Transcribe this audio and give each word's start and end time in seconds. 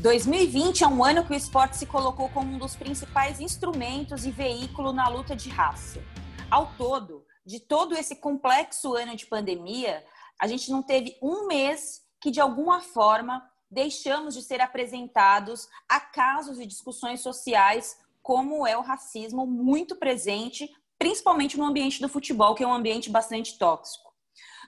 2020 0.00 0.82
é 0.82 0.88
um 0.88 1.04
ano 1.04 1.26
que 1.26 1.32
o 1.32 1.36
esporte 1.36 1.76
se 1.76 1.84
colocou 1.84 2.30
como 2.30 2.54
um 2.54 2.58
dos 2.58 2.74
principais 2.74 3.38
instrumentos 3.38 4.24
e 4.24 4.30
veículo 4.30 4.94
na 4.94 5.06
luta 5.08 5.36
de 5.36 5.50
raça. 5.50 6.02
Ao 6.50 6.72
todo, 6.78 7.26
de 7.44 7.60
todo 7.60 7.94
esse 7.94 8.16
complexo 8.16 8.94
ano 8.94 9.14
de 9.14 9.26
pandemia, 9.26 10.02
a 10.40 10.46
gente 10.46 10.70
não 10.70 10.82
teve 10.82 11.18
um 11.20 11.46
mês 11.46 12.00
que, 12.18 12.30
de 12.30 12.40
alguma 12.40 12.80
forma, 12.80 13.46
deixamos 13.70 14.32
de 14.32 14.40
ser 14.40 14.62
apresentados 14.62 15.68
a 15.86 16.00
casos 16.00 16.58
e 16.58 16.64
discussões 16.64 17.20
sociais 17.20 17.98
como 18.22 18.66
é 18.66 18.78
o 18.78 18.82
racismo 18.82 19.46
muito 19.46 19.96
presente, 19.96 20.66
principalmente 20.98 21.58
no 21.58 21.64
ambiente 21.64 22.00
do 22.00 22.08
futebol, 22.08 22.54
que 22.54 22.64
é 22.64 22.66
um 22.66 22.72
ambiente 22.72 23.10
bastante 23.10 23.58
tóxico. 23.58 24.09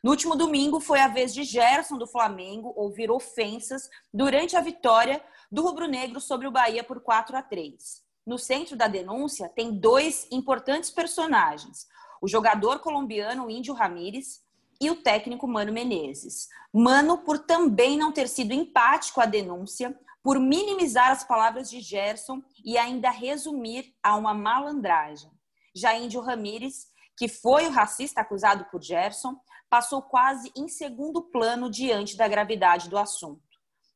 No 0.03 0.11
último 0.11 0.35
domingo 0.35 0.81
foi 0.81 0.99
a 0.99 1.07
vez 1.07 1.33
de 1.33 1.45
Gerson 1.45 1.97
do 1.97 2.09
Flamengo 2.09 2.73
ouvir 2.75 3.09
ofensas 3.09 3.89
durante 4.13 4.57
a 4.57 4.61
vitória 4.61 5.23
do 5.51 5.63
rubro-negro 5.63 6.21
sobre 6.21 6.49
o 6.49 6.51
Bahia 6.51 6.83
por 6.83 7.01
4 7.01 7.37
a 7.37 7.43
3. 7.43 8.03
No 8.27 8.37
centro 8.37 8.75
da 8.77 8.89
denúncia 8.89 9.49
tem 9.49 9.79
dois 9.79 10.27
importantes 10.33 10.91
personagens: 10.91 11.87
o 12.21 12.27
jogador 12.27 12.81
colombiano 12.81 13.49
Índio 13.49 13.75
Ramírez 13.75 14.43
e 14.81 14.91
o 14.91 14.97
técnico 14.97 15.47
Mano 15.47 15.73
Menezes. 15.73 16.49
Mano, 16.73 17.19
por 17.19 17.39
também 17.39 17.97
não 17.97 18.11
ter 18.11 18.29
sido 18.29 18.53
empático 18.53 19.21
à 19.21 19.27
denúncia, 19.27 19.97
por 20.21 20.41
minimizar 20.41 21.11
as 21.11 21.23
palavras 21.23 21.71
de 21.71 21.81
Gerson 21.81 22.43
e 22.65 22.77
ainda 22.77 23.09
resumir 23.09 23.95
a 24.03 24.17
uma 24.17 24.35
malandragem. 24.35 25.31
Já 25.73 25.97
Índio 25.97 26.21
Ramírez, 26.21 26.89
que 27.17 27.29
foi 27.29 27.67
o 27.67 27.71
racista 27.71 28.21
acusado 28.21 28.65
por 28.71 28.83
Gerson, 28.83 29.37
passou 29.69 30.03
quase 30.03 30.53
em 30.57 30.69
segundo 30.69 31.23
plano 31.23 31.71
diante 31.71 32.17
da 32.17 32.29
gravidade 32.29 32.89
do 32.89 32.99
assunto. 32.99 33.43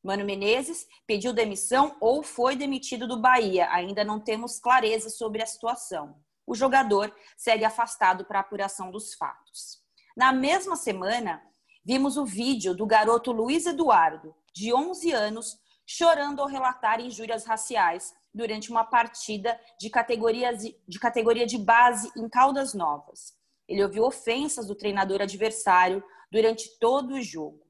Mano 0.02 0.24
Menezes 0.24 0.86
pediu 1.06 1.32
demissão 1.32 1.96
ou 2.00 2.22
foi 2.22 2.54
demitido 2.54 3.08
do 3.08 3.20
Bahia. 3.20 3.68
Ainda 3.72 4.04
não 4.04 4.20
temos 4.20 4.60
clareza 4.60 5.10
sobre 5.10 5.42
a 5.42 5.46
situação. 5.46 6.16
O 6.46 6.54
jogador 6.54 7.12
segue 7.36 7.64
afastado 7.64 8.24
para 8.24 8.38
apuração 8.38 8.92
dos 8.92 9.14
fatos. 9.14 9.82
Na 10.16 10.32
mesma 10.32 10.76
semana, 10.76 11.42
vimos 11.84 12.16
o 12.16 12.24
vídeo 12.24 12.72
do 12.72 12.86
garoto 12.86 13.32
Luiz 13.32 13.66
Eduardo, 13.66 14.34
de 14.54 14.72
11 14.72 15.12
anos, 15.12 15.58
chorando 15.86 16.42
ao 16.42 16.48
relatar 16.48 17.00
injúrias 17.00 17.44
raciais 17.44 18.12
durante 18.34 18.70
uma 18.70 18.84
partida 18.84 19.58
de, 19.78 19.88
de 20.86 20.98
categoria 20.98 21.46
de 21.46 21.58
base 21.58 22.10
em 22.16 22.28
Caldas 22.28 22.74
Novas. 22.74 23.34
Ele 23.68 23.82
ouviu 23.82 24.04
ofensas 24.04 24.66
do 24.66 24.74
treinador 24.74 25.22
adversário 25.22 26.02
durante 26.30 26.78
todo 26.78 27.14
o 27.14 27.22
jogo. 27.22 27.64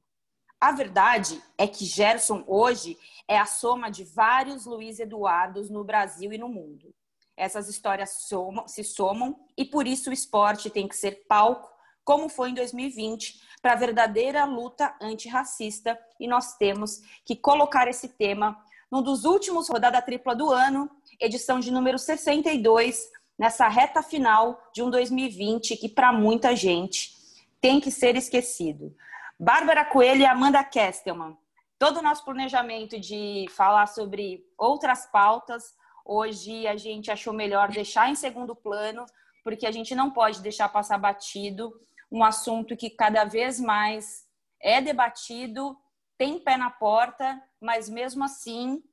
A 0.59 0.71
verdade 0.71 1.41
é 1.57 1.67
que 1.67 1.85
Gerson 1.85 2.43
hoje 2.47 2.97
é 3.27 3.37
a 3.37 3.45
soma 3.45 3.91
de 3.91 4.03
vários 4.03 4.65
Luiz 4.65 4.99
Eduardos 4.99 5.69
no 5.69 5.83
Brasil 5.83 6.33
e 6.33 6.37
no 6.37 6.49
mundo. 6.49 6.93
Essas 7.35 7.69
histórias 7.69 8.23
somam, 8.27 8.67
se 8.67 8.83
somam 8.83 9.39
e 9.55 9.63
por 9.63 9.85
isso 9.85 10.09
o 10.09 10.13
esporte 10.13 10.71
tem 10.71 10.87
que 10.87 10.95
ser 10.95 11.27
palco, 11.27 11.69
como 12.07 12.29
foi 12.29 12.51
em 12.51 12.53
2020, 12.53 13.37
para 13.61 13.73
a 13.73 13.75
verdadeira 13.75 14.45
luta 14.45 14.95
antirracista 15.01 15.99
e 16.17 16.25
nós 16.25 16.55
temos 16.55 17.01
que 17.25 17.35
colocar 17.35 17.85
esse 17.89 18.07
tema 18.07 18.57
num 18.89 19.01
dos 19.01 19.25
últimos 19.25 19.67
rodada 19.67 20.01
tripla 20.01 20.33
do 20.33 20.49
ano, 20.49 20.89
edição 21.19 21.59
de 21.59 21.69
número 21.69 21.99
62, 21.99 23.11
nessa 23.37 23.67
reta 23.67 24.01
final 24.01 24.57
de 24.73 24.81
um 24.81 24.89
2020 24.89 25.75
que, 25.75 25.89
para 25.89 26.13
muita 26.13 26.55
gente, 26.55 27.11
tem 27.59 27.77
que 27.77 27.91
ser 27.91 28.15
esquecido. 28.15 28.95
Bárbara 29.37 29.83
Coelho 29.83 30.21
e 30.21 30.25
Amanda 30.25 30.63
Kestelman. 30.63 31.37
Todo 31.77 31.97
o 31.97 32.01
nosso 32.01 32.23
planejamento 32.23 32.97
de 32.97 33.47
falar 33.49 33.85
sobre 33.85 34.45
outras 34.57 35.05
pautas, 35.07 35.75
hoje 36.05 36.67
a 36.67 36.77
gente 36.77 37.11
achou 37.11 37.33
melhor 37.33 37.67
deixar 37.67 38.09
em 38.09 38.15
segundo 38.15 38.55
plano, 38.55 39.05
porque 39.43 39.65
a 39.65 39.71
gente 39.71 39.93
não 39.93 40.09
pode 40.09 40.41
deixar 40.41 40.69
passar 40.69 40.97
batido 40.97 41.73
um 42.11 42.23
assunto 42.23 42.75
que 42.75 42.89
cada 42.89 43.23
vez 43.25 43.59
mais 43.59 44.25
é 44.61 44.81
debatido, 44.81 45.77
tem 46.17 46.39
pé 46.39 46.57
na 46.57 46.69
porta, 46.69 47.41
mas 47.61 47.89
mesmo 47.89 48.23
assim 48.23 48.83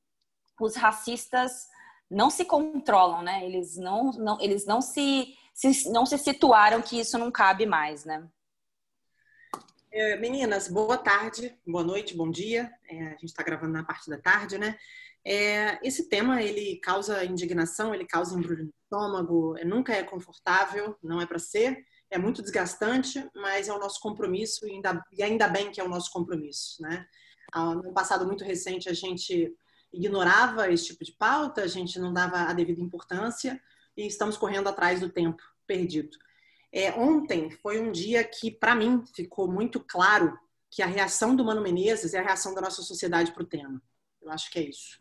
os 0.59 0.75
racistas 0.75 1.67
não 2.09 2.29
se 2.29 2.45
controlam, 2.45 3.21
né? 3.21 3.45
Eles 3.45 3.77
não, 3.77 4.11
não 4.11 4.39
eles 4.39 4.65
não 4.65 4.81
se, 4.81 5.35
se, 5.53 5.89
não 5.89 6.05
se 6.05 6.17
situaram 6.17 6.81
que 6.81 6.99
isso 6.99 7.17
não 7.17 7.31
cabe 7.31 7.65
mais, 7.65 8.05
né? 8.05 8.27
É, 9.91 10.17
meninas, 10.17 10.67
boa 10.67 10.97
tarde, 10.97 11.57
boa 11.65 11.83
noite, 11.83 12.15
bom 12.15 12.29
dia. 12.29 12.71
É, 12.87 13.07
a 13.07 13.11
gente 13.11 13.25
está 13.25 13.41
gravando 13.41 13.73
na 13.73 13.83
parte 13.83 14.09
da 14.09 14.17
tarde, 14.17 14.57
né? 14.57 14.77
É, 15.23 15.79
esse 15.81 16.07
tema 16.07 16.41
ele 16.41 16.79
causa 16.81 17.25
indignação, 17.25 17.95
ele 17.95 18.05
causa 18.05 18.37
embrulho 18.37 18.65
no 18.65 18.73
estômago, 18.83 19.57
é, 19.57 19.65
nunca 19.65 19.93
é 19.93 20.03
confortável, 20.03 20.95
não 21.01 21.19
é 21.19 21.25
para 21.25 21.39
ser, 21.39 21.83
é 22.09 22.17
muito 22.17 22.41
desgastante, 22.41 23.27
mas 23.35 23.67
é 23.67 23.73
o 23.73 23.79
nosso 23.79 23.99
compromisso 23.99 24.67
e 24.67 24.71
ainda, 24.71 25.05
e 25.11 25.23
ainda 25.23 25.47
bem 25.47 25.71
que 25.71 25.81
é 25.81 25.83
o 25.83 25.89
nosso 25.89 26.11
compromisso, 26.11 26.81
né? 26.81 27.07
Ah, 27.51 27.73
no 27.75 27.93
passado 27.93 28.25
muito 28.25 28.43
recente 28.43 28.89
a 28.89 28.93
gente 28.93 29.55
ignorava 29.91 30.71
esse 30.71 30.87
tipo 30.87 31.03
de 31.03 31.13
pauta, 31.13 31.61
a 31.61 31.67
gente 31.67 31.99
não 31.99 32.13
dava 32.13 32.37
a 32.43 32.53
devida 32.53 32.81
importância 32.81 33.61
e 33.95 34.05
estamos 34.05 34.37
correndo 34.37 34.67
atrás 34.67 34.99
do 34.99 35.09
tempo 35.09 35.41
perdido. 35.65 36.17
É, 36.71 36.91
ontem 36.93 37.49
foi 37.49 37.79
um 37.79 37.91
dia 37.91 38.23
que, 38.23 38.51
para 38.51 38.75
mim, 38.75 39.03
ficou 39.15 39.49
muito 39.49 39.79
claro 39.79 40.37
que 40.69 40.81
a 40.81 40.87
reação 40.87 41.33
do 41.35 41.45
Mano 41.45 41.61
Menezes 41.61 42.13
é 42.13 42.19
a 42.19 42.23
reação 42.23 42.53
da 42.53 42.59
nossa 42.59 42.81
sociedade 42.81 43.31
para 43.31 43.43
o 43.43 43.47
tema. 43.47 43.81
Eu 44.21 44.29
acho 44.29 44.51
que 44.51 44.59
é 44.59 44.63
isso. 44.63 44.99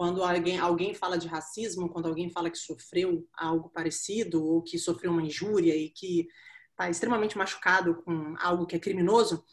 Quando 0.00 0.24
alguém, 0.24 0.58
alguém 0.58 0.94
fala 0.94 1.18
de 1.18 1.28
racismo, 1.28 1.86
quando 1.86 2.08
alguém 2.08 2.30
fala 2.30 2.48
que 2.48 2.56
sofreu 2.56 3.28
algo 3.36 3.68
parecido 3.68 4.42
ou 4.42 4.62
que 4.62 4.78
sofreu 4.78 5.12
uma 5.12 5.20
injúria 5.20 5.76
e 5.76 5.90
que 5.90 6.26
está 6.70 6.88
extremamente 6.88 7.36
machucado 7.36 7.96
com 7.96 8.34
algo 8.38 8.64
que 8.64 8.74
é 8.74 8.78
criminoso, 8.78 9.44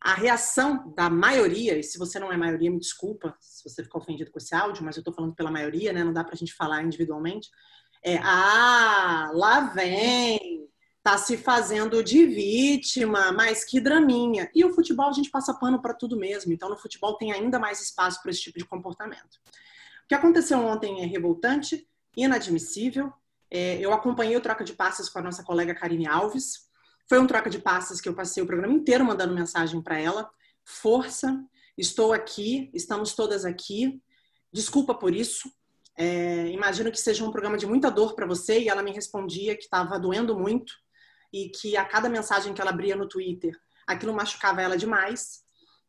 a 0.00 0.14
reação 0.14 0.90
da 0.96 1.10
maioria, 1.10 1.76
e 1.76 1.82
se 1.82 1.98
você 1.98 2.18
não 2.18 2.32
é 2.32 2.36
maioria, 2.38 2.70
me 2.70 2.78
desculpa 2.78 3.36
se 3.42 3.62
você 3.62 3.84
ficou 3.84 4.00
ofendido 4.00 4.30
com 4.30 4.38
esse 4.38 4.54
áudio, 4.54 4.82
mas 4.82 4.96
eu 4.96 5.02
estou 5.02 5.12
falando 5.12 5.34
pela 5.34 5.50
maioria, 5.50 5.92
né? 5.92 6.02
Não 6.02 6.14
dá 6.14 6.24
para 6.24 6.32
a 6.32 6.38
gente 6.38 6.54
falar 6.54 6.82
individualmente. 6.82 7.50
É, 8.02 8.16
ah, 8.22 9.30
lá 9.34 9.60
vem, 9.74 10.66
tá 11.02 11.18
se 11.18 11.36
fazendo 11.36 12.02
de 12.02 12.24
vítima, 12.24 13.32
mas 13.32 13.66
que 13.66 13.78
draminha. 13.78 14.50
E 14.54 14.64
o 14.64 14.72
futebol 14.72 15.10
a 15.10 15.12
gente 15.12 15.30
passa 15.30 15.52
pano 15.52 15.82
para 15.82 15.92
tudo 15.92 16.16
mesmo, 16.16 16.54
então 16.54 16.70
no 16.70 16.78
futebol 16.78 17.18
tem 17.18 17.32
ainda 17.32 17.58
mais 17.58 17.82
espaço 17.82 18.22
para 18.22 18.30
esse 18.30 18.40
tipo 18.40 18.58
de 18.58 18.64
comportamento. 18.64 19.38
Que 20.10 20.14
aconteceu 20.16 20.58
ontem 20.58 21.04
é 21.04 21.06
revoltante, 21.06 21.88
inadmissível. 22.16 23.12
É, 23.48 23.78
eu 23.78 23.92
acompanhei 23.92 24.36
o 24.36 24.40
troca 24.40 24.64
de 24.64 24.72
passes 24.72 25.08
com 25.08 25.20
a 25.20 25.22
nossa 25.22 25.44
colega 25.44 25.72
Karine 25.72 26.08
Alves, 26.08 26.68
foi 27.08 27.20
um 27.20 27.28
troca 27.28 27.48
de 27.48 27.60
passes 27.60 28.00
que 28.00 28.08
eu 28.08 28.14
passei 28.16 28.42
o 28.42 28.46
programa 28.46 28.74
inteiro 28.74 29.04
mandando 29.04 29.32
mensagem 29.32 29.80
para 29.80 30.00
ela. 30.00 30.28
Força, 30.64 31.40
estou 31.78 32.12
aqui, 32.12 32.72
estamos 32.74 33.14
todas 33.14 33.44
aqui. 33.44 34.02
Desculpa 34.52 34.96
por 34.96 35.14
isso. 35.14 35.48
É, 35.96 36.48
imagino 36.48 36.90
que 36.90 36.98
seja 36.98 37.24
um 37.24 37.30
programa 37.30 37.56
de 37.56 37.68
muita 37.68 37.88
dor 37.88 38.16
para 38.16 38.26
você. 38.26 38.58
E 38.58 38.68
ela 38.68 38.82
me 38.82 38.90
respondia 38.90 39.54
que 39.54 39.62
estava 39.62 39.96
doendo 39.96 40.36
muito 40.36 40.72
e 41.32 41.50
que 41.50 41.76
a 41.76 41.84
cada 41.84 42.08
mensagem 42.08 42.52
que 42.52 42.60
ela 42.60 42.72
abria 42.72 42.96
no 42.96 43.06
Twitter, 43.06 43.56
aquilo 43.86 44.12
machucava 44.12 44.60
ela 44.60 44.76
demais. 44.76 45.44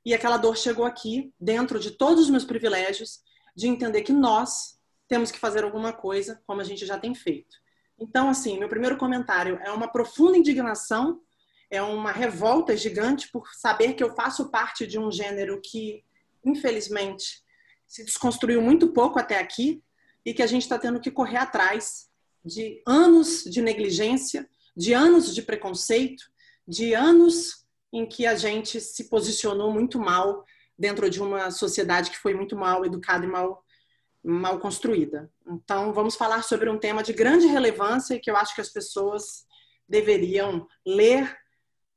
E 0.06 0.14
aquela 0.14 0.38
dor 0.38 0.56
chegou 0.56 0.86
aqui, 0.86 1.34
dentro 1.40 1.80
de 1.80 1.90
todos 1.90 2.26
os 2.26 2.30
meus 2.30 2.46
privilégios, 2.46 3.20
de 3.56 3.68
entender 3.68 4.02
que 4.02 4.14
nós 4.14 4.80
temos 5.08 5.32
que 5.32 5.40
fazer 5.40 5.64
alguma 5.64 5.92
coisa, 5.92 6.42
como 6.46 6.62
a 6.62 6.64
gente 6.64 6.86
já 6.86 6.98
tem 6.98 7.14
feito. 7.14 7.58
Então, 8.00 8.30
assim, 8.30 8.58
meu 8.58 8.70
primeiro 8.70 8.98
comentário 8.98 9.60
é 9.64 9.72
uma 9.72 9.88
profunda 9.88 10.38
indignação, 10.38 11.22
é 11.70 11.82
uma 11.82 12.12
revolta 12.12 12.76
gigante 12.76 13.30
por 13.32 13.48
saber 13.54 13.94
que 13.94 14.04
eu 14.04 14.16
faço 14.16 14.50
parte 14.50 14.88
de 14.88 14.98
um 14.98 15.12
gênero 15.12 15.62
que, 15.62 16.04
infelizmente, 16.44 17.44
se 17.88 18.04
desconstruiu 18.04 18.62
muito 18.62 18.94
pouco 18.94 19.20
até 19.20 19.38
aqui 19.38 19.84
e 20.26 20.34
que 20.34 20.42
a 20.42 20.48
gente 20.48 20.64
está 20.64 20.80
tendo 20.80 21.00
que 21.00 21.12
correr 21.12 21.38
atrás 21.38 22.10
de 22.44 22.82
anos 22.88 23.44
de 23.44 23.62
negligência, 23.62 24.50
de 24.76 24.94
anos 24.94 25.36
de 25.36 25.42
preconceito, 25.42 26.24
de 26.68 26.94
anos 26.94 27.66
em 27.94 28.06
que 28.06 28.26
a 28.26 28.36
gente 28.36 28.80
se 28.80 29.10
posicionou 29.10 29.72
muito 29.72 30.00
mal 30.00 30.46
dentro 30.78 31.10
de 31.10 31.22
uma 31.22 31.52
sociedade 31.52 32.12
que 32.12 32.18
foi 32.18 32.34
muito 32.34 32.56
mal 32.56 32.86
educada 32.86 33.26
e 33.26 33.30
mal 33.30 33.64
mal 34.24 34.60
construída. 34.60 35.32
Então, 35.48 35.94
vamos 35.94 36.16
falar 36.16 36.44
sobre 36.44 36.70
um 36.70 36.78
tema 36.78 37.02
de 37.02 37.12
grande 37.12 37.48
relevância 37.48 38.20
que 38.20 38.30
eu 38.30 38.38
acho 38.38 38.54
que 38.54 38.62
as 38.62 38.70
pessoas 38.70 39.48
deveriam 39.88 40.68
ler, 40.86 41.36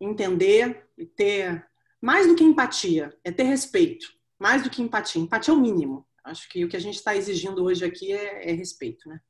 entender 0.00 0.88
e 0.96 1.04
ter 1.04 1.66
mais 2.00 2.26
do 2.26 2.34
que 2.34 2.44
empatia, 2.44 3.16
é 3.22 3.30
ter 3.30 3.44
respeito. 3.44 4.06
Mais 4.38 4.62
do 4.62 4.70
que 4.70 4.82
empatia. 4.82 5.22
Empatia 5.22 5.52
é 5.52 5.56
o 5.56 5.60
mínimo. 5.60 6.06
Acho 6.22 6.48
que 6.48 6.64
o 6.64 6.68
que 6.68 6.76
a 6.76 6.80
gente 6.80 6.96
está 6.96 7.14
exigindo 7.14 7.62
hoje 7.62 7.84
aqui 7.84 8.12
é, 8.12 8.50
é 8.50 8.52
respeito, 8.52 9.08
né? 9.08 9.20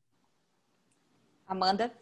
Amanda? 1.46 1.92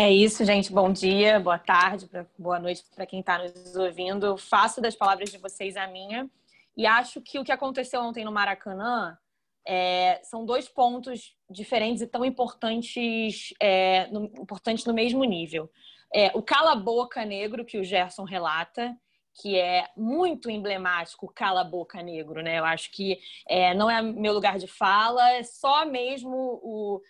É 0.00 0.12
isso, 0.12 0.44
gente. 0.44 0.72
Bom 0.72 0.92
dia, 0.92 1.40
boa 1.40 1.58
tarde, 1.58 2.08
boa 2.38 2.60
noite 2.60 2.84
para 2.94 3.04
quem 3.04 3.18
está 3.18 3.36
nos 3.36 3.74
ouvindo. 3.74 4.36
Faço 4.36 4.80
das 4.80 4.94
palavras 4.94 5.28
de 5.28 5.38
vocês 5.38 5.76
a 5.76 5.88
minha 5.88 6.30
E 6.76 6.86
acho 6.86 7.20
que 7.20 7.36
o 7.36 7.42
que 7.42 7.50
aconteceu 7.50 8.00
ontem 8.00 8.24
no 8.24 8.30
Maracanã 8.30 9.18
é, 9.66 10.20
são 10.22 10.46
dois 10.46 10.68
pontos 10.68 11.34
diferentes 11.50 12.00
e 12.00 12.06
tão 12.06 12.24
importantes, 12.24 13.52
é, 13.60 14.06
no, 14.12 14.26
importantes 14.26 14.84
no 14.84 14.94
mesmo 14.94 15.24
nível. 15.24 15.68
É, 16.14 16.30
o 16.32 16.42
cala-boca 16.42 17.24
negro 17.24 17.64
que 17.64 17.76
o 17.76 17.82
Gerson 17.82 18.22
relata, 18.22 18.96
que 19.42 19.56
é 19.56 19.88
muito 19.96 20.48
emblemático, 20.48 21.32
cala-boca 21.34 22.00
negro, 22.04 22.40
né? 22.40 22.60
Eu 22.60 22.64
acho 22.64 22.92
que 22.92 23.18
é, 23.48 23.74
não 23.74 23.90
é 23.90 24.00
meu 24.00 24.32
lugar 24.32 24.58
de 24.58 24.68
fala, 24.68 25.28
é 25.32 25.42
só 25.42 25.84
mesmo 25.84 26.60
o 26.62 27.02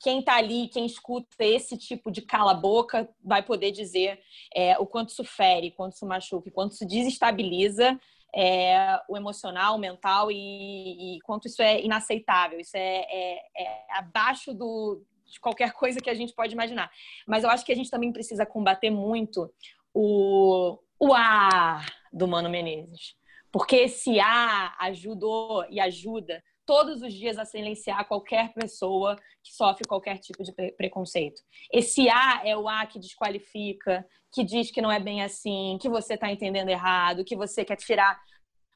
quem 0.00 0.20
está 0.20 0.36
ali, 0.36 0.68
quem 0.68 0.84
escuta 0.86 1.44
esse 1.44 1.76
tipo 1.76 2.10
de 2.10 2.22
cala-boca, 2.22 3.08
vai 3.24 3.42
poder 3.42 3.72
dizer 3.72 4.20
é, 4.54 4.78
o 4.78 4.86
quanto 4.86 5.10
isso 5.10 5.24
fere, 5.24 5.70
quanto 5.70 5.94
isso 5.94 6.06
machuca, 6.06 6.50
quanto 6.50 6.72
isso 6.72 6.86
desestabiliza 6.86 7.98
é, 8.34 9.00
o 9.08 9.16
emocional, 9.16 9.76
o 9.76 9.78
mental 9.78 10.30
e, 10.30 11.16
e, 11.16 11.20
quanto 11.22 11.46
isso 11.46 11.62
é 11.62 11.82
inaceitável. 11.82 12.60
Isso 12.60 12.76
é, 12.76 13.06
é, 13.08 13.38
é 13.56 13.86
abaixo 13.96 14.52
do, 14.52 15.02
de 15.24 15.40
qualquer 15.40 15.72
coisa 15.72 16.00
que 16.00 16.10
a 16.10 16.14
gente 16.14 16.34
pode 16.34 16.52
imaginar. 16.52 16.90
Mas 17.26 17.44
eu 17.44 17.50
acho 17.50 17.64
que 17.64 17.72
a 17.72 17.76
gente 17.76 17.90
também 17.90 18.12
precisa 18.12 18.44
combater 18.44 18.90
muito 18.90 19.50
o, 19.94 20.78
o 21.00 21.14
A 21.14 21.84
do 22.12 22.28
Mano 22.28 22.50
Menezes. 22.50 23.16
Porque 23.50 23.76
esse 23.76 24.20
A 24.20 24.74
ajudou 24.80 25.64
e 25.70 25.80
ajuda 25.80 26.42
todos 26.66 27.00
os 27.00 27.14
dias 27.14 27.38
a 27.38 27.44
silenciar 27.44 28.06
qualquer 28.06 28.52
pessoa 28.52 29.16
que 29.42 29.54
sofre 29.54 29.86
qualquer 29.86 30.18
tipo 30.18 30.42
de 30.42 30.52
preconceito. 30.72 31.40
Esse 31.72 32.08
A 32.08 32.42
é 32.44 32.56
o 32.56 32.68
A 32.68 32.84
que 32.84 32.98
desqualifica, 32.98 34.04
que 34.32 34.42
diz 34.42 34.70
que 34.70 34.82
não 34.82 34.90
é 34.90 34.98
bem 34.98 35.22
assim, 35.22 35.78
que 35.80 35.88
você 35.88 36.14
está 36.14 36.30
entendendo 36.30 36.68
errado, 36.68 37.24
que 37.24 37.36
você 37.36 37.64
quer 37.64 37.76
tirar 37.76 38.20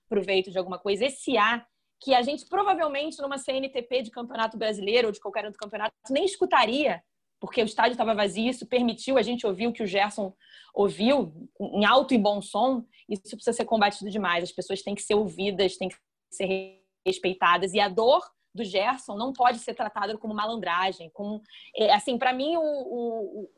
proveito 0.09 0.51
de 0.51 0.59
alguma 0.59 0.79
coisa. 0.79 1.05
Esse 1.05 1.37
A 1.37 1.67
que 2.01 2.15
a 2.15 2.23
gente 2.23 2.47
provavelmente 2.47 3.21
numa 3.21 3.37
CNTP 3.37 4.03
de 4.03 4.11
campeonato 4.11 4.57
brasileiro 4.57 5.09
ou 5.09 5.13
de 5.13 5.21
qualquer 5.21 5.45
outro 5.45 5.61
campeonato 5.61 5.93
nem 6.09 6.25
escutaria, 6.25 7.03
porque 7.39 7.63
o 7.63 7.65
estádio 7.65 7.93
estava 7.93 8.15
vazio, 8.15 8.51
isso 8.51 8.67
permitiu 8.67 9.19
a 9.19 9.23
gente 9.23 9.47
ouvir 9.47 9.67
o 9.67 9.73
que 9.73 9.83
o 9.83 9.87
Gerson 9.87 10.35
ouviu 10.75 11.49
em 11.61 11.85
alto 11.85 12.15
e 12.15 12.19
bom 12.19 12.41
som. 12.41 12.85
Isso 13.09 13.23
precisa 13.31 13.53
ser 13.53 13.65
combatido 13.65 14.11
demais. 14.11 14.45
As 14.45 14.53
pessoas 14.53 14.83
têm 14.83 14.95
que 14.95 15.03
ser 15.03 15.15
ouvidas, 15.15 15.77
têm 15.77 15.89
que 15.89 15.97
ser 16.31 16.80
respeitadas. 17.05 17.73
E 17.73 17.81
a 17.81 17.89
dor 17.89 18.23
do 18.55 18.65
Gerson 18.65 19.17
não 19.17 19.33
pode 19.33 19.59
ser 19.59 19.75
tratada 19.75 20.17
como 20.19 20.35
malandragem, 20.35 21.11
como 21.11 21.41
é, 21.77 21.93
assim 21.93 22.19
para 22.19 22.33
mim 22.33 22.57
o, 22.57 22.63
o, 22.63 23.51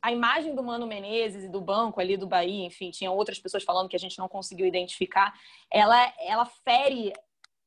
a 0.00 0.12
imagem 0.12 0.54
do 0.54 0.62
Mano 0.62 0.86
Menezes 0.86 1.44
e 1.44 1.48
do 1.48 1.60
banco 1.60 2.00
ali 2.00 2.16
do 2.16 2.26
Bahia, 2.26 2.66
enfim, 2.66 2.90
tinha 2.90 3.10
outras 3.10 3.38
pessoas 3.40 3.64
falando 3.64 3.88
que 3.88 3.96
a 3.96 4.00
gente 4.00 4.18
não 4.18 4.28
conseguiu 4.28 4.66
identificar, 4.66 5.34
ela 5.70 6.12
ela 6.20 6.46
fere 6.46 7.12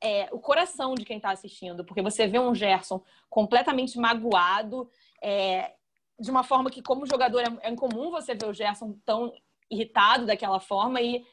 é, 0.02 0.28
o 0.32 0.40
coração 0.40 0.96
de 0.96 1.06
quem 1.06 1.18
está 1.18 1.32
assistindo, 1.32 1.86
porque 1.86 2.02
você 2.02 2.28
vê 2.28 2.40
um 2.40 2.56
Gerson 2.56 3.04
completamente 3.30 4.00
magoado, 4.00 4.90
é, 5.22 5.74
de 6.20 6.32
uma 6.32 6.44
forma 6.44 6.72
que, 6.72 6.82
como 6.82 7.06
jogador, 7.06 7.42
é, 7.42 7.68
é 7.68 7.70
incomum 7.70 8.10
você 8.10 8.34
ver 8.34 8.48
o 8.48 8.54
Gerson 8.54 8.98
tão 9.06 9.32
irritado 9.70 10.26
daquela 10.26 10.60
forma 10.60 11.02
e 11.02 11.24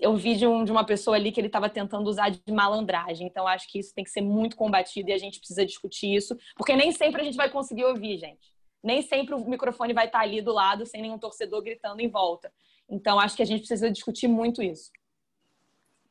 eu 0.00 0.16
vi 0.16 0.36
de, 0.36 0.46
um, 0.46 0.64
de 0.64 0.72
uma 0.72 0.84
pessoa 0.84 1.16
ali 1.16 1.30
que 1.30 1.38
ele 1.38 1.48
estava 1.48 1.68
tentando 1.68 2.08
usar 2.08 2.30
de 2.30 2.40
malandragem. 2.50 3.26
Então, 3.26 3.46
acho 3.46 3.68
que 3.70 3.78
isso 3.78 3.94
tem 3.94 4.04
que 4.04 4.10
ser 4.10 4.22
muito 4.22 4.56
combatido 4.56 5.10
e 5.10 5.12
a 5.12 5.18
gente 5.18 5.38
precisa 5.38 5.66
discutir 5.66 6.14
isso, 6.14 6.36
porque 6.56 6.74
nem 6.74 6.92
sempre 6.92 7.20
a 7.20 7.24
gente 7.24 7.36
vai 7.36 7.50
conseguir 7.50 7.84
ouvir, 7.84 8.18
gente. 8.18 8.54
Nem 8.82 9.02
sempre 9.02 9.34
o 9.34 9.48
microfone 9.48 9.92
vai 9.92 10.06
estar 10.06 10.20
ali 10.20 10.40
do 10.40 10.52
lado 10.52 10.86
sem 10.86 11.02
nenhum 11.02 11.18
torcedor 11.18 11.62
gritando 11.62 12.00
em 12.00 12.08
volta. 12.08 12.50
Então, 12.88 13.20
acho 13.20 13.36
que 13.36 13.42
a 13.42 13.46
gente 13.46 13.60
precisa 13.60 13.90
discutir 13.90 14.28
muito 14.28 14.62
isso. 14.62 14.90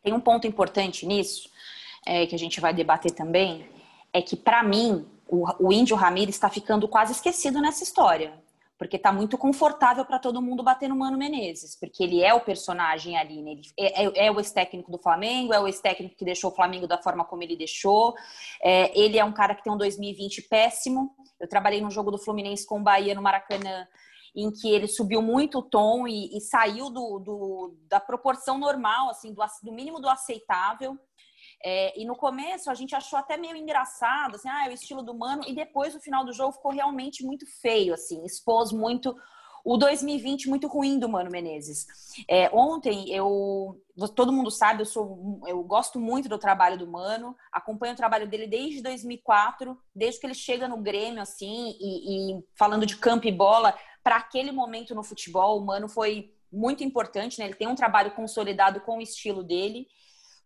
Tem 0.03 0.13
um 0.13 0.19
ponto 0.19 0.45
importante 0.45 1.05
nisso, 1.05 1.49
é, 2.05 2.27
que 2.27 2.35
a 2.35 2.39
gente 2.39 2.61
vai 2.61 2.73
debater 2.73 3.11
também, 3.11 3.67
é 4.13 4.21
que, 4.21 4.35
para 4.35 4.61
mim, 4.61 5.07
o, 5.27 5.67
o 5.67 5.73
Índio 5.73 5.95
Ramírez 5.95 6.35
está 6.35 6.49
ficando 6.49 6.87
quase 6.87 7.13
esquecido 7.13 7.59
nessa 7.59 7.83
história 7.83 8.44
porque 8.77 8.99
tá 8.99 9.11
muito 9.11 9.37
confortável 9.37 10.05
para 10.05 10.19
todo 10.19 10.41
mundo 10.41 10.61
bater 10.61 10.89
no 10.89 10.95
Mano 10.95 11.17
Menezes, 11.17 11.79
porque 11.79 12.03
ele 12.03 12.21
é 12.21 12.33
o 12.33 12.41
personagem 12.41 13.17
ali, 13.17 13.41
né? 13.41 13.51
Ele 13.51 13.61
é, 13.79 14.03
é, 14.03 14.27
é 14.27 14.31
o 14.31 14.39
ex-técnico 14.39 14.91
do 14.91 14.97
Flamengo, 14.97 15.53
é 15.53 15.59
o 15.59 15.67
ex-técnico 15.67 16.15
que 16.15 16.25
deixou 16.25 16.51
o 16.51 16.55
Flamengo 16.55 16.85
da 16.85 16.97
forma 16.97 17.23
como 17.23 17.41
ele 17.41 17.55
deixou. 17.55 18.13
É, 18.61 18.97
ele 18.99 19.17
é 19.17 19.23
um 19.23 19.31
cara 19.31 19.55
que 19.55 19.63
tem 19.63 19.71
um 19.71 19.77
2020 19.77 20.43
péssimo. 20.43 21.15
Eu 21.39 21.47
trabalhei 21.47 21.79
num 21.79 21.91
jogo 21.91 22.11
do 22.11 22.17
Fluminense 22.17 22.65
com 22.65 22.79
o 22.79 22.83
Bahia 22.83 23.15
no 23.15 23.21
Maracanã, 23.21 23.87
em 24.35 24.51
que 24.51 24.69
ele 24.69 24.87
subiu 24.87 25.21
muito 25.21 25.59
o 25.59 25.63
tom 25.63 26.05
e, 26.05 26.35
e 26.35 26.41
saiu 26.41 26.89
do, 26.89 27.19
do, 27.19 27.77
da 27.87 28.01
proporção 28.01 28.57
normal, 28.57 29.09
assim, 29.09 29.33
do, 29.33 29.41
do 29.63 29.71
mínimo 29.71 30.01
do 30.01 30.09
aceitável. 30.09 30.99
É, 31.63 31.99
e 31.99 32.05
no 32.05 32.15
começo 32.15 32.69
a 32.69 32.73
gente 32.73 32.95
achou 32.95 33.17
até 33.17 33.37
meio 33.37 33.55
engraçado, 33.55 34.35
assim, 34.35 34.49
ah, 34.49 34.65
é 34.67 34.69
o 34.69 34.73
estilo 34.73 35.01
do 35.01 35.13
Mano, 35.13 35.43
e 35.47 35.53
depois 35.53 35.93
no 35.93 35.99
final 35.99 36.25
do 36.25 36.33
jogo 36.33 36.53
ficou 36.53 36.71
realmente 36.71 37.23
muito 37.23 37.45
feio, 37.61 37.93
assim, 37.93 38.23
expôs 38.25 38.71
muito 38.71 39.15
o 39.63 39.77
2020 39.77 40.47
muito 40.47 40.67
ruim 40.67 40.99
do 40.99 41.09
Mano 41.09 41.31
Menezes. 41.31 41.87
É, 42.29 42.51
ontem 42.53 43.09
eu, 43.11 43.81
todo 44.15 44.31
mundo 44.31 44.51
sabe, 44.51 44.83
eu 44.83 44.85
sou, 44.85 45.41
eu 45.47 45.63
gosto 45.63 45.99
muito 45.99 46.29
do 46.29 46.37
trabalho 46.37 46.77
do 46.77 46.85
Mano, 46.85 47.35
acompanho 47.51 47.93
o 47.93 47.97
trabalho 47.97 48.27
dele 48.27 48.45
desde 48.45 48.83
2004, 48.83 49.75
desde 49.93 50.19
que 50.19 50.27
ele 50.27 50.35
chega 50.35 50.67
no 50.67 50.77
Grêmio 50.77 51.19
assim 51.19 51.75
e, 51.79 52.37
e 52.37 52.43
falando 52.55 52.85
de 52.85 52.95
campo 52.97 53.27
e 53.27 53.31
bola 53.31 53.75
para 54.03 54.17
aquele 54.17 54.51
momento 54.51 54.93
no 54.93 55.01
futebol, 55.01 55.59
o 55.59 55.65
Mano 55.65 55.89
foi 55.89 56.31
muito 56.51 56.83
importante, 56.83 57.39
né? 57.39 57.45
Ele 57.45 57.55
tem 57.55 57.67
um 57.67 57.73
trabalho 57.73 58.11
consolidado 58.11 58.79
com 58.81 58.99
o 58.99 59.01
estilo 59.01 59.43
dele. 59.43 59.87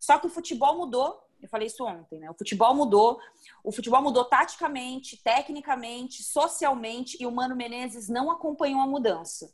Só 0.00 0.18
que 0.18 0.26
o 0.26 0.30
futebol 0.30 0.76
mudou. 0.78 1.22
Eu 1.40 1.48
falei 1.48 1.66
isso 1.66 1.84
ontem, 1.84 2.18
né? 2.18 2.30
O 2.30 2.34
futebol 2.34 2.74
mudou. 2.74 3.20
O 3.62 3.70
futebol 3.70 4.02
mudou 4.02 4.24
taticamente, 4.24 5.22
tecnicamente, 5.22 6.22
socialmente, 6.22 7.16
e 7.20 7.26
o 7.26 7.30
Mano 7.30 7.54
Menezes 7.54 8.08
não 8.08 8.30
acompanhou 8.30 8.80
a 8.80 8.86
mudança. 8.86 9.52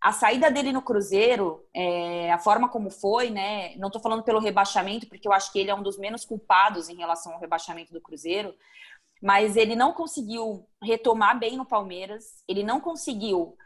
A 0.00 0.12
saída 0.12 0.50
dele 0.50 0.72
no 0.72 0.80
Cruzeiro, 0.80 1.62
é, 1.74 2.32
a 2.32 2.38
forma 2.38 2.68
como 2.68 2.90
foi, 2.90 3.28
né? 3.28 3.76
Não 3.76 3.88
estou 3.88 4.00
falando 4.00 4.22
pelo 4.22 4.38
rebaixamento, 4.38 5.06
porque 5.06 5.28
eu 5.28 5.32
acho 5.32 5.52
que 5.52 5.58
ele 5.58 5.70
é 5.70 5.74
um 5.74 5.82
dos 5.82 5.98
menos 5.98 6.24
culpados 6.24 6.88
em 6.88 6.96
relação 6.96 7.32
ao 7.32 7.40
rebaixamento 7.40 7.92
do 7.92 8.00
Cruzeiro, 8.00 8.54
mas 9.22 9.56
ele 9.56 9.76
não 9.76 9.92
conseguiu 9.92 10.66
retomar 10.82 11.38
bem 11.38 11.56
no 11.56 11.66
Palmeiras, 11.66 12.42
ele 12.48 12.62
não 12.62 12.80
conseguiu 12.80 13.56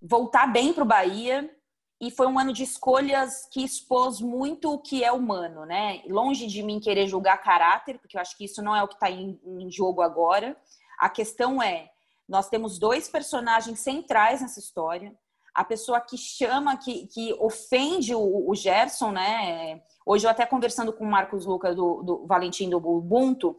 voltar 0.00 0.46
bem 0.46 0.72
para 0.72 0.84
o 0.84 0.86
Bahia 0.86 1.53
e 2.00 2.10
foi 2.10 2.26
um 2.26 2.38
ano 2.38 2.52
de 2.52 2.62
escolhas 2.62 3.46
que 3.50 3.64
expôs 3.64 4.20
muito 4.20 4.72
o 4.72 4.78
que 4.78 5.04
é 5.04 5.12
humano, 5.12 5.64
né? 5.64 6.02
Longe 6.08 6.46
de 6.46 6.62
mim 6.62 6.80
querer 6.80 7.06
julgar 7.06 7.42
caráter, 7.42 7.98
porque 7.98 8.16
eu 8.16 8.20
acho 8.20 8.36
que 8.36 8.44
isso 8.44 8.62
não 8.62 8.74
é 8.74 8.82
o 8.82 8.88
que 8.88 8.94
está 8.94 9.10
em, 9.10 9.40
em, 9.46 9.70
jogo 9.70 10.02
agora. 10.02 10.56
A 10.98 11.08
questão 11.08 11.62
é: 11.62 11.90
nós 12.28 12.48
temos 12.48 12.78
dois 12.78 13.08
personagens 13.08 13.80
centrais 13.80 14.40
nessa 14.40 14.58
história. 14.58 15.14
A 15.54 15.64
pessoa 15.64 16.00
que 16.00 16.18
chama, 16.18 16.76
que, 16.76 17.06
que 17.06 17.32
ofende 17.34 18.12
o, 18.12 18.50
o 18.50 18.54
Gerson, 18.56 19.12
né? 19.12 19.80
Hoje 20.04 20.26
eu 20.26 20.30
até 20.30 20.44
conversando 20.44 20.92
com 20.92 21.04
o 21.04 21.10
Marcos 21.10 21.46
Luca 21.46 21.74
do, 21.74 22.02
do 22.02 22.26
Valentim 22.26 22.68
do 22.68 22.76
Ubuntu, 22.76 23.56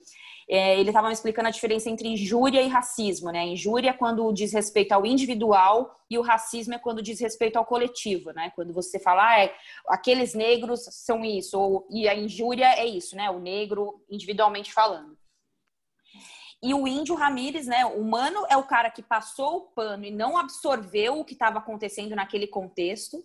é, 0.48 0.80
ele 0.80 0.90
estava 0.90 1.08
me 1.08 1.14
explicando 1.14 1.48
a 1.48 1.52
diferença 1.52 1.90
entre 1.90 2.08
injúria 2.08 2.62
e 2.62 2.68
racismo, 2.68 3.32
né? 3.32 3.46
injúria 3.46 3.90
é 3.90 3.94
quando 3.94 4.32
diz 4.32 4.54
respeito 4.54 4.92
ao 4.92 5.06
individual 5.06 6.00
e 6.10 6.18
o 6.20 6.22
racismo 6.22 6.75
é 6.75 6.80
quando 6.80 7.02
diz 7.02 7.20
respeito 7.20 7.58
ao 7.58 7.66
coletivo, 7.66 8.32
né? 8.32 8.52
Quando 8.56 8.72
você 8.72 9.00
fala, 9.00 9.28
ah, 9.28 9.40
é, 9.40 9.56
aqueles 9.88 10.36
negros 10.36 10.86
são 10.92 11.25
isso, 11.25 11.60
ou, 11.60 11.88
e 11.90 12.08
a 12.08 12.14
injúria 12.14 12.68
é 12.75 12.86
isso, 12.86 13.16
né? 13.16 13.28
O 13.32 13.40
negro 13.40 14.04
individualmente 14.08 14.72
falando. 14.72 15.18
E 16.62 16.74
o 16.74 16.88
índio 16.88 17.16
Ramírez, 17.16 17.66
né? 17.66 17.86
O 17.86 18.02
humano 18.02 18.46
é 18.50 18.56
o 18.56 18.64
cara 18.64 18.92
que 18.92 19.02
passou 19.02 19.58
o 19.58 19.62
pano 19.62 20.06
e 20.06 20.12
não 20.12 20.38
absorveu 20.38 21.20
o 21.20 21.25
que 21.25 21.34
estava 21.34 21.58
acontecendo 21.58 22.16
naquele 22.16 22.46
contexto. 22.46 23.24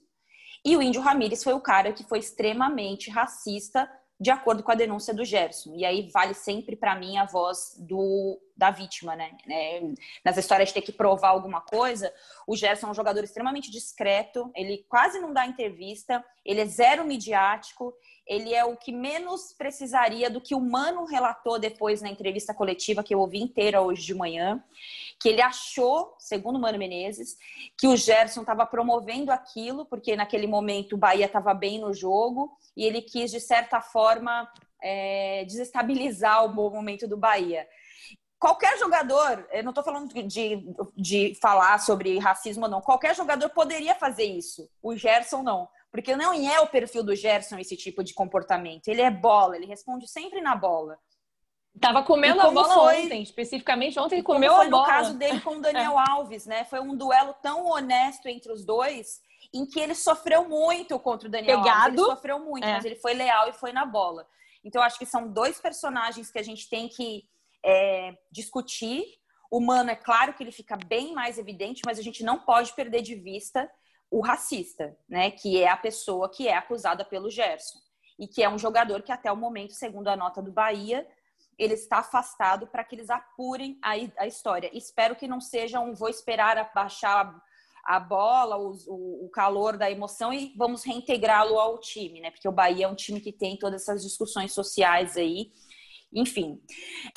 E 0.64 0.76
o 0.76 0.82
índio 0.82 1.00
Ramírez 1.00 1.42
foi 1.42 1.52
o 1.52 1.60
cara 1.60 1.92
que 1.92 2.04
foi 2.04 2.18
extremamente 2.18 3.10
racista 3.10 3.90
de 4.20 4.30
acordo 4.30 4.62
com 4.62 4.70
a 4.70 4.74
denúncia 4.74 5.14
do 5.14 5.24
Gerson. 5.24 5.72
E 5.74 5.84
aí 5.84 6.10
vale 6.12 6.34
sempre 6.34 6.76
para 6.76 6.94
mim 6.94 7.16
a 7.16 7.24
voz 7.24 7.74
do, 7.78 8.38
da 8.54 8.70
vítima, 8.70 9.16
né? 9.16 9.30
É, 9.48 9.80
nessa 10.22 10.40
história 10.40 10.66
de 10.66 10.74
ter 10.74 10.82
que 10.82 10.92
provar 10.92 11.30
alguma 11.30 11.62
coisa, 11.62 12.12
o 12.46 12.54
Gerson 12.54 12.88
é 12.88 12.90
um 12.90 12.94
jogador 12.94 13.24
extremamente 13.24 13.70
discreto, 13.70 14.50
ele 14.54 14.84
quase 14.88 15.18
não 15.18 15.32
dá 15.32 15.46
entrevista, 15.46 16.22
ele 16.44 16.60
é 16.60 16.66
zero 16.66 17.02
midiático, 17.04 17.94
ele 18.26 18.54
é 18.54 18.64
o 18.64 18.76
que 18.76 18.92
menos 18.92 19.52
precisaria 19.52 20.30
do 20.30 20.40
que 20.40 20.54
o 20.54 20.60
Mano 20.60 21.04
relatou 21.04 21.58
depois 21.58 22.00
na 22.00 22.08
entrevista 22.08 22.54
coletiva 22.54 23.02
que 23.02 23.14
eu 23.14 23.20
ouvi 23.20 23.40
inteira 23.40 23.80
hoje 23.80 24.02
de 24.02 24.14
manhã, 24.14 24.62
que 25.18 25.28
ele 25.28 25.42
achou, 25.42 26.14
segundo 26.18 26.56
o 26.56 26.60
Mano 26.60 26.78
Menezes, 26.78 27.36
que 27.76 27.86
o 27.86 27.96
Gerson 27.96 28.40
estava 28.40 28.64
promovendo 28.64 29.32
aquilo, 29.32 29.84
porque 29.84 30.16
naquele 30.16 30.46
momento 30.46 30.94
o 30.94 30.98
Bahia 30.98 31.26
estava 31.26 31.52
bem 31.52 31.78
no 31.78 31.92
jogo, 31.92 32.56
e 32.76 32.84
ele 32.84 33.02
quis, 33.02 33.30
de 33.30 33.40
certa 33.40 33.80
forma, 33.80 34.50
é, 34.82 35.44
desestabilizar 35.44 36.44
o 36.44 36.48
bom 36.48 36.70
momento 36.70 37.06
do 37.06 37.16
Bahia. 37.16 37.66
Qualquer 38.38 38.78
jogador, 38.78 39.46
eu 39.52 39.62
não 39.62 39.70
estou 39.70 39.84
falando 39.84 40.14
de, 40.14 40.64
de 40.96 41.34
falar 41.42 41.78
sobre 41.78 42.18
racismo 42.18 42.64
ou 42.64 42.70
não, 42.70 42.80
qualquer 42.80 43.14
jogador 43.14 43.50
poderia 43.50 43.94
fazer 43.94 44.24
isso. 44.24 44.70
O 44.82 44.96
Gerson 44.96 45.42
não. 45.42 45.68
Porque 45.90 46.14
não 46.14 46.32
é 46.32 46.60
o 46.60 46.68
perfil 46.68 47.02
do 47.02 47.14
Gerson 47.14 47.58
esse 47.58 47.76
tipo 47.76 48.04
de 48.04 48.14
comportamento. 48.14 48.88
Ele 48.88 49.02
é 49.02 49.10
bola, 49.10 49.56
ele 49.56 49.66
responde 49.66 50.06
sempre 50.08 50.40
na 50.40 50.54
bola. 50.54 50.98
Tava 51.78 52.02
comendo 52.02 52.40
a 52.40 52.50
bola 52.50 52.74
foi, 52.74 53.04
ontem, 53.04 53.22
especificamente 53.22 53.98
ontem 53.98 54.16
ele 54.16 54.22
comeu 54.22 54.54
foi 54.54 54.66
a 54.66 54.70
bola. 54.70 54.82
no 54.82 54.88
caso 54.88 55.14
dele 55.14 55.40
com 55.40 55.56
o 55.56 55.60
Daniel 55.62 55.98
é. 55.98 56.04
Alves, 56.10 56.46
né? 56.46 56.64
Foi 56.64 56.80
um 56.80 56.96
duelo 56.96 57.34
tão 57.42 57.66
honesto 57.66 58.26
entre 58.26 58.52
os 58.52 58.64
dois, 58.64 59.20
em 59.54 59.64
que 59.66 59.78
ele 59.78 59.94
sofreu 59.94 60.48
muito 60.48 60.98
contra 60.98 61.28
o 61.28 61.30
Daniel 61.30 61.62
Pegado. 61.62 61.78
Alves. 61.78 62.00
Ele 62.00 62.10
sofreu 62.10 62.38
muito, 62.40 62.66
é. 62.66 62.72
mas 62.72 62.84
ele 62.84 62.96
foi 62.96 63.14
leal 63.14 63.48
e 63.48 63.52
foi 63.52 63.72
na 63.72 63.86
bola. 63.86 64.26
Então, 64.64 64.82
acho 64.82 64.98
que 64.98 65.06
são 65.06 65.32
dois 65.32 65.60
personagens 65.60 66.30
que 66.30 66.38
a 66.38 66.42
gente 66.42 66.68
tem 66.68 66.88
que 66.88 67.24
é, 67.64 68.14
discutir. 68.30 69.04
O 69.50 69.60
Mano, 69.60 69.90
é 69.90 69.96
claro 69.96 70.34
que 70.34 70.42
ele 70.42 70.52
fica 70.52 70.76
bem 70.76 71.14
mais 71.14 71.38
evidente, 71.38 71.82
mas 71.84 71.98
a 71.98 72.02
gente 72.02 72.22
não 72.22 72.38
pode 72.40 72.72
perder 72.74 73.02
de 73.02 73.14
vista 73.14 73.68
o 74.10 74.20
racista, 74.20 74.96
né? 75.08 75.30
Que 75.30 75.62
é 75.62 75.68
a 75.68 75.76
pessoa 75.76 76.28
que 76.28 76.48
é 76.48 76.56
acusada 76.56 77.04
pelo 77.04 77.30
Gerson. 77.30 77.78
E 78.18 78.26
que 78.26 78.42
é 78.42 78.48
um 78.48 78.58
jogador 78.58 79.02
que, 79.02 79.12
até 79.12 79.30
o 79.30 79.36
momento, 79.36 79.72
segundo 79.72 80.08
a 80.08 80.16
nota 80.16 80.42
do 80.42 80.52
Bahia, 80.52 81.06
ele 81.56 81.74
está 81.74 81.98
afastado 81.98 82.66
para 82.66 82.82
que 82.82 82.96
eles 82.96 83.10
apurem 83.10 83.78
a, 83.82 83.90
a, 84.18 84.26
história. 84.26 84.70
Espero 84.72 85.14
que 85.14 85.28
não 85.28 85.40
seja 85.40 85.78
um 85.78 85.94
vou 85.94 86.08
esperar 86.08 86.56
abaixar 86.58 87.34
a, 87.84 88.00
bola, 88.00 88.56
o, 88.56 89.26
o, 89.26 89.30
calor 89.30 89.76
da 89.76 89.90
emoção 89.90 90.32
e 90.32 90.54
vamos 90.56 90.84
reintegrá-lo 90.84 91.58
ao 91.58 91.78
time, 91.78 92.20
né? 92.20 92.30
Porque 92.30 92.48
o 92.48 92.52
Bahia 92.52 92.86
é 92.86 92.88
um 92.88 92.94
time 92.94 93.20
que 93.20 93.32
tem 93.32 93.58
todas 93.58 93.82
essas 93.82 94.02
discussões 94.02 94.52
sociais 94.52 95.16
aí. 95.16 95.52
Enfim, 96.12 96.60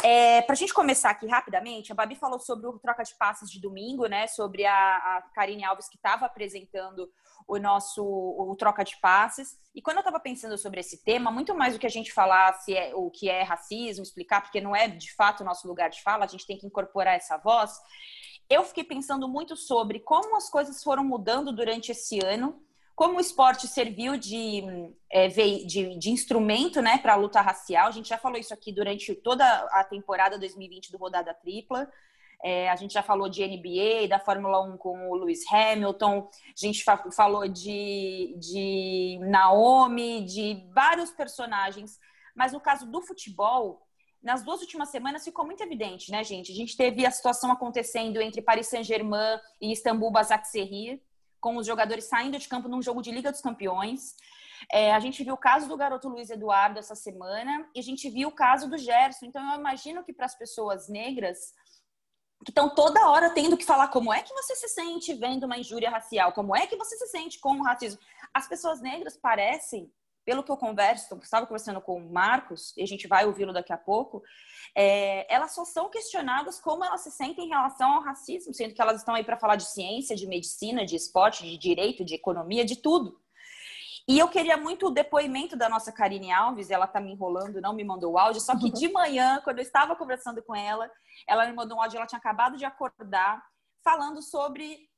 é, 0.03 0.41
para 0.43 0.53
a 0.53 0.55
gente 0.55 0.73
começar 0.73 1.09
aqui 1.09 1.25
rapidamente, 1.25 1.91
a 1.91 1.95
Babi 1.95 2.15
falou 2.15 2.39
sobre 2.39 2.67
o 2.67 2.77
troca 2.77 3.03
de 3.03 3.15
passes 3.15 3.49
de 3.49 3.59
domingo, 3.59 4.05
né? 4.05 4.27
Sobre 4.27 4.65
a, 4.65 4.75
a 4.75 5.21
Karine 5.33 5.63
Alves 5.63 5.89
que 5.89 5.95
estava 5.95 6.27
apresentando 6.27 7.09
o 7.47 7.57
nosso 7.57 8.03
o 8.03 8.55
troca 8.55 8.83
de 8.83 8.95
passes. 8.99 9.57
E 9.73 9.81
quando 9.81 9.97
eu 9.97 10.01
estava 10.01 10.19
pensando 10.19 10.57
sobre 10.57 10.79
esse 10.79 11.03
tema, 11.03 11.31
muito 11.31 11.55
mais 11.55 11.73
do 11.73 11.79
que 11.79 11.87
a 11.87 11.89
gente 11.89 12.13
falar 12.13 12.53
se 12.53 12.75
é 12.75 12.93
o 12.95 13.09
que 13.09 13.29
é 13.29 13.41
racismo, 13.41 14.03
explicar, 14.03 14.41
porque 14.41 14.61
não 14.61 14.75
é 14.75 14.87
de 14.87 15.13
fato 15.15 15.41
o 15.41 15.45
nosso 15.45 15.67
lugar 15.67 15.89
de 15.89 16.01
fala, 16.03 16.25
a 16.25 16.27
gente 16.27 16.45
tem 16.45 16.57
que 16.57 16.67
incorporar 16.67 17.15
essa 17.15 17.37
voz. 17.37 17.71
Eu 18.49 18.63
fiquei 18.63 18.83
pensando 18.83 19.27
muito 19.27 19.55
sobre 19.55 19.99
como 19.99 20.35
as 20.35 20.49
coisas 20.49 20.83
foram 20.83 21.03
mudando 21.03 21.51
durante 21.51 21.91
esse 21.91 22.23
ano, 22.23 22.61
como 22.95 23.17
o 23.17 23.21
esporte 23.21 23.67
serviu 23.67 24.17
de, 24.17 24.63
é, 25.09 25.27
de, 25.27 25.97
de 25.97 26.09
instrumento 26.09 26.81
né, 26.81 26.97
para 26.99 27.13
a 27.13 27.17
luta 27.17 27.41
racial. 27.41 27.87
A 27.87 27.91
gente 27.91 28.09
já 28.09 28.17
falou 28.17 28.37
isso 28.37 28.53
aqui 28.53 28.71
durante 28.71 29.15
toda 29.15 29.45
a 29.71 29.83
temporada 29.83 30.37
2020 30.37 30.91
do 30.91 30.97
Rodada 30.97 31.33
Tripla. 31.33 31.89
É, 32.43 32.69
a 32.69 32.75
gente 32.75 32.93
já 32.93 33.01
falou 33.01 33.29
de 33.29 33.41
NBA, 33.45 34.07
da 34.09 34.19
Fórmula 34.19 34.61
1 34.61 34.77
com 34.77 35.09
o 35.09 35.15
Lewis 35.15 35.41
Hamilton, 35.49 36.29
a 36.45 36.59
gente 36.59 36.83
fa 36.83 36.97
falou 37.09 37.47
de, 37.47 38.35
de 38.37 39.17
Naomi, 39.21 40.25
de 40.25 40.67
vários 40.73 41.09
personagens. 41.09 41.97
Mas 42.35 42.51
no 42.51 42.59
caso 42.59 42.85
do 42.85 43.01
futebol, 43.01 43.87
nas 44.21 44.43
duas 44.43 44.59
últimas 44.59 44.89
semanas 44.89 45.23
ficou 45.23 45.45
muito 45.45 45.63
evidente, 45.63 46.11
né, 46.11 46.21
gente? 46.21 46.51
A 46.51 46.55
gente 46.55 46.75
teve 46.75 47.05
a 47.05 47.11
situação 47.11 47.49
acontecendo 47.49 48.21
entre 48.21 48.41
Paris 48.41 48.67
Saint-Germain 48.67 49.39
e 49.61 49.71
Istambul 49.71 50.11
Basaksehir, 50.11 51.01
com 51.43 51.57
os 51.57 51.67
jogadores 51.67 52.05
saindo 52.05 52.39
de 52.39 52.47
campo 52.47 52.69
num 52.69 52.81
jogo 52.81 53.01
de 53.01 53.11
Liga 53.11 53.29
dos 53.29 53.41
Campeões. 53.41 54.15
É, 54.71 54.93
a 54.93 54.99
gente 55.01 55.21
viu 55.25 55.33
o 55.33 55.37
caso 55.37 55.67
do 55.67 55.75
garoto 55.75 56.07
Luiz 56.07 56.29
Eduardo 56.29 56.79
essa 56.79 56.95
semana 56.95 57.69
e 57.75 57.79
a 57.81 57.83
gente 57.83 58.09
viu 58.09 58.29
o 58.29 58.31
caso 58.31 58.69
do 58.69 58.77
Gerson. 58.77 59.25
Então, 59.25 59.43
eu 59.51 59.59
imagino 59.59 60.05
que 60.05 60.13
para 60.13 60.25
as 60.25 60.35
pessoas 60.35 60.87
negras 60.87 61.51
que 62.45 62.51
estão 62.51 62.73
toda 62.73 63.09
hora 63.09 63.29
tendo 63.29 63.57
que 63.57 63.65
falar 63.65 63.89
como 63.89 64.13
é 64.13 64.21
que 64.21 64.33
você 64.33 64.55
se 64.55 64.69
sente 64.69 65.13
vendo 65.13 65.43
uma 65.43 65.57
injúria 65.57 65.89
racial, 65.89 66.31
como 66.31 66.55
é 66.55 66.65
que 66.65 66.77
você 66.77 66.95
se 66.97 67.07
sente 67.07 67.37
com 67.41 67.59
o 67.59 67.63
racismo. 67.63 67.99
As 68.33 68.47
pessoas 68.47 68.79
negras 68.79 69.17
parecem, 69.17 69.91
pelo 70.25 70.43
que 70.43 70.51
eu 70.51 70.57
converso, 70.57 71.17
estava 71.21 71.45
conversando 71.45 71.81
com 71.81 71.97
o 71.97 72.11
Marcos, 72.11 72.73
e 72.77 72.83
a 72.83 72.87
gente 72.87 73.07
vai 73.07 73.25
ouvi-lo 73.25 73.53
daqui 73.53 73.73
a 73.73 73.77
pouco, 73.77 74.23
é, 74.75 75.31
elas 75.33 75.53
só 75.53 75.65
são 75.65 75.89
questionadas 75.89 76.59
como 76.59 76.83
elas 76.83 77.01
se 77.01 77.11
sentem 77.11 77.45
em 77.45 77.49
relação 77.49 77.93
ao 77.93 78.01
racismo, 78.01 78.53
sendo 78.53 78.73
que 78.73 78.81
elas 78.81 78.97
estão 78.97 79.15
aí 79.15 79.23
para 79.23 79.37
falar 79.37 79.55
de 79.55 79.65
ciência, 79.65 80.15
de 80.15 80.27
medicina, 80.27 80.85
de 80.85 80.95
esporte, 80.95 81.43
de 81.43 81.57
direito, 81.57 82.05
de 82.05 82.15
economia, 82.15 82.65
de 82.65 82.77
tudo. 82.77 83.21
E 84.07 84.19
eu 84.19 84.27
queria 84.27 84.57
muito 84.57 84.87
o 84.87 84.91
depoimento 84.91 85.55
da 85.55 85.69
nossa 85.69 85.91
Karine 85.91 86.31
Alves, 86.31 86.69
ela 86.69 86.87
tá 86.87 86.99
me 86.99 87.13
enrolando, 87.13 87.61
não 87.61 87.73
me 87.73 87.85
mandou 87.85 88.13
o 88.13 88.17
áudio, 88.17 88.41
só 88.41 88.57
que 88.57 88.69
de 88.69 88.91
manhã, 88.91 89.39
quando 89.43 89.59
eu 89.59 89.63
estava 89.63 89.95
conversando 89.95 90.43
com 90.43 90.53
ela, 90.53 90.91
ela 91.27 91.45
me 91.45 91.53
mandou 91.53 91.77
um 91.77 91.81
áudio, 91.81 91.97
ela 91.97 92.07
tinha 92.07 92.19
acabado 92.19 92.57
de 92.57 92.65
acordar, 92.65 93.41
falando 93.81 94.21
sobre 94.21 94.89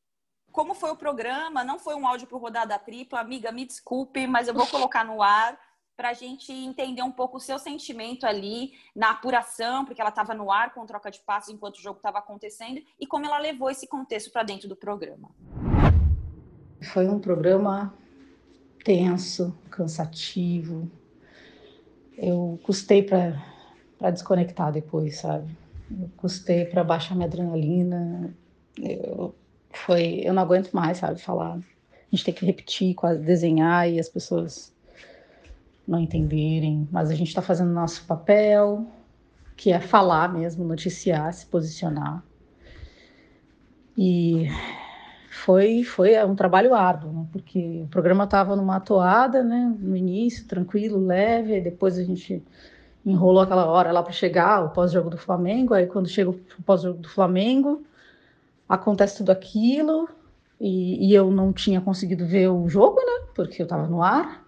como 0.56 0.74
foi 0.74 0.90
o 0.90 0.96
programa, 0.96 1.66
não 1.66 1.78
foi 1.78 1.96
um 1.96 2.08
áudio 2.08 2.28
para 2.28 2.38
rodada 2.38 2.80
tripla, 2.80 3.20
amiga, 3.20 3.52
me 3.52 3.66
desculpe, 3.66 4.26
mas 4.26 4.48
eu 4.48 4.54
vou 4.54 4.66
colocar 4.66 5.04
no 5.04 5.22
ar 5.22 5.60
para 5.98 6.12
a 6.12 6.14
gente 6.14 6.50
entender 6.50 7.02
um 7.02 7.12
pouco 7.12 7.36
o 7.36 7.42
seu 7.42 7.60
sentimento 7.60 8.26
ali 8.26 8.72
na 8.96 9.12
apuração, 9.12 9.84
porque 9.84 10.00
ela 10.00 10.12
estava 10.12 10.34
no 10.34 10.50
ar 10.50 10.74
com 10.74 10.86
troca 10.86 11.12
de 11.12 11.20
passos 11.20 11.54
enquanto 11.54 11.76
o 11.76 11.82
jogo 11.82 11.98
estava 11.98 12.20
acontecendo, 12.20 12.82
e 12.98 13.06
como 13.06 13.26
ela 13.26 13.38
levou 13.38 13.70
esse 13.70 13.86
contexto 13.86 14.32
para 14.32 14.44
dentro 14.44 14.70
do 14.70 14.78
programa. 14.78 15.30
Foi 16.94 17.06
um 17.10 17.20
programa 17.20 17.94
tenso, 18.82 19.54
cansativo. 19.70 20.90
Eu 22.18 22.58
custei 22.64 23.04
para 23.04 24.10
desconectar 24.10 24.72
depois, 24.72 25.18
sabe? 25.20 25.54
Eu 25.92 26.10
custei 26.16 26.64
para 26.64 26.82
baixar 26.82 27.14
minha 27.14 27.28
adrenalina. 27.28 28.34
Eu, 28.78 29.36
foi, 29.78 30.22
eu 30.24 30.34
não 30.34 30.42
aguento 30.42 30.72
mais, 30.72 30.98
sabe? 30.98 31.20
Falar. 31.20 31.56
A 31.56 32.16
gente 32.16 32.26
tem 32.26 32.34
que 32.34 32.46
repetir, 32.46 32.94
quase 32.96 33.22
desenhar 33.22 33.90
e 33.90 34.00
as 34.00 34.10
pessoas 34.10 34.74
não 35.88 36.00
entenderem. 36.00 36.88
Mas 36.92 37.10
a 37.10 37.16
gente 37.16 37.28
está 37.28 37.42
fazendo 37.42 37.72
nosso 37.72 38.06
papel, 38.06 38.86
que 39.56 39.72
é 39.72 39.80
falar 39.80 40.32
mesmo, 40.32 40.64
noticiar, 40.64 41.34
se 41.34 41.46
posicionar. 41.46 42.24
E 43.98 44.48
foi 45.30 45.84
foi 45.84 46.22
um 46.26 46.36
trabalho 46.36 46.74
árduo, 46.74 47.12
né? 47.12 47.26
porque 47.32 47.82
o 47.84 47.88
programa 47.88 48.26
estava 48.26 48.56
numa 48.56 48.80
toada, 48.80 49.44
né? 49.44 49.74
no 49.80 49.96
início, 49.96 50.46
tranquilo, 50.46 51.06
leve, 51.06 51.62
depois 51.62 51.98
a 51.98 52.04
gente 52.04 52.44
enrolou 53.06 53.44
aquela 53.44 53.66
hora 53.66 53.92
lá 53.92 54.02
para 54.02 54.12
chegar 54.12 54.66
o 54.66 54.70
pós-jogo 54.70 55.10
do 55.10 55.18
Flamengo, 55.18 55.74
aí 55.74 55.86
quando 55.86 56.10
chega 56.10 56.30
o 56.32 56.40
pós-jogo 56.66 57.00
do 57.00 57.10
Flamengo, 57.10 57.84
acontece 58.68 59.18
tudo 59.18 59.32
aquilo, 59.32 60.10
e, 60.60 61.10
e, 61.10 61.14
eu 61.14 61.30
não 61.32 61.52
tinha 61.52 61.82
conseguido 61.82 62.26
ver 62.26 62.48
o 62.48 62.68
jogo, 62.70 62.98
né? 62.98 63.28
Porque 63.36 63.62
eu 63.62 63.66
estava 63.66 63.88
no 63.88 64.02
ar. 64.02 64.46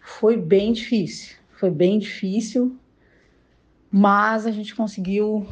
Foi 0.00 0.36
bem 0.36 0.72
difícil, 0.72 1.36
foi 1.52 1.70
bem 1.70 1.98
difícil, 1.98 2.76
mas 3.90 4.46
a 4.46 4.50
gente 4.50 4.74
conseguiu 4.74 5.46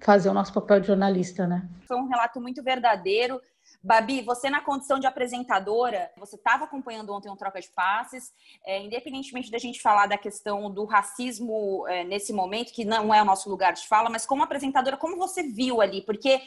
fazer 0.00 0.28
o 0.28 0.34
nosso 0.34 0.52
papel 0.52 0.80
de 0.80 0.88
jornalista, 0.88 1.46
né? 1.46 1.68
Foi 1.86 1.96
um 1.96 2.08
relato 2.08 2.40
muito 2.40 2.62
verdadeiro 2.62 3.40
Babi, 3.82 4.22
você 4.22 4.50
na 4.50 4.60
condição 4.60 4.98
de 4.98 5.06
apresentadora, 5.06 6.10
você 6.16 6.34
estava 6.34 6.64
acompanhando 6.64 7.12
ontem 7.12 7.30
um 7.30 7.36
troca 7.36 7.60
de 7.60 7.68
passes, 7.68 8.32
é, 8.64 8.82
independentemente 8.82 9.50
da 9.50 9.58
gente 9.58 9.80
falar 9.80 10.06
da 10.06 10.18
questão 10.18 10.70
do 10.70 10.84
racismo 10.84 11.86
é, 11.86 12.02
nesse 12.02 12.32
momento, 12.32 12.72
que 12.72 12.84
não 12.84 13.14
é 13.14 13.22
o 13.22 13.24
nosso 13.24 13.48
lugar 13.48 13.72
de 13.72 13.86
fala, 13.86 14.10
mas 14.10 14.26
como 14.26 14.42
apresentadora, 14.42 14.96
como 14.96 15.16
você 15.16 15.44
viu 15.44 15.80
ali? 15.80 16.02
Porque 16.02 16.40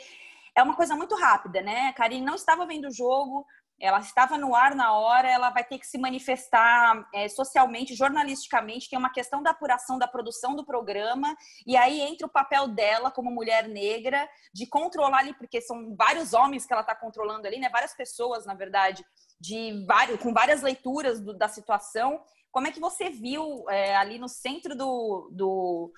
é 0.56 0.64
uma 0.64 0.76
coisa 0.76 0.96
muito 0.96 1.16
rápida, 1.16 1.62
né? 1.62 1.88
A 1.88 1.94
Karine 1.94 2.26
não 2.26 2.36
estava 2.36 2.66
vendo 2.66 2.88
o 2.88 2.94
jogo, 2.94 3.46
ela 3.82 4.00
estava 4.00 4.38
no 4.38 4.56
ar 4.56 4.76
na 4.76 4.94
hora, 4.94 5.28
ela 5.28 5.50
vai 5.50 5.64
ter 5.64 5.80
que 5.80 5.88
se 5.88 5.98
manifestar 5.98 7.08
é, 7.14 7.28
socialmente, 7.28 7.96
jornalisticamente, 7.96 8.88
tem 8.88 9.00
uma 9.00 9.12
questão 9.12 9.42
da 9.42 9.50
apuração 9.50 9.98
da 9.98 10.08
produção 10.08 10.56
do 10.56 10.64
programa, 10.64 11.36
e 11.66 11.76
aí 11.76 12.00
entra 12.00 12.28
o 12.28 12.32
papel 12.32 12.68
dela 12.68 13.10
como 13.10 13.32
mulher 13.32 13.68
negra 13.68 14.30
de 14.54 14.68
controlar 14.68 15.20
ali, 15.20 15.34
porque 15.34 15.60
são 15.60 15.96
vários 15.96 16.34
homens 16.34 16.66
que 16.66 16.72
ela 16.72 16.84
está 16.84 16.96
controlando 16.96 17.48
ali, 17.48 17.58
né? 17.58 17.70
Várias 17.70 17.96
pessoas, 17.96 18.46
na 18.46 18.54
verdade, 18.54 19.04
de 19.40 19.84
vários, 19.88 20.22
com 20.22 20.32
várias 20.32 20.62
leituras 20.62 21.20
do, 21.20 21.36
da 21.36 21.48
situação. 21.48 22.24
Como 22.52 22.68
é 22.68 22.72
que 22.72 22.80
você 22.80 23.10
viu 23.10 23.68
é, 23.68 23.96
ali 23.96 24.20
no 24.20 24.30
centro 24.30 24.76
do, 24.76 25.32
do. 25.34 25.92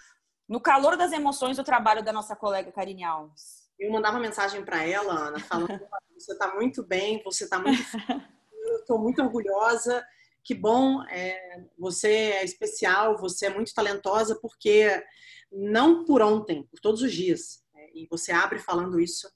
no 0.48 0.62
calor 0.62 0.96
das 0.96 1.12
emoções 1.12 1.58
do 1.58 1.64
trabalho 1.66 2.02
da 2.02 2.14
nossa 2.14 2.36
colega 2.36 2.72
Karine 2.72 3.04
Alves? 3.04 3.63
Eu 3.84 3.92
mandava 3.92 4.18
mensagem 4.18 4.64
para 4.64 4.86
ela, 4.86 5.28
Ana, 5.28 5.40
falando: 5.40 5.82
você 6.18 6.32
está 6.32 6.56
muito 6.56 6.82
bem, 6.84 7.22
você 7.24 7.44
está 7.44 7.60
muito. 7.60 7.82
Eu 8.66 8.78
estou 8.78 8.98
muito 8.98 9.22
orgulhosa. 9.22 10.04
Que 10.42 10.54
bom, 10.54 11.04
é, 11.10 11.66
você 11.78 12.08
é 12.10 12.44
especial, 12.44 13.18
você 13.18 13.48
é 13.48 13.50
muito 13.50 13.74
talentosa, 13.74 14.38
porque 14.42 15.04
não 15.52 16.06
por 16.06 16.22
ontem, 16.22 16.64
por 16.64 16.80
todos 16.80 17.02
os 17.02 17.14
dias. 17.14 17.64
É, 17.76 17.98
e 17.98 18.08
você 18.10 18.32
abre 18.32 18.60
falando 18.60 19.00
isso, 19.00 19.30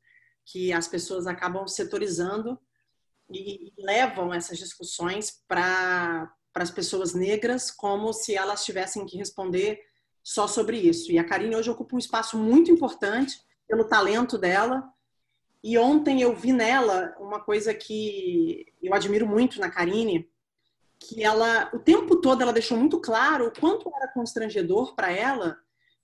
que 0.45 0.71
as 0.71 0.87
pessoas 0.87 1.27
acabam 1.27 1.67
setorizando 1.67 2.59
e, 3.29 3.67
e 3.67 3.73
levam 3.77 4.33
essas 4.33 4.57
discussões 4.57 5.43
para 5.47 6.33
as 6.55 6.71
pessoas 6.71 7.13
negras 7.13 7.69
como 7.69 8.11
se 8.13 8.35
elas 8.35 8.65
tivessem 8.65 9.05
que 9.05 9.17
responder 9.17 9.79
só 10.23 10.47
sobre 10.47 10.77
isso. 10.77 11.11
E 11.11 11.17
a 11.17 11.23
Karine 11.23 11.55
hoje 11.55 11.69
ocupa 11.69 11.95
um 11.95 11.99
espaço 11.99 12.37
muito 12.37 12.71
importante 12.71 13.37
pelo 13.67 13.85
talento 13.85 14.37
dela 14.37 14.91
E 15.63 15.77
ontem 15.77 16.21
eu 16.21 16.35
vi 16.35 16.53
nela 16.53 17.15
uma 17.19 17.39
coisa 17.39 17.73
que 17.73 18.65
eu 18.81 18.93
admiro 18.93 19.27
muito 19.27 19.59
na 19.59 19.69
Karine, 19.69 20.29
que 20.99 21.23
ela, 21.23 21.69
o 21.73 21.79
tempo 21.79 22.21
todo, 22.21 22.41
ela 22.41 22.53
deixou 22.53 22.77
muito 22.77 22.99
claro 23.01 23.47
o 23.47 23.59
quanto 23.59 23.91
era 23.95 24.11
constrangedor 24.13 24.95
para 24.95 25.11
ela, 25.11 25.57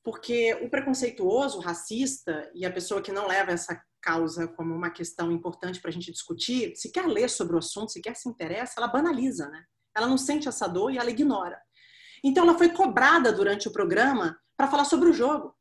porque 0.03 0.53
o 0.55 0.69
preconceituoso, 0.69 1.57
o 1.57 1.61
racista 1.61 2.51
e 2.53 2.65
a 2.65 2.71
pessoa 2.71 3.01
que 3.01 3.11
não 3.11 3.27
leva 3.27 3.51
essa 3.51 3.81
causa 4.01 4.47
como 4.47 4.75
uma 4.75 4.89
questão 4.89 5.31
importante 5.31 5.79
para 5.79 5.89
a 5.89 5.93
gente 5.93 6.11
discutir, 6.11 6.75
se 6.75 6.91
quer 6.91 7.07
ler 7.07 7.29
sobre 7.29 7.55
o 7.55 7.59
assunto, 7.59 7.91
se 7.91 8.01
quer 8.01 8.15
se 8.15 8.27
interessa, 8.27 8.73
ela 8.77 8.87
banaliza, 8.87 9.47
né? 9.49 9.63
Ela 9.95 10.07
não 10.07 10.17
sente 10.17 10.47
essa 10.47 10.67
dor 10.67 10.91
e 10.91 10.97
ela 10.97 11.09
ignora. 11.09 11.57
Então, 12.23 12.43
ela 12.43 12.57
foi 12.57 12.69
cobrada 12.69 13.31
durante 13.31 13.67
o 13.67 13.71
programa 13.71 14.37
para 14.57 14.67
falar 14.67 14.85
sobre 14.85 15.09
o 15.09 15.13
jogo. 15.13 15.55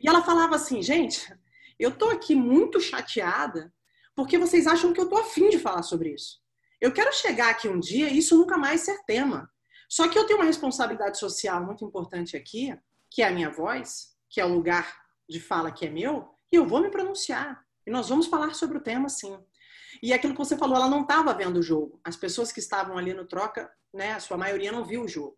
E 0.00 0.08
ela 0.08 0.22
falava 0.22 0.56
assim, 0.56 0.82
gente, 0.82 1.32
eu 1.78 1.96
tô 1.96 2.10
aqui 2.10 2.34
muito 2.34 2.80
chateada 2.80 3.72
porque 4.14 4.38
vocês 4.38 4.66
acham 4.66 4.92
que 4.92 5.00
eu 5.00 5.08
tô 5.08 5.16
afim 5.16 5.48
de 5.48 5.58
falar 5.58 5.82
sobre 5.82 6.14
isso. 6.14 6.40
Eu 6.80 6.92
quero 6.92 7.12
chegar 7.12 7.50
aqui 7.50 7.68
um 7.68 7.78
dia 7.78 8.08
e 8.08 8.18
isso 8.18 8.36
nunca 8.36 8.56
mais 8.58 8.80
ser 8.82 9.02
tema. 9.04 9.50
Só 9.88 10.08
que 10.08 10.18
eu 10.18 10.26
tenho 10.26 10.38
uma 10.38 10.44
responsabilidade 10.44 11.18
social 11.18 11.64
muito 11.64 11.84
importante 11.84 12.36
aqui, 12.36 12.76
que 13.10 13.22
é 13.22 13.28
a 13.28 13.30
minha 13.30 13.50
voz, 13.50 14.16
que 14.28 14.40
é 14.40 14.44
o 14.44 14.52
lugar 14.52 14.92
de 15.28 15.40
fala 15.40 15.72
que 15.72 15.86
é 15.86 15.90
meu, 15.90 16.28
e 16.52 16.56
eu 16.56 16.66
vou 16.66 16.80
me 16.80 16.90
pronunciar. 16.90 17.64
E 17.86 17.90
nós 17.90 18.08
vamos 18.08 18.26
falar 18.26 18.54
sobre 18.54 18.78
o 18.78 18.80
tema, 18.80 19.08
sim. 19.08 19.38
E 20.02 20.12
aquilo 20.12 20.34
que 20.34 20.38
você 20.38 20.56
falou, 20.56 20.76
ela 20.76 20.88
não 20.88 21.02
estava 21.02 21.32
vendo 21.32 21.58
o 21.58 21.62
jogo. 21.62 22.00
As 22.04 22.16
pessoas 22.16 22.52
que 22.52 22.60
estavam 22.60 22.98
ali 22.98 23.14
no 23.14 23.26
troca, 23.26 23.70
né, 23.92 24.12
a 24.12 24.20
sua 24.20 24.36
maioria 24.36 24.70
não 24.70 24.84
viu 24.84 25.02
o 25.02 25.08
jogo. 25.08 25.36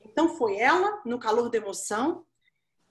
Então 0.00 0.36
foi 0.36 0.56
ela, 0.56 1.00
no 1.04 1.18
calor 1.18 1.48
da 1.48 1.58
emoção, 1.58 2.26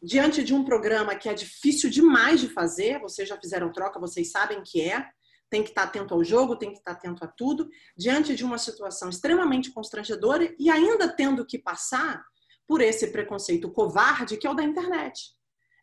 diante 0.02 0.44
de 0.44 0.54
um 0.54 0.64
programa 0.64 1.16
que 1.16 1.30
é 1.30 1.34
difícil 1.34 1.90
demais 1.90 2.40
de 2.40 2.50
fazer, 2.50 3.00
vocês 3.00 3.30
já 3.30 3.38
fizeram 3.38 3.72
troca, 3.72 4.00
vocês 4.00 4.32
sabem 4.32 4.62
que 4.64 4.82
é, 4.82 5.08
tem 5.50 5.62
que 5.62 5.70
estar 5.70 5.84
atento 5.84 6.14
ao 6.14 6.24
jogo, 6.24 6.56
tem 6.56 6.72
que 6.72 6.80
estar 6.80 6.94
atento 6.94 7.24
a 7.24 7.28
tudo, 7.28 7.70
diante 7.96 8.36
de 8.36 8.44
uma 8.44 8.58
situação 8.58 9.10
extremamente 9.10 9.72
constrangedora 9.72 10.56
e 10.58 10.70
ainda 10.70 11.08
tendo 11.08 11.46
que 11.46 11.60
passar 11.60 12.24
por 12.66 12.82
esse 12.82 13.08
preconceito 13.08 13.70
covarde 13.70 14.38
que 14.38 14.48
é 14.48 14.50
o 14.50 14.56
da 14.56 14.64
internet. 14.64 15.34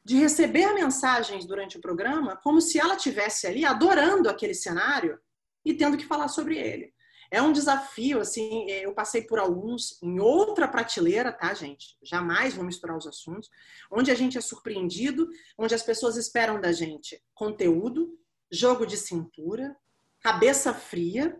De 0.04 0.16
receber 0.16 0.72
mensagens 0.72 1.44
durante 1.44 1.76
o 1.76 1.80
programa 1.80 2.36
como 2.42 2.62
se 2.62 2.80
ela 2.80 2.96
tivesse 2.96 3.46
ali 3.46 3.64
adorando 3.64 4.28
aquele 4.28 4.54
cenário 4.54 5.18
e 5.64 5.74
tendo 5.74 5.98
que 5.98 6.06
falar 6.06 6.28
sobre 6.28 6.56
ele. 6.56 6.94
É 7.30 7.42
um 7.42 7.52
desafio, 7.52 8.20
assim, 8.20 8.70
eu 8.70 8.94
passei 8.94 9.22
por 9.22 9.38
alguns 9.38 10.02
em 10.02 10.18
outra 10.18 10.66
prateleira, 10.66 11.30
tá, 11.30 11.52
gente? 11.52 11.96
Jamais 12.02 12.54
vou 12.54 12.64
misturar 12.64 12.96
os 12.96 13.06
assuntos. 13.06 13.50
Onde 13.90 14.10
a 14.10 14.14
gente 14.14 14.38
é 14.38 14.40
surpreendido, 14.40 15.28
onde 15.56 15.74
as 15.74 15.82
pessoas 15.82 16.16
esperam 16.16 16.60
da 16.60 16.72
gente 16.72 17.22
conteúdo, 17.34 18.18
jogo 18.50 18.86
de 18.86 18.96
cintura, 18.96 19.76
cabeça 20.20 20.72
fria. 20.72 21.38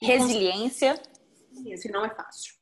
Resiliência. 0.00 1.00
Resiliência, 1.50 1.90
não 1.90 2.04
é 2.04 2.14
fácil. 2.14 2.54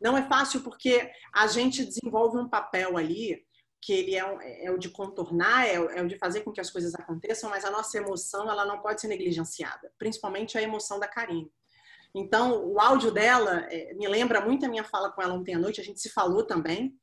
Não 0.00 0.16
é 0.16 0.22
fácil 0.28 0.60
porque 0.60 1.10
a 1.32 1.46
gente 1.46 1.84
desenvolve 1.84 2.38
um 2.38 2.48
papel 2.48 2.96
ali 2.96 3.44
que 3.80 3.92
ele 3.92 4.14
é, 4.14 4.64
é 4.64 4.70
o 4.70 4.78
de 4.78 4.88
contornar, 4.88 5.66
é, 5.66 5.74
é, 5.74 6.02
o 6.02 6.08
de 6.08 6.16
fazer 6.16 6.40
com 6.40 6.52
que 6.52 6.60
as 6.60 6.70
coisas 6.70 6.94
aconteçam, 6.94 7.50
mas 7.50 7.64
a 7.66 7.70
nossa 7.70 7.98
emoção 7.98 8.50
ela 8.50 8.64
não 8.64 8.80
pode 8.80 9.00
ser 9.00 9.08
negligenciada, 9.08 9.92
principalmente 9.98 10.56
a 10.56 10.62
emoção 10.62 10.98
da 10.98 11.06
Karine. 11.06 11.52
Então, 12.14 12.64
o 12.64 12.80
áudio 12.80 13.10
dela 13.10 13.66
é, 13.68 13.92
me 13.94 14.06
lembra 14.06 14.40
muito 14.40 14.64
a 14.64 14.68
minha 14.68 14.84
fala 14.84 15.10
com 15.10 15.20
ela 15.20 15.34
ontem 15.34 15.54
à 15.54 15.58
noite, 15.58 15.80
a 15.80 15.84
gente 15.84 16.00
se 16.00 16.08
falou 16.10 16.44
também, 16.44 16.94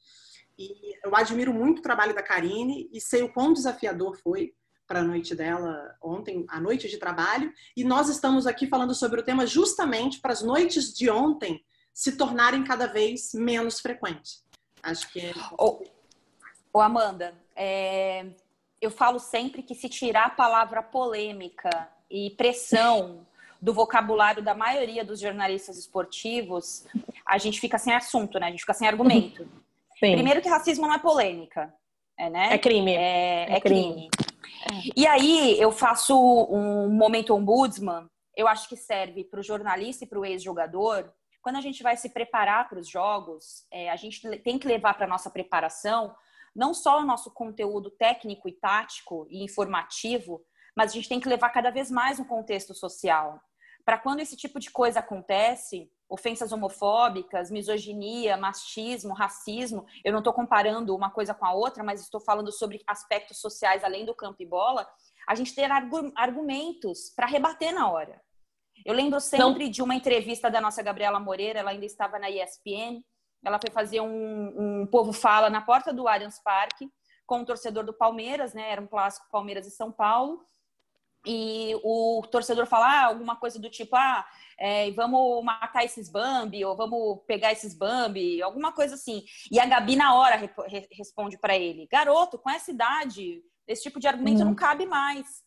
e 0.58 0.96
eu 1.04 1.16
admiro 1.16 1.54
muito 1.54 1.80
o 1.80 1.82
trabalho 1.82 2.16
da 2.16 2.24
Karine 2.24 2.90
e 2.94 3.02
sei 3.02 3.22
o 3.24 3.34
quão 3.34 3.52
desafiador 3.52 4.16
foi 4.18 4.54
para 4.88 5.00
a 5.00 5.04
noite 5.04 5.34
dela 5.36 5.96
ontem, 6.02 6.46
a 6.50 6.60
noite 6.60 6.88
de 6.88 6.98
trabalho, 6.98 7.52
e 7.76 7.84
nós 7.84 8.10
estamos 8.10 8.48
aqui 8.48 8.68
falando 8.68 8.94
sobre 8.94 9.20
o 9.20 9.24
tema 9.24 9.46
justamente 9.46 10.20
para 10.20 10.34
as 10.34 10.42
noites 10.42 10.94
de 10.94 11.10
ontem 11.10 11.64
se 11.94 12.16
tornarem 12.16 12.64
cada 12.64 12.88
vez 12.88 13.34
menos 13.34 13.80
frequentes. 13.80 14.46
Acho 14.82 15.12
que 15.12 15.20
é... 15.20 15.34
Ô, 15.58 15.84
ô 16.74 16.80
Amanda, 16.80 17.34
é... 17.56 18.28
eu 18.82 18.92
falo 18.92 19.20
sempre 19.20 19.62
que 19.62 19.76
se 19.76 19.90
tirar 19.90 20.28
a 20.28 20.30
palavra 20.30 20.82
polêmica 20.82 21.90
e 22.10 22.30
pressão 22.32 23.26
do 23.62 23.74
vocabulário 23.74 24.42
da 24.42 24.56
maioria 24.56 25.06
dos 25.06 25.20
jornalistas 25.20 25.78
esportivos, 25.78 26.86
a 27.26 27.38
gente 27.38 27.60
fica 27.60 27.78
sem 27.78 27.94
assunto, 27.94 28.40
né? 28.40 28.48
A 28.48 28.50
gente 28.50 28.62
fica 28.62 28.74
sem 28.74 28.88
argumento. 28.88 29.48
Sim. 30.00 30.14
Primeiro 30.14 30.42
que 30.42 30.50
racismo 30.50 30.88
não 30.88 30.96
é 30.96 31.00
polêmica, 31.00 31.72
é, 32.18 32.30
né? 32.30 32.54
É 32.54 32.58
crime. 32.58 32.96
É, 32.96 33.54
é 33.54 33.62
crime. 33.62 33.94
crime. 33.94 34.10
É. 34.72 34.92
E 34.96 35.06
aí 35.06 35.60
eu 35.60 35.72
faço 35.72 36.18
um 36.18 36.90
momento 36.90 37.36
ombudsman, 37.36 38.10
eu 38.36 38.48
acho 38.48 38.68
que 38.68 38.76
serve 38.76 39.24
para 39.24 39.40
o 39.40 39.44
jornalista 39.44 40.04
e 40.04 40.08
para 40.08 40.20
o 40.20 40.26
ex-jogador. 40.26 41.14
Quando 41.42 41.58
a 41.58 41.62
gente 41.62 41.84
vai 41.84 41.96
se 41.98 42.10
preparar 42.10 42.68
para 42.68 42.80
os 42.80 42.88
jogos, 42.88 43.66
é, 43.72 43.92
a 43.92 43.96
gente 43.96 44.22
tem 44.40 44.58
que 44.58 44.68
levar 44.68 44.96
para 44.96 45.06
a 45.06 45.10
nossa 45.10 45.30
preparação 45.30 46.16
não 46.56 46.74
só 46.74 47.00
o 47.00 47.06
nosso 47.06 47.32
conteúdo 47.32 47.90
técnico 47.90 48.50
e 48.50 48.52
tático 48.52 49.26
e 49.30 49.44
informativo, 49.44 50.42
mas 50.76 50.92
a 50.92 50.94
gente 50.94 51.10
tem 51.10 51.20
que 51.20 51.30
levar 51.30 51.50
cada 51.50 51.70
vez 51.70 51.90
mais 51.90 52.20
um 52.20 52.26
contexto 52.26 52.74
social. 52.74 53.40
Para 53.86 53.98
quando 53.98 54.20
esse 54.20 54.36
tipo 54.36 54.60
de 54.60 54.70
coisa 54.70 55.00
acontece, 55.00 55.90
ofensas 56.10 56.52
homofóbicas, 56.52 57.50
misoginia, 57.50 58.36
machismo, 58.36 59.14
racismo. 59.14 59.86
Eu 60.04 60.12
não 60.12 60.20
estou 60.20 60.34
comparando 60.34 60.96
uma 60.96 61.10
coisa 61.10 61.34
com 61.34 61.46
a 61.46 61.54
outra, 61.54 61.84
mas 61.84 62.02
estou 62.02 62.20
falando 62.20 62.52
sobre 62.52 62.84
aspectos 62.86 63.40
sociais 63.40 63.84
além 63.84 64.06
do 64.06 64.14
campo 64.14 64.42
e 64.42 64.46
bola. 64.46 64.88
A 65.28 65.36
gente 65.36 65.56
ter 65.56 65.70
argumentos 65.72 67.10
para 67.16 67.28
rebater 67.28 67.74
na 67.74 67.90
hora. 67.90 68.22
Eu 68.86 68.94
lembro 68.94 69.20
sempre 69.20 69.66
não. 69.66 69.72
de 69.72 69.82
uma 69.82 69.96
entrevista 69.96 70.50
da 70.50 70.60
nossa 70.60 70.82
Gabriela 70.82 71.20
Moreira, 71.20 71.60
ela 71.60 71.72
ainda 71.72 71.86
estava 71.86 72.20
na 72.20 72.30
ESPN. 72.30 73.02
Ela 73.44 73.60
foi 73.60 73.72
fazer 73.72 74.02
um, 74.02 74.82
um 74.82 74.88
Povo 74.88 75.14
Fala 75.14 75.50
na 75.50 75.62
porta 75.62 75.94
do 75.94 76.08
Allianz 76.08 76.40
Parque 76.44 76.92
com 77.26 77.38
o 77.38 77.42
um 77.42 77.46
torcedor 77.46 77.86
do 77.86 77.94
Palmeiras, 77.94 78.54
né? 78.54 78.70
Era 78.70 78.82
um 78.82 78.88
clássico 78.88 79.28
Palmeiras 79.32 79.66
e 79.66 79.72
São 79.72 79.92
Paulo. 79.92 80.46
E 81.26 81.76
o 81.84 82.24
torcedor 82.32 82.66
falar 82.66 83.04
ah, 83.04 83.06
alguma 83.06 83.36
coisa 83.36 83.60
do 83.60 83.70
tipo, 83.70 83.96
ah, 83.96 84.26
é, 84.58 84.90
vamos 84.92 85.44
matar 85.44 85.84
esses 85.84 86.10
Bambi, 86.10 86.66
ou 86.66 86.76
vamos 86.76 87.20
pegar 87.28 87.52
esses 87.52 87.76
Bambi, 87.76 88.42
alguma 88.42 88.72
coisa 88.72 88.96
assim. 88.96 89.24
E 89.52 89.60
a 89.60 89.66
Gabi, 89.66 89.96
na 89.96 90.16
hora, 90.16 90.36
re 90.36 90.88
responde 90.92 91.38
para 91.38 91.56
ele: 91.56 91.88
garoto, 91.92 92.40
com 92.40 92.50
essa 92.50 92.72
idade, 92.72 93.44
esse 93.68 93.84
tipo 93.84 94.00
de 94.00 94.08
argumento 94.08 94.44
não 94.44 94.56
cabe 94.56 94.86
mais. 94.86 95.44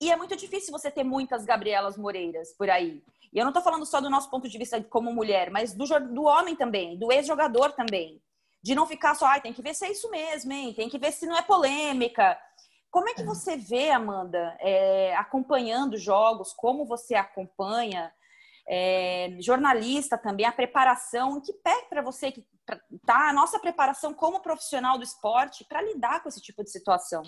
E 0.00 0.12
é 0.12 0.16
muito 0.16 0.36
difícil 0.36 0.72
você 0.72 0.90
ter 0.90 1.02
muitas 1.02 1.44
Gabrielas 1.44 1.96
Moreiras 1.96 2.54
por 2.56 2.70
aí. 2.70 3.02
E 3.32 3.38
eu 3.38 3.44
não 3.44 3.50
estou 3.50 3.62
falando 3.62 3.84
só 3.84 4.00
do 4.00 4.10
nosso 4.10 4.30
ponto 4.30 4.48
de 4.48 4.56
vista 4.56 4.82
como 4.84 5.12
mulher, 5.12 5.50
mas 5.50 5.74
do, 5.74 5.84
do 6.12 6.24
homem 6.24 6.54
também, 6.54 6.98
do 6.98 7.10
ex-jogador 7.12 7.72
também. 7.72 8.22
De 8.62 8.74
não 8.74 8.86
ficar 8.86 9.14
só, 9.14 9.26
ah, 9.26 9.40
tem 9.40 9.52
que 9.52 9.62
ver 9.62 9.74
se 9.74 9.84
é 9.86 9.90
isso 9.90 10.10
mesmo, 10.10 10.52
hein? 10.52 10.72
Tem 10.74 10.88
que 10.88 10.98
ver 10.98 11.12
se 11.12 11.26
não 11.26 11.36
é 11.36 11.42
polêmica. 11.42 12.38
Como 12.90 13.08
é 13.08 13.14
que 13.14 13.22
você 13.22 13.56
vê, 13.56 13.90
Amanda, 13.90 14.56
é, 14.60 15.14
acompanhando 15.16 15.98
jogos, 15.98 16.52
como 16.52 16.86
você 16.86 17.14
acompanha, 17.14 18.12
é, 18.66 19.36
jornalista 19.40 20.16
também, 20.16 20.46
a 20.46 20.52
preparação, 20.52 21.40
que 21.40 21.52
pé 21.52 21.86
para 21.88 22.02
você 22.02 22.32
que 22.32 22.46
tá 23.06 23.28
a 23.28 23.32
nossa 23.32 23.58
preparação 23.58 24.12
como 24.12 24.40
profissional 24.40 24.98
do 24.98 25.04
esporte 25.04 25.64
para 25.64 25.82
lidar 25.82 26.22
com 26.22 26.28
esse 26.28 26.40
tipo 26.40 26.62
de 26.62 26.70
situação? 26.70 27.22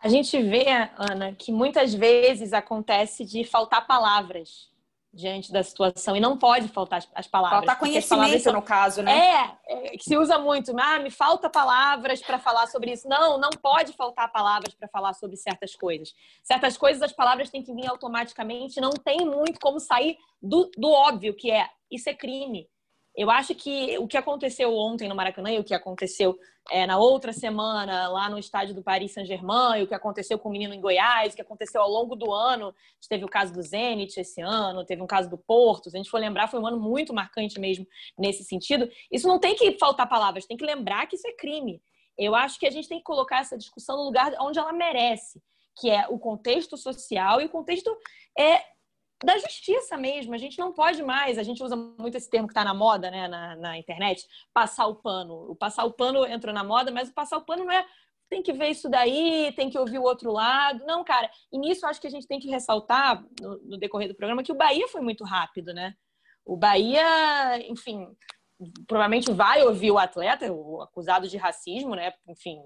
A 0.00 0.08
gente 0.08 0.40
vê, 0.40 0.66
Ana, 0.96 1.34
que 1.34 1.50
muitas 1.50 1.92
vezes 1.92 2.52
acontece 2.52 3.24
de 3.24 3.44
faltar 3.44 3.86
palavras 3.86 4.68
diante 5.12 5.50
da 5.50 5.62
situação 5.62 6.14
e 6.14 6.20
não 6.20 6.36
pode 6.36 6.68
faltar 6.68 7.02
as, 7.14 7.26
palavras. 7.26 7.60
Faltar 7.60 7.78
conhecimento 7.78 8.42
são... 8.42 8.52
no 8.52 8.62
caso, 8.62 9.02
né? 9.02 9.12
É, 9.12 9.58
é, 9.66 9.90
que 9.96 10.04
se 10.04 10.16
usa 10.16 10.38
muito. 10.38 10.72
Ah, 10.78 10.98
me 10.98 11.10
falta 11.10 11.48
palavras 11.48 12.20
para 12.20 12.38
falar 12.38 12.66
sobre 12.66 12.92
isso. 12.92 13.08
Não, 13.08 13.38
não 13.38 13.50
pode 13.50 13.92
faltar 13.94 14.30
palavras 14.30 14.74
para 14.74 14.88
falar 14.88 15.14
sobre 15.14 15.36
certas 15.36 15.74
coisas. 15.74 16.14
Certas 16.42 16.76
coisas 16.76 17.02
as 17.02 17.12
palavras 17.12 17.50
têm 17.50 17.62
que 17.62 17.74
vir 17.74 17.88
automaticamente, 17.88 18.80
não 18.80 18.90
tem 18.90 19.26
muito 19.26 19.58
como 19.60 19.80
sair 19.80 20.16
do, 20.40 20.70
do 20.76 20.90
óbvio 20.90 21.34
que 21.34 21.50
é 21.50 21.68
isso 21.90 22.08
é 22.08 22.14
crime. 22.14 22.68
Eu 23.18 23.32
acho 23.32 23.52
que 23.52 23.98
o 23.98 24.06
que 24.06 24.16
aconteceu 24.16 24.72
ontem 24.72 25.08
no 25.08 25.16
Maracanã 25.16 25.50
e 25.50 25.58
o 25.58 25.64
que 25.64 25.74
aconteceu 25.74 26.38
é, 26.70 26.86
na 26.86 26.98
outra 26.98 27.32
semana 27.32 28.06
lá 28.06 28.30
no 28.30 28.38
estádio 28.38 28.76
do 28.76 28.82
Paris 28.82 29.12
Saint-Germain, 29.12 29.82
o 29.82 29.88
que 29.88 29.94
aconteceu 29.94 30.38
com 30.38 30.48
o 30.48 30.52
menino 30.52 30.72
em 30.72 30.80
Goiás, 30.80 31.32
o 31.32 31.36
que 31.36 31.42
aconteceu 31.42 31.82
ao 31.82 31.90
longo 31.90 32.14
do 32.14 32.32
ano, 32.32 32.72
teve 33.08 33.24
o 33.24 33.28
caso 33.28 33.52
do 33.52 33.60
Zenit 33.60 34.20
esse 34.20 34.40
ano, 34.40 34.84
teve 34.84 35.02
um 35.02 35.06
caso 35.06 35.28
do 35.28 35.36
Porto, 35.36 35.90
se 35.90 35.96
a 35.96 35.98
gente 35.98 36.08
for 36.08 36.20
lembrar, 36.20 36.46
foi 36.46 36.60
um 36.60 36.66
ano 36.68 36.78
muito 36.78 37.12
marcante 37.12 37.58
mesmo 37.58 37.84
nesse 38.16 38.44
sentido. 38.44 38.88
Isso 39.10 39.26
não 39.26 39.40
tem 39.40 39.56
que 39.56 39.76
faltar 39.80 40.08
palavras, 40.08 40.46
tem 40.46 40.56
que 40.56 40.64
lembrar 40.64 41.08
que 41.08 41.16
isso 41.16 41.26
é 41.26 41.32
crime. 41.32 41.82
Eu 42.16 42.36
acho 42.36 42.56
que 42.56 42.68
a 42.68 42.70
gente 42.70 42.88
tem 42.88 42.98
que 42.98 43.04
colocar 43.04 43.40
essa 43.40 43.58
discussão 43.58 43.96
no 43.96 44.04
lugar 44.04 44.32
onde 44.40 44.60
ela 44.60 44.72
merece, 44.72 45.42
que 45.80 45.90
é 45.90 46.06
o 46.08 46.20
contexto 46.20 46.76
social 46.76 47.40
e 47.40 47.46
o 47.46 47.50
contexto 47.50 47.90
é 48.38 48.62
da 49.24 49.36
justiça 49.38 49.96
mesmo. 49.96 50.34
A 50.34 50.38
gente 50.38 50.58
não 50.58 50.72
pode 50.72 51.02
mais, 51.02 51.38
a 51.38 51.42
gente 51.42 51.62
usa 51.62 51.76
muito 51.76 52.16
esse 52.16 52.30
termo 52.30 52.46
que 52.46 52.52
está 52.52 52.64
na 52.64 52.74
moda, 52.74 53.10
né, 53.10 53.28
na, 53.28 53.56
na, 53.56 53.78
internet, 53.78 54.26
passar 54.52 54.86
o 54.86 54.96
pano. 54.96 55.50
O 55.50 55.56
passar 55.56 55.84
o 55.84 55.92
pano 55.92 56.24
entrou 56.26 56.54
na 56.54 56.64
moda, 56.64 56.90
mas 56.90 57.08
o 57.08 57.14
passar 57.14 57.38
o 57.38 57.44
pano 57.44 57.64
não 57.64 57.72
é 57.72 57.84
tem 58.28 58.42
que 58.42 58.52
ver 58.52 58.68
isso 58.68 58.90
daí, 58.90 59.52
tem 59.56 59.70
que 59.70 59.78
ouvir 59.78 59.98
o 59.98 60.02
outro 60.02 60.30
lado. 60.30 60.84
Não, 60.84 61.02
cara, 61.02 61.30
e 61.50 61.58
nisso 61.58 61.86
acho 61.86 62.00
que 62.00 62.06
a 62.06 62.10
gente 62.10 62.26
tem 62.26 62.38
que 62.38 62.50
ressaltar, 62.50 63.24
no, 63.40 63.58
no 63.64 63.78
decorrer 63.78 64.08
do 64.08 64.14
programa, 64.14 64.42
que 64.42 64.52
o 64.52 64.56
Bahia 64.56 64.86
foi 64.88 65.00
muito 65.00 65.24
rápido, 65.24 65.72
né? 65.72 65.94
O 66.44 66.56
Bahia, 66.56 67.58
enfim, 67.70 68.06
provavelmente 68.86 69.32
vai 69.32 69.62
ouvir 69.62 69.90
o 69.90 69.98
atleta, 69.98 70.52
o 70.52 70.82
acusado 70.82 71.26
de 71.26 71.36
racismo, 71.36 71.94
né? 71.94 72.12
Enfim, 72.28 72.60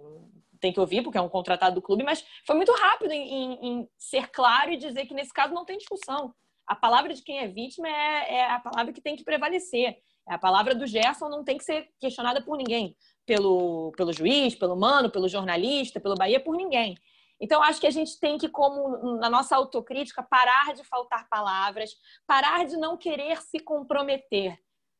tem 0.61 0.73
que 0.73 0.81
ouvir, 0.81 1.03
porque 1.03 1.19
é 1.19 1.21
um 1.21 1.29
contratado 1.29 1.75
do 1.75 1.83
clube, 1.83 2.05
mas 2.05 2.25
foi 2.47 2.57
muito 2.57 2.73
rápido 2.73 3.13
em, 3.13 3.23
em, 3.23 3.67
em 3.67 3.89
ser 3.99 4.29
claro 4.31 4.73
e 4.73 4.77
dizer 4.77 5.07
que 5.07 5.15
nesse 5.15 5.33
caso 5.33 5.55
não 5.55 5.65
tem 5.65 5.79
discussão. 5.79 6.35
A 6.67 6.75
palavra 6.75 7.13
de 7.13 7.23
quem 7.23 7.39
é 7.39 7.49
vítima 7.49 7.89
é, 7.89 8.35
é, 8.35 8.51
a 8.51 8.61
palavra 8.61 8.93
que 8.93 9.01
tem 9.01 9.17
que 9.17 9.25
prevalecer. 9.25 9.97
A 10.27 10.39
palavra 10.39 10.75
do 10.75 10.87
Gerson 10.87 11.29
não 11.29 11.45
tem 11.45 11.59
que 11.59 11.65
ser 11.65 11.89
questionada 12.01 12.43
por 12.43 12.57
ninguém. 12.57 12.97
Pelo, 13.27 13.93
pelo 13.97 14.13
juiz, 14.13 14.55
pelo 14.55 14.77
mano, 14.77 15.11
pelo 15.11 15.29
jornalista, 15.29 16.01
pelo 16.01 16.15
Bahia, 16.15 16.41
por 16.41 16.57
ninguém. 16.57 16.97
Então, 17.41 17.61
acho 17.61 17.81
que 17.81 17.87
a 17.89 17.91
gente 17.91 18.21
tem 18.21 18.39
que, 18.39 18.49
como 18.49 19.17
na 19.19 19.29
nossa 19.29 19.57
autocrítica, 19.57 20.23
parar 20.23 20.75
de 20.75 20.85
faltar 20.85 21.29
palavras, 21.29 21.91
parar 22.25 22.65
de 22.65 22.77
não 22.77 22.97
querer 22.97 23.43
se 23.43 23.59
comprometer. 23.59 24.57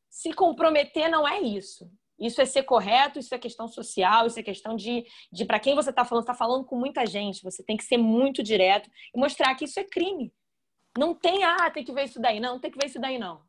Se 0.09 0.33
comprometer 0.33 1.09
não 1.09 1.25
é 1.25 1.39
isso. 1.39 1.89
Isso 2.19 2.41
é 2.41 2.45
ser 2.45 2.63
correto, 2.63 3.17
isso 3.17 3.33
é 3.33 3.39
questão 3.39 3.67
social, 3.67 4.27
isso 4.27 4.39
é 4.39 4.43
questão 4.43 4.75
de, 4.75 5.05
de 5.31 5.45
para 5.45 5.59
quem 5.59 5.73
você 5.73 5.89
está 5.89 6.05
falando, 6.05 6.23
está 6.23 6.33
falando 6.33 6.65
com 6.65 6.75
muita 6.75 7.05
gente. 7.05 7.43
Você 7.43 7.63
tem 7.63 7.77
que 7.77 7.83
ser 7.83 7.97
muito 7.97 8.43
direto 8.43 8.89
e 9.15 9.19
mostrar 9.19 9.55
que 9.55 9.65
isso 9.65 9.79
é 9.79 9.83
crime. 9.83 10.31
Não 10.97 11.13
tem, 11.13 11.43
ah, 11.43 11.69
tem 11.71 11.83
que 11.83 11.93
ver 11.93 12.05
isso 12.05 12.19
daí. 12.19 12.39
Não, 12.39 12.59
tem 12.59 12.71
que 12.71 12.77
ver 12.77 12.87
isso 12.87 12.99
daí, 12.99 13.17
não. 13.17 13.41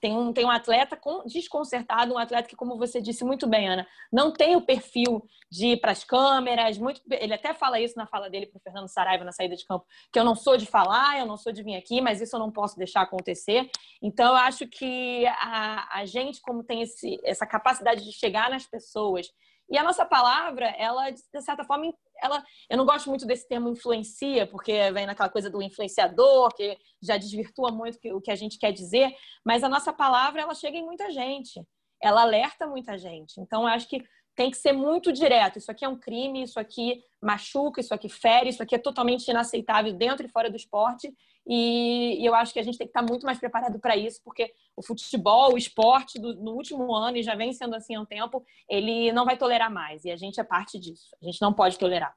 Tem 0.00 0.16
um, 0.16 0.32
tem 0.32 0.46
um 0.46 0.50
atleta 0.50 0.98
desconcertado, 1.26 2.14
um 2.14 2.18
atleta 2.18 2.48
que, 2.48 2.56
como 2.56 2.78
você 2.78 3.02
disse 3.02 3.22
muito 3.22 3.46
bem, 3.46 3.68
Ana, 3.68 3.86
não 4.10 4.32
tem 4.32 4.56
o 4.56 4.62
perfil 4.62 5.22
de 5.50 5.72
ir 5.72 5.80
para 5.80 5.92
as 5.92 6.02
câmeras. 6.02 6.78
Muito, 6.78 7.02
ele 7.10 7.34
até 7.34 7.52
fala 7.52 7.78
isso 7.78 7.98
na 7.98 8.06
fala 8.06 8.30
dele 8.30 8.46
para 8.46 8.56
o 8.56 8.62
Fernando 8.62 8.88
Saraiva 8.88 9.24
na 9.24 9.32
saída 9.32 9.54
de 9.54 9.66
campo, 9.66 9.84
que 10.10 10.18
eu 10.18 10.24
não 10.24 10.34
sou 10.34 10.56
de 10.56 10.64
falar, 10.64 11.18
eu 11.18 11.26
não 11.26 11.36
sou 11.36 11.52
de 11.52 11.62
vir 11.62 11.76
aqui, 11.76 12.00
mas 12.00 12.20
isso 12.22 12.34
eu 12.34 12.40
não 12.40 12.50
posso 12.50 12.78
deixar 12.78 13.02
acontecer. 13.02 13.70
Então, 14.00 14.30
eu 14.30 14.36
acho 14.36 14.66
que 14.66 15.26
a, 15.26 15.98
a 15.98 16.06
gente, 16.06 16.40
como 16.40 16.64
tem 16.64 16.80
esse, 16.80 17.20
essa 17.22 17.46
capacidade 17.46 18.02
de 18.02 18.12
chegar 18.12 18.48
nas 18.48 18.66
pessoas 18.66 19.28
e 19.70 19.78
a 19.78 19.84
nossa 19.84 20.04
palavra, 20.04 20.66
ela, 20.76 21.10
de 21.10 21.42
certa 21.42 21.64
forma, 21.64 21.92
ela, 22.20 22.44
eu 22.68 22.76
não 22.76 22.84
gosto 22.84 23.08
muito 23.08 23.24
desse 23.24 23.46
termo 23.46 23.68
influencia, 23.68 24.46
porque 24.46 24.90
vem 24.90 25.06
naquela 25.06 25.28
coisa 25.28 25.48
do 25.48 25.62
influenciador, 25.62 26.52
que 26.54 26.76
já 27.00 27.16
desvirtua 27.16 27.70
muito 27.70 27.98
o 28.12 28.20
que 28.20 28.30
a 28.30 28.36
gente 28.36 28.58
quer 28.58 28.72
dizer, 28.72 29.14
mas 29.44 29.62
a 29.62 29.68
nossa 29.68 29.92
palavra, 29.92 30.42
ela 30.42 30.54
chega 30.54 30.76
em 30.76 30.84
muita 30.84 31.10
gente, 31.10 31.62
ela 32.02 32.22
alerta 32.22 32.66
muita 32.66 32.98
gente. 32.98 33.40
Então, 33.40 33.62
eu 33.62 33.68
acho 33.68 33.88
que 33.88 34.02
tem 34.34 34.50
que 34.50 34.56
ser 34.56 34.72
muito 34.72 35.12
direto. 35.12 35.58
Isso 35.58 35.70
aqui 35.70 35.84
é 35.84 35.88
um 35.88 35.98
crime, 35.98 36.42
isso 36.42 36.58
aqui 36.58 37.02
machuca, 37.22 37.80
isso 37.80 37.92
aqui 37.92 38.08
fere, 38.08 38.48
isso 38.48 38.62
aqui 38.62 38.74
é 38.74 38.78
totalmente 38.78 39.28
inaceitável 39.28 39.92
dentro 39.92 40.26
e 40.26 40.30
fora 40.30 40.50
do 40.50 40.56
esporte. 40.56 41.12
E, 41.52 42.22
e 42.22 42.24
eu 42.24 42.32
acho 42.32 42.52
que 42.52 42.60
a 42.60 42.62
gente 42.62 42.78
tem 42.78 42.86
que 42.86 42.96
estar 42.96 43.02
muito 43.02 43.26
mais 43.26 43.36
preparado 43.36 43.80
para 43.80 43.96
isso, 43.96 44.20
porque 44.24 44.54
o 44.76 44.82
futebol, 44.82 45.52
o 45.52 45.58
esporte, 45.58 46.16
do, 46.16 46.32
no 46.36 46.52
último 46.52 46.94
ano, 46.94 47.16
e 47.16 47.24
já 47.24 47.34
vem 47.34 47.52
sendo 47.52 47.74
assim 47.74 47.96
há 47.96 48.00
um 48.00 48.06
tempo, 48.06 48.44
ele 48.68 49.10
não 49.10 49.24
vai 49.24 49.36
tolerar 49.36 49.68
mais. 49.68 50.04
E 50.04 50.12
a 50.12 50.16
gente 50.16 50.38
é 50.38 50.44
parte 50.44 50.78
disso. 50.78 51.08
A 51.20 51.24
gente 51.24 51.42
não 51.42 51.52
pode 51.52 51.76
tolerar. 51.76 52.14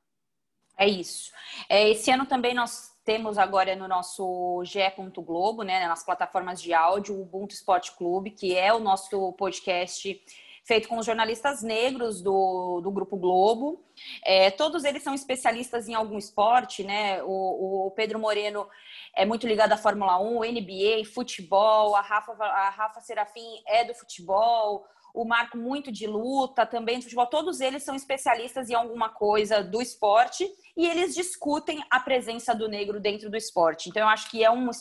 É 0.77 0.87
isso. 0.87 1.31
É, 1.67 1.89
esse 1.89 2.11
ano 2.11 2.27
também 2.27 2.53
nós 2.53 2.91
temos 3.03 3.39
agora 3.39 3.75
no 3.75 3.87
nosso 3.87 4.61
GE. 4.65 4.79
Globo, 5.17 5.63
né, 5.63 5.87
nas 5.87 6.05
plataformas 6.05 6.61
de 6.61 6.71
áudio, 6.71 7.15
o 7.15 7.23
Ubuntu 7.23 7.55
Esporte 7.55 7.91
Clube, 7.97 8.29
que 8.29 8.55
é 8.55 8.71
o 8.71 8.79
nosso 8.79 9.33
podcast 9.33 10.21
feito 10.63 10.87
com 10.87 10.97
os 10.97 11.05
jornalistas 11.05 11.61
negros 11.61 12.21
do, 12.21 12.79
do 12.81 12.91
Grupo 12.91 13.17
Globo. 13.17 13.83
É, 14.23 14.49
todos 14.49 14.83
eles 14.83 15.03
são 15.03 15.13
especialistas 15.13 15.87
em 15.87 15.93
algum 15.93 16.17
esporte, 16.17 16.83
né? 16.83 17.21
O, 17.23 17.87
o, 17.87 17.91
Pedro 17.91 18.17
Moreno 18.17 18.67
é 19.15 19.25
muito 19.25 19.47
ligado 19.47 19.73
à 19.73 19.77
Fórmula 19.77 20.19
1, 20.19 20.39
NBA, 20.39 21.05
futebol, 21.13 21.95
a 21.95 22.01
Rafa, 22.01 22.31
a 22.31 22.69
Rafa 22.69 23.01
Serafim 23.01 23.61
é 23.67 23.85
do 23.85 23.93
futebol, 23.93 24.85
o 25.13 25.23
Marco 25.23 25.55
muito 25.57 25.91
de 25.91 26.07
luta, 26.07 26.65
também 26.65 26.97
do 26.97 27.03
futebol. 27.03 27.27
Todos 27.27 27.61
eles 27.61 27.83
são 27.83 27.95
especialistas 27.95 28.69
em 28.69 28.73
alguma 28.73 29.09
coisa 29.09 29.63
do 29.63 29.79
esporte 29.79 30.49
e 30.75 30.87
eles 30.87 31.13
discutem 31.13 31.83
a 31.91 31.99
presença 31.99 32.55
do 32.55 32.67
negro 32.67 32.99
dentro 32.99 33.29
do 33.29 33.37
esporte. 33.37 33.89
Então, 33.89 34.01
eu 34.01 34.07
acho 34.07 34.31
que 34.31 34.43
é 34.43 34.49
um 34.49 34.71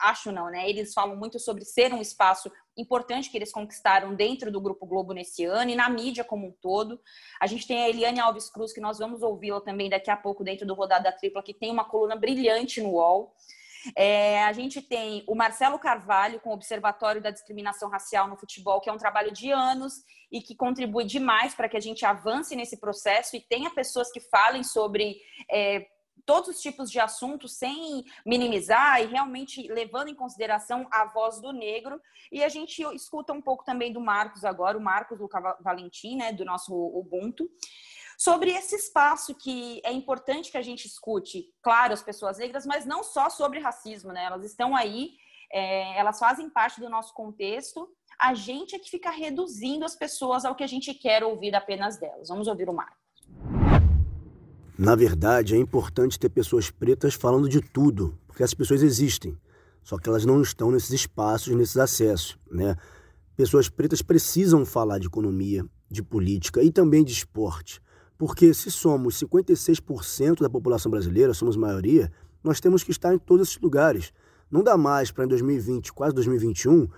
acho 0.00 0.32
não, 0.32 0.50
né? 0.50 0.68
Eles 0.68 0.92
falam 0.92 1.16
muito 1.16 1.38
sobre 1.38 1.64
ser 1.64 1.94
um 1.94 2.00
espaço 2.00 2.50
importante 2.76 3.30
que 3.30 3.36
eles 3.38 3.52
conquistaram 3.52 4.16
dentro 4.16 4.50
do 4.50 4.60
Grupo 4.60 4.84
Globo 4.84 5.12
nesse 5.12 5.44
ano 5.44 5.70
e 5.70 5.76
na 5.76 5.88
mídia 5.88 6.24
como 6.24 6.48
um 6.48 6.52
todo. 6.60 7.00
A 7.40 7.46
gente 7.46 7.66
tem 7.66 7.84
a 7.84 7.88
Eliane 7.88 8.18
Alves 8.18 8.50
Cruz, 8.50 8.72
que 8.72 8.80
nós 8.80 8.98
vamos 8.98 9.22
ouvi-la 9.22 9.60
também 9.60 9.88
daqui 9.88 10.10
a 10.10 10.16
pouco 10.16 10.42
dentro 10.42 10.66
do 10.66 10.74
Rodada 10.74 11.12
Tripla, 11.12 11.42
que 11.42 11.54
tem 11.54 11.70
uma 11.70 11.84
coluna 11.84 12.16
brilhante 12.16 12.80
no 12.80 12.94
UOL. 12.94 13.32
É, 13.96 14.42
a 14.44 14.52
gente 14.52 14.82
tem 14.82 15.24
o 15.26 15.34
Marcelo 15.34 15.78
Carvalho 15.78 16.40
com 16.40 16.50
o 16.50 16.54
Observatório 16.54 17.22
da 17.22 17.30
Discriminação 17.30 17.88
Racial 17.88 18.28
no 18.28 18.36
Futebol, 18.36 18.80
que 18.80 18.90
é 18.90 18.92
um 18.92 18.98
trabalho 18.98 19.32
de 19.32 19.50
anos 19.50 20.04
e 20.30 20.40
que 20.40 20.54
contribui 20.54 21.04
demais 21.04 21.54
para 21.54 21.68
que 21.68 21.76
a 21.76 21.80
gente 21.80 22.04
avance 22.04 22.54
nesse 22.54 22.76
processo 22.76 23.36
e 23.36 23.40
tenha 23.40 23.70
pessoas 23.70 24.10
que 24.10 24.20
falem 24.20 24.62
sobre 24.62 25.20
é, 25.50 25.86
todos 26.28 26.50
os 26.50 26.60
tipos 26.60 26.90
de 26.90 27.00
assuntos 27.00 27.56
sem 27.56 28.04
minimizar 28.24 29.00
e 29.02 29.06
realmente 29.06 29.66
levando 29.68 30.08
em 30.08 30.14
consideração 30.14 30.86
a 30.90 31.06
voz 31.06 31.40
do 31.40 31.52
negro. 31.52 31.98
E 32.30 32.44
a 32.44 32.48
gente 32.50 32.82
escuta 32.94 33.32
um 33.32 33.40
pouco 33.40 33.64
também 33.64 33.90
do 33.90 34.00
Marcos 34.00 34.44
agora, 34.44 34.76
o 34.76 34.80
Marcos 34.80 35.18
Luca 35.18 35.56
Valentim, 35.60 36.16
né, 36.16 36.30
do 36.30 36.44
nosso 36.44 36.74
Ubuntu, 36.74 37.48
sobre 38.18 38.50
esse 38.50 38.74
espaço 38.74 39.32
que 39.32 39.80
é 39.84 39.92
importante 39.92 40.50
que 40.50 40.58
a 40.58 40.62
gente 40.62 40.86
escute, 40.86 41.54
claro, 41.62 41.92
as 41.92 42.02
pessoas 42.02 42.36
negras, 42.36 42.66
mas 42.66 42.84
não 42.84 43.04
só 43.04 43.30
sobre 43.30 43.60
racismo, 43.60 44.12
né? 44.12 44.24
Elas 44.24 44.44
estão 44.44 44.74
aí, 44.74 45.12
é, 45.52 45.96
elas 45.96 46.18
fazem 46.18 46.50
parte 46.50 46.80
do 46.80 46.90
nosso 46.90 47.14
contexto. 47.14 47.88
A 48.20 48.34
gente 48.34 48.74
é 48.74 48.78
que 48.80 48.90
fica 48.90 49.08
reduzindo 49.10 49.84
as 49.84 49.94
pessoas 49.94 50.44
ao 50.44 50.56
que 50.56 50.64
a 50.64 50.66
gente 50.66 50.92
quer 50.94 51.22
ouvir 51.22 51.54
apenas 51.54 51.96
delas. 51.96 52.28
Vamos 52.28 52.48
ouvir 52.48 52.68
o 52.68 52.72
Marcos. 52.72 52.98
Na 54.76 54.96
verdade, 54.96 55.54
é 55.54 55.58
importante 55.58 56.18
ter 56.18 56.28
pessoas 56.28 56.72
pretas 56.72 57.14
falando 57.14 57.48
de 57.48 57.60
tudo, 57.60 58.18
porque 58.26 58.42
essas 58.42 58.54
pessoas 58.54 58.82
existem, 58.82 59.38
só 59.84 59.96
que 59.96 60.08
elas 60.08 60.24
não 60.24 60.42
estão 60.42 60.72
nesses 60.72 60.90
espaços, 60.90 61.54
nesses 61.54 61.76
acessos, 61.76 62.36
né? 62.50 62.76
Pessoas 63.36 63.68
pretas 63.68 64.02
precisam 64.02 64.66
falar 64.66 64.98
de 64.98 65.06
economia, 65.06 65.64
de 65.88 66.02
política 66.02 66.60
e 66.64 66.72
também 66.72 67.04
de 67.04 67.12
esporte, 67.12 67.80
porque 68.18 68.52
se 68.52 68.70
somos 68.70 69.14
56% 69.20 70.40
da 70.40 70.50
população 70.50 70.90
brasileira, 70.90 71.32
somos 71.32 71.56
maioria, 71.56 72.10
nós 72.42 72.60
temos 72.60 72.82
que 72.82 72.90
estar 72.90 73.14
em 73.14 73.18
todos 73.18 73.48
esses 73.48 73.60
lugares. 73.60 74.12
Não 74.50 74.62
dá 74.62 74.76
mais 74.76 75.12
para 75.12 75.24
em 75.24 75.28
2020, 75.28 75.92
quase 75.92 76.14
2021, 76.16 76.88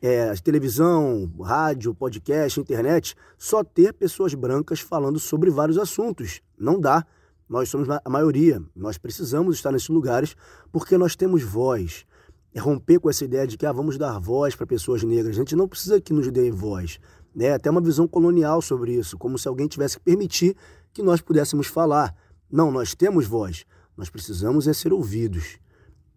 é, 0.00 0.32
televisão, 0.36 1.30
rádio, 1.42 1.94
podcast, 1.94 2.58
internet, 2.58 3.14
só 3.36 3.62
ter 3.62 3.92
pessoas 3.92 4.32
brancas 4.32 4.80
falando 4.80 5.18
sobre 5.18 5.50
vários 5.50 5.76
assuntos. 5.76 6.40
Não 6.58 6.80
dá. 6.80 7.04
Nós 7.46 7.68
somos 7.68 7.88
a 7.90 8.08
maioria, 8.08 8.62
nós 8.76 8.96
precisamos 8.96 9.56
estar 9.56 9.72
nesses 9.72 9.88
lugares 9.88 10.36
porque 10.70 10.96
nós 10.96 11.16
temos 11.16 11.42
voz. 11.42 12.06
É 12.54 12.60
romper 12.60 13.00
com 13.00 13.10
essa 13.10 13.24
ideia 13.24 13.46
de 13.46 13.58
que 13.58 13.66
ah, 13.66 13.72
vamos 13.72 13.98
dar 13.98 14.18
voz 14.18 14.54
para 14.54 14.66
pessoas 14.66 15.02
negras. 15.02 15.34
A 15.34 15.38
gente 15.38 15.56
não 15.56 15.68
precisa 15.68 16.00
que 16.00 16.12
nos 16.12 16.30
deem 16.30 16.52
voz. 16.52 17.00
Né? 17.34 17.52
Até 17.52 17.70
uma 17.70 17.80
visão 17.80 18.06
colonial 18.08 18.60
sobre 18.60 18.94
isso, 18.94 19.16
como 19.16 19.38
se 19.38 19.48
alguém 19.48 19.68
tivesse 19.68 19.98
que 19.98 20.04
permitir 20.04 20.56
que 20.92 21.02
nós 21.02 21.20
pudéssemos 21.20 21.66
falar. 21.66 22.14
Não, 22.50 22.70
nós 22.70 22.94
temos 22.94 23.26
voz. 23.26 23.64
Nós 23.96 24.10
precisamos 24.10 24.66
é 24.66 24.72
ser 24.72 24.92
ouvidos. 24.92 25.58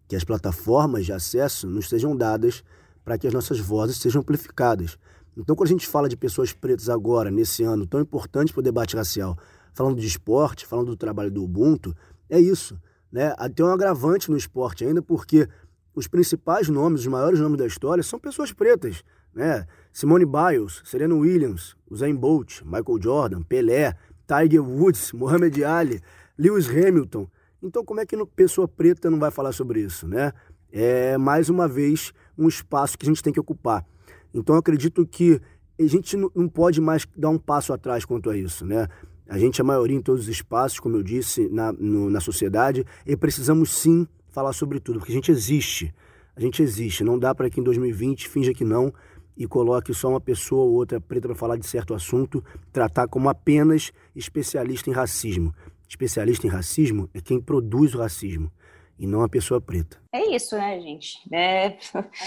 Que 0.08 0.16
as 0.16 0.24
plataformas 0.24 1.06
de 1.06 1.12
acesso 1.12 1.68
nos 1.68 1.88
sejam 1.88 2.16
dadas 2.16 2.62
para 3.04 3.18
que 3.18 3.26
as 3.26 3.32
nossas 3.32 3.58
vozes 3.58 3.98
sejam 3.98 4.22
amplificadas. 4.22 4.98
Então, 5.36 5.54
quando 5.54 5.68
a 5.68 5.72
gente 5.72 5.86
fala 5.86 6.08
de 6.08 6.16
pessoas 6.16 6.52
pretas 6.52 6.88
agora, 6.88 7.30
nesse 7.30 7.62
ano 7.62 7.86
tão 7.86 8.00
importante 8.00 8.52
para 8.52 8.60
o 8.60 8.62
debate 8.62 8.96
racial, 8.96 9.36
falando 9.72 10.00
de 10.00 10.06
esporte, 10.06 10.66
falando 10.66 10.86
do 10.86 10.96
trabalho 10.96 11.30
do 11.30 11.42
Ubuntu, 11.42 11.94
é 12.30 12.38
isso. 12.38 12.78
Né? 13.10 13.34
Tem 13.54 13.64
um 13.66 13.70
agravante 13.70 14.30
no 14.30 14.36
esporte 14.36 14.84
ainda, 14.84 15.02
porque 15.02 15.48
os 15.94 16.06
principais 16.08 16.68
nomes, 16.68 17.02
os 17.02 17.06
maiores 17.06 17.40
nomes 17.40 17.58
da 17.58 17.66
história, 17.66 18.02
são 18.02 18.18
pessoas 18.18 18.52
pretas. 18.52 19.02
Né? 19.34 19.66
Simone 19.94 20.26
Biles, 20.26 20.82
Serena 20.84 21.14
Williams, 21.14 21.76
Usain 21.88 22.16
Bolt, 22.16 22.62
Michael 22.64 23.00
Jordan, 23.00 23.42
Pelé, 23.42 23.94
Tiger 24.26 24.60
Woods, 24.60 25.12
Muhammad 25.14 25.56
Ali, 25.62 26.00
Lewis 26.36 26.68
Hamilton. 26.68 27.28
Então, 27.62 27.84
como 27.84 28.00
é 28.00 28.04
que 28.04 28.16
pessoa 28.26 28.66
preta 28.66 29.08
não 29.08 29.20
vai 29.20 29.30
falar 29.30 29.52
sobre 29.52 29.80
isso, 29.80 30.08
né? 30.08 30.32
É, 30.72 31.16
mais 31.16 31.48
uma 31.48 31.68
vez, 31.68 32.12
um 32.36 32.48
espaço 32.48 32.98
que 32.98 33.06
a 33.06 33.08
gente 33.08 33.22
tem 33.22 33.32
que 33.32 33.38
ocupar. 33.38 33.86
Então, 34.34 34.56
acredito 34.56 35.06
que 35.06 35.40
a 35.78 35.86
gente 35.86 36.16
não 36.16 36.48
pode 36.48 36.80
mais 36.80 37.06
dar 37.16 37.28
um 37.28 37.38
passo 37.38 37.72
atrás 37.72 38.04
quanto 38.04 38.28
a 38.30 38.36
isso, 38.36 38.66
né? 38.66 38.88
A 39.28 39.38
gente 39.38 39.60
é 39.60 39.64
maioria 39.64 39.96
em 39.96 40.02
todos 40.02 40.22
os 40.22 40.28
espaços, 40.28 40.80
como 40.80 40.96
eu 40.96 41.04
disse, 41.04 41.48
na, 41.48 41.72
no, 41.72 42.10
na 42.10 42.20
sociedade, 42.20 42.84
e 43.06 43.16
precisamos 43.16 43.70
sim 43.70 44.08
falar 44.28 44.52
sobre 44.52 44.80
tudo, 44.80 44.98
porque 44.98 45.12
a 45.12 45.14
gente 45.14 45.30
existe. 45.30 45.94
A 46.34 46.40
gente 46.40 46.60
existe. 46.60 47.04
Não 47.04 47.16
dá 47.16 47.32
para 47.32 47.48
que 47.48 47.60
em 47.60 47.62
2020 47.62 48.28
finja 48.28 48.52
que 48.52 48.64
não. 48.64 48.92
E 49.36 49.46
coloque 49.46 49.92
só 49.92 50.08
uma 50.08 50.20
pessoa 50.20 50.64
ou 50.64 50.72
outra 50.74 51.00
preta 51.00 51.28
para 51.28 51.36
falar 51.36 51.56
de 51.56 51.66
certo 51.66 51.94
assunto, 51.94 52.44
tratar 52.72 53.08
como 53.08 53.28
apenas 53.28 53.92
especialista 54.14 54.90
em 54.90 54.92
racismo. 54.92 55.54
Especialista 55.88 56.46
em 56.46 56.50
racismo 56.50 57.08
é 57.12 57.20
quem 57.20 57.40
produz 57.40 57.94
o 57.94 57.98
racismo 57.98 58.50
e 58.98 59.06
não 59.06 59.22
a 59.22 59.28
pessoa 59.28 59.60
preta. 59.60 60.00
É 60.12 60.34
isso, 60.34 60.56
né, 60.56 60.80
gente? 60.80 61.18
É, 61.32 61.76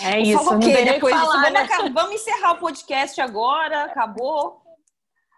é 0.03 0.19
isso. 0.21 0.43
Não 0.43 0.59
que 0.59 0.83
depois 0.83 1.15
falar, 1.15 1.49
disso, 1.49 1.67
vamos, 1.67 1.83
né? 1.83 1.91
vamos 1.93 2.15
encerrar 2.15 2.51
o 2.53 2.59
podcast 2.59 3.21
agora, 3.21 3.85
acabou. 3.85 4.61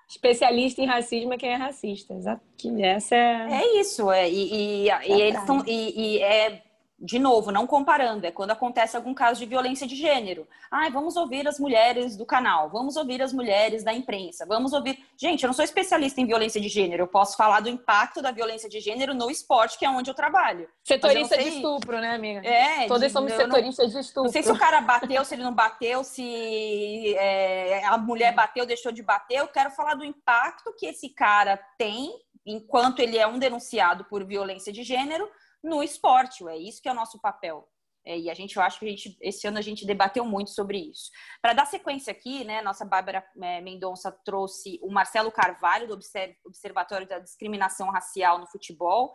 Especialista 0.10 0.82
em 0.82 0.88
racismo 0.88 1.34
é 1.34 1.38
quem 1.38 1.50
é 1.50 1.56
racista. 1.56 2.16
Exato. 2.16 2.42
Essa 2.80 3.16
é. 3.16 3.48
É 3.52 3.80
isso, 3.80 4.12
é. 4.12 4.28
E, 4.28 4.88
e, 4.88 4.88
e 4.88 5.22
eles 5.22 5.40
estão. 5.40 5.64
E, 5.68 6.16
e 6.18 6.24
é 6.24 6.64
de 7.02 7.18
novo, 7.18 7.52
não 7.52 7.66
comparando, 7.66 8.26
é 8.26 8.32
quando 8.32 8.52
acontece 8.52 8.98
algum 8.98 9.14
caso 9.14 9.40
de 9.40 9.46
violência 9.46 9.88
de 9.88 9.96
gênero. 9.96 10.48
Ai, 10.70 10.92
vamos 10.92 11.16
ouvir 11.16 11.48
as 11.48 11.58
mulheres 11.58 12.18
do 12.18 12.26
canal, 12.26 12.70
vamos 12.70 12.98
ouvir 12.98 13.22
as 13.22 13.32
mulheres 13.32 13.84
da 13.84 13.94
imprensa, 13.94 14.46
vamos 14.46 14.74
ouvir. 14.74 15.04
Gente, 15.18 15.44
eu 15.44 15.48
não 15.48 15.54
sou 15.54 15.64
especialista 15.64 16.20
em 16.20 16.26
violência 16.26 16.60
de 16.60 16.68
gênero, 16.68 17.04
eu 17.04 17.08
posso 17.08 17.38
falar 17.38 17.62
do 17.62 17.70
impacto 17.70 18.22
da 18.22 18.32
violência 18.32 18.70
de 18.70 18.80
gênero 18.82 19.14
no 19.14 19.32
esporte, 19.32 19.78
que 19.78 19.86
é 19.86 19.90
onde 19.90 20.10
eu 20.10 20.14
trabalho. 20.14 20.68
Setorista 20.84 21.38
de 21.38 21.48
estupro, 21.48 22.00
né, 22.00 22.14
amiga? 22.14 22.46
É. 22.46 22.86
Todos 22.88 23.04
de, 23.04 23.10
somos 23.10 23.32
setoristas 23.32 23.94
não, 23.94 24.02
de 24.02 24.06
estupro. 24.06 24.24
Não 24.24 24.32
sei 24.32 24.44
se 24.44 24.52
o 24.52 24.58
cara 24.58 24.82
bateu, 24.82 25.24
se 25.24 25.36
ele 25.36 25.44
não 25.44 25.54
bateu, 25.54 26.04
se 26.04 27.16
é, 27.16 27.86
a 27.86 27.98
mulher 27.98 28.34
bateu, 28.34 28.66
deixou 28.66 28.92
de 28.92 29.02
bater. 29.02 29.38
Eu 29.38 29.48
quero 29.48 29.72
falar 29.72 29.96
do 29.96 30.04
impacto 30.04 30.74
que 30.78 30.86
esse 30.86 31.10
cara 31.10 31.58
tem 31.78 32.12
enquanto 32.46 33.00
ele 33.00 33.18
é 33.18 33.28
um 33.28 33.38
denunciado 33.38 34.04
por 34.06 34.26
violência 34.26 34.74
de 34.74 34.84
gênero 34.84 35.30
no 35.64 35.84
esporte. 35.84 36.48
É 36.48 36.58
isso 36.58 36.82
que 36.82 36.90
é 36.90 36.92
o 36.92 36.96
nosso 36.96 37.20
papel. 37.20 37.68
É, 38.06 38.18
e 38.18 38.30
a 38.30 38.34
gente, 38.34 38.56
eu 38.56 38.64
acho 38.64 38.80
que 38.80 38.86
a 38.86 38.90
gente, 38.90 39.18
esse 39.22 39.46
ano 39.46 39.58
a 39.58 39.62
gente 39.62 39.86
debateu 39.86 40.26
muito 40.26 40.52
sobre 40.52 40.80
isso. 40.80 41.12
Para 41.42 41.54
dar 41.54 41.66
sequência 41.66 42.12
aqui, 42.12 42.44
né, 42.44 42.62
nossa 42.62 42.86
Bárbara 42.86 43.24
é, 43.42 43.62
Mendonça 43.62 44.12
trouxe 44.26 44.80
o 44.82 44.92
Marcelo 44.92 45.32
Carvalho, 45.32 45.88
do 45.88 46.00
Observatório 46.46 47.08
da 47.08 47.20
Discriminação 47.20 47.92
Racial 47.92 48.40
no 48.40 48.48
Futebol. 48.48 49.12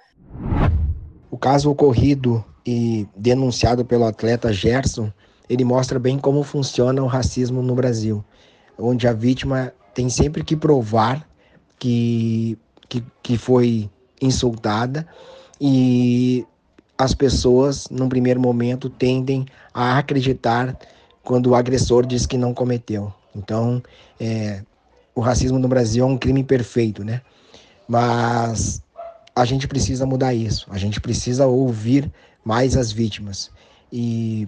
O 1.30 1.38
caso 1.38 1.70
ocorrido 1.70 2.44
e 2.64 3.08
denunciado 3.16 3.84
pelo 3.84 4.04
atleta 4.04 4.52
Gerson, 4.52 5.12
ele 5.48 5.64
mostra 5.64 5.98
bem 5.98 6.18
como 6.18 6.42
funciona 6.42 7.02
o 7.02 7.06
racismo 7.06 7.62
no 7.62 7.74
Brasil, 7.74 8.24
onde 8.78 9.08
a 9.08 9.12
vítima 9.12 9.74
tem 9.92 10.08
sempre 10.08 10.44
que 10.44 10.56
provar 10.56 11.28
que, 11.78 12.58
que, 12.88 13.04
que 13.22 13.36
foi 13.36 13.90
insultada 14.20 15.08
e 15.60 16.46
as 16.96 17.14
pessoas, 17.14 17.88
num 17.90 18.08
primeiro 18.08 18.40
momento, 18.40 18.88
tendem 18.88 19.46
a 19.72 19.98
acreditar 19.98 20.76
quando 21.22 21.48
o 21.48 21.54
agressor 21.54 22.06
diz 22.06 22.26
que 22.26 22.38
não 22.38 22.54
cometeu. 22.54 23.12
Então, 23.34 23.82
é, 24.20 24.62
o 25.14 25.20
racismo 25.20 25.58
no 25.58 25.68
Brasil 25.68 26.04
é 26.04 26.06
um 26.06 26.18
crime 26.18 26.44
perfeito, 26.44 27.04
né? 27.04 27.20
Mas 27.88 28.82
a 29.34 29.44
gente 29.44 29.66
precisa 29.66 30.06
mudar 30.06 30.34
isso. 30.34 30.66
A 30.70 30.78
gente 30.78 31.00
precisa 31.00 31.46
ouvir 31.46 32.10
mais 32.44 32.76
as 32.76 32.92
vítimas. 32.92 33.50
E 33.92 34.46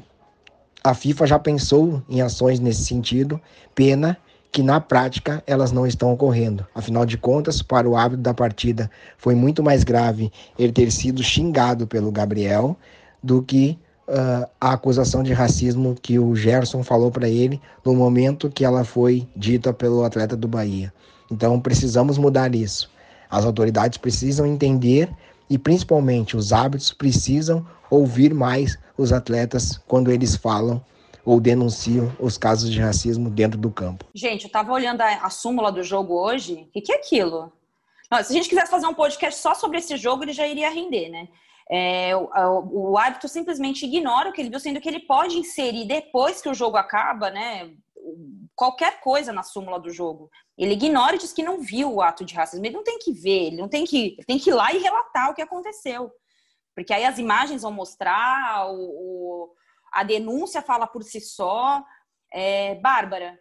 a 0.84 0.94
FIFA 0.94 1.26
já 1.26 1.38
pensou 1.38 2.02
em 2.08 2.20
ações 2.20 2.60
nesse 2.60 2.84
sentido. 2.84 3.40
Pena 3.74 4.16
que 4.52 4.62
na 4.62 4.80
prática 4.80 5.42
elas 5.46 5.72
não 5.72 5.86
estão 5.86 6.12
ocorrendo. 6.12 6.66
Afinal 6.74 7.04
de 7.04 7.18
contas, 7.18 7.62
para 7.62 7.88
o 7.88 7.96
árbitro 7.96 8.22
da 8.22 8.34
partida 8.34 8.90
foi 9.18 9.34
muito 9.34 9.62
mais 9.62 9.84
grave 9.84 10.32
ele 10.58 10.72
ter 10.72 10.90
sido 10.90 11.22
xingado 11.22 11.86
pelo 11.86 12.10
Gabriel 12.10 12.76
do 13.22 13.42
que 13.42 13.78
uh, 14.08 14.48
a 14.60 14.72
acusação 14.72 15.22
de 15.22 15.32
racismo 15.32 15.96
que 16.00 16.18
o 16.18 16.34
Gerson 16.34 16.82
falou 16.82 17.10
para 17.10 17.28
ele 17.28 17.60
no 17.84 17.94
momento 17.94 18.50
que 18.50 18.64
ela 18.64 18.84
foi 18.84 19.26
dita 19.36 19.72
pelo 19.72 20.04
atleta 20.04 20.36
do 20.36 20.48
Bahia. 20.48 20.92
Então 21.30 21.60
precisamos 21.60 22.18
mudar 22.18 22.54
isso. 22.54 22.90
As 23.30 23.44
autoridades 23.44 23.98
precisam 23.98 24.46
entender 24.46 25.10
e 25.50 25.58
principalmente 25.58 26.36
os 26.36 26.52
árbitros 26.52 26.92
precisam 26.92 27.66
ouvir 27.90 28.32
mais 28.34 28.78
os 28.96 29.12
atletas 29.12 29.80
quando 29.86 30.10
eles 30.10 30.36
falam 30.36 30.82
ou 31.26 31.40
denunciam 31.40 32.14
os 32.20 32.38
casos 32.38 32.70
de 32.70 32.80
racismo 32.80 33.28
dentro 33.28 33.58
do 33.58 33.68
campo. 33.68 34.06
Gente, 34.14 34.44
eu 34.44 34.46
estava 34.46 34.72
olhando 34.72 35.00
a, 35.00 35.26
a, 35.26 35.28
súmula 35.28 35.72
do 35.72 35.82
jogo 35.82 36.14
hoje. 36.14 36.68
O 36.68 36.70
que, 36.70 36.80
que 36.80 36.92
é 36.92 36.96
aquilo? 36.96 37.52
Não, 38.08 38.22
se 38.22 38.30
a 38.32 38.36
gente 38.36 38.48
quisesse 38.48 38.70
fazer 38.70 38.86
um 38.86 38.94
podcast 38.94 39.40
só 39.40 39.52
sobre 39.52 39.78
esse 39.78 39.96
jogo, 39.96 40.22
ele 40.22 40.32
já 40.32 40.46
iria 40.46 40.70
render, 40.70 41.08
né? 41.08 41.28
É, 41.68 42.14
o, 42.14 42.92
o 42.92 42.96
árbitro 42.96 43.28
simplesmente 43.28 43.84
ignora 43.84 44.30
o 44.30 44.32
que 44.32 44.40
ele 44.40 44.50
viu, 44.50 44.60
sendo 44.60 44.80
que 44.80 44.88
ele 44.88 45.00
pode 45.00 45.36
inserir 45.36 45.84
depois 45.84 46.40
que 46.40 46.48
o 46.48 46.54
jogo 46.54 46.76
acaba, 46.76 47.28
né? 47.28 47.72
Qualquer 48.54 49.00
coisa 49.00 49.32
na 49.32 49.42
súmula 49.42 49.80
do 49.80 49.90
jogo. 49.90 50.30
Ele 50.56 50.74
ignora 50.74 51.16
e 51.16 51.18
diz 51.18 51.32
que 51.32 51.42
não 51.42 51.60
viu 51.60 51.92
o 51.92 52.00
ato 52.00 52.24
de 52.24 52.36
racismo. 52.36 52.64
Ele 52.64 52.76
não 52.76 52.84
tem 52.84 53.00
que 53.00 53.10
ver, 53.10 53.46
ele 53.46 53.56
não 53.56 53.68
tem 53.68 53.84
que. 53.84 54.14
Ele 54.14 54.24
tem 54.24 54.38
que 54.38 54.50
ir 54.50 54.54
lá 54.54 54.72
e 54.72 54.78
relatar 54.78 55.28
o 55.28 55.34
que 55.34 55.42
aconteceu. 55.42 56.12
Porque 56.72 56.94
aí 56.94 57.04
as 57.04 57.18
imagens 57.18 57.62
vão 57.62 57.72
mostrar 57.72 58.70
o, 58.70 58.78
o 58.78 59.56
a 59.96 60.02
denúncia 60.02 60.60
fala 60.60 60.86
por 60.86 61.02
si 61.02 61.20
só. 61.20 61.82
É, 62.30 62.74
Bárbara, 62.74 63.40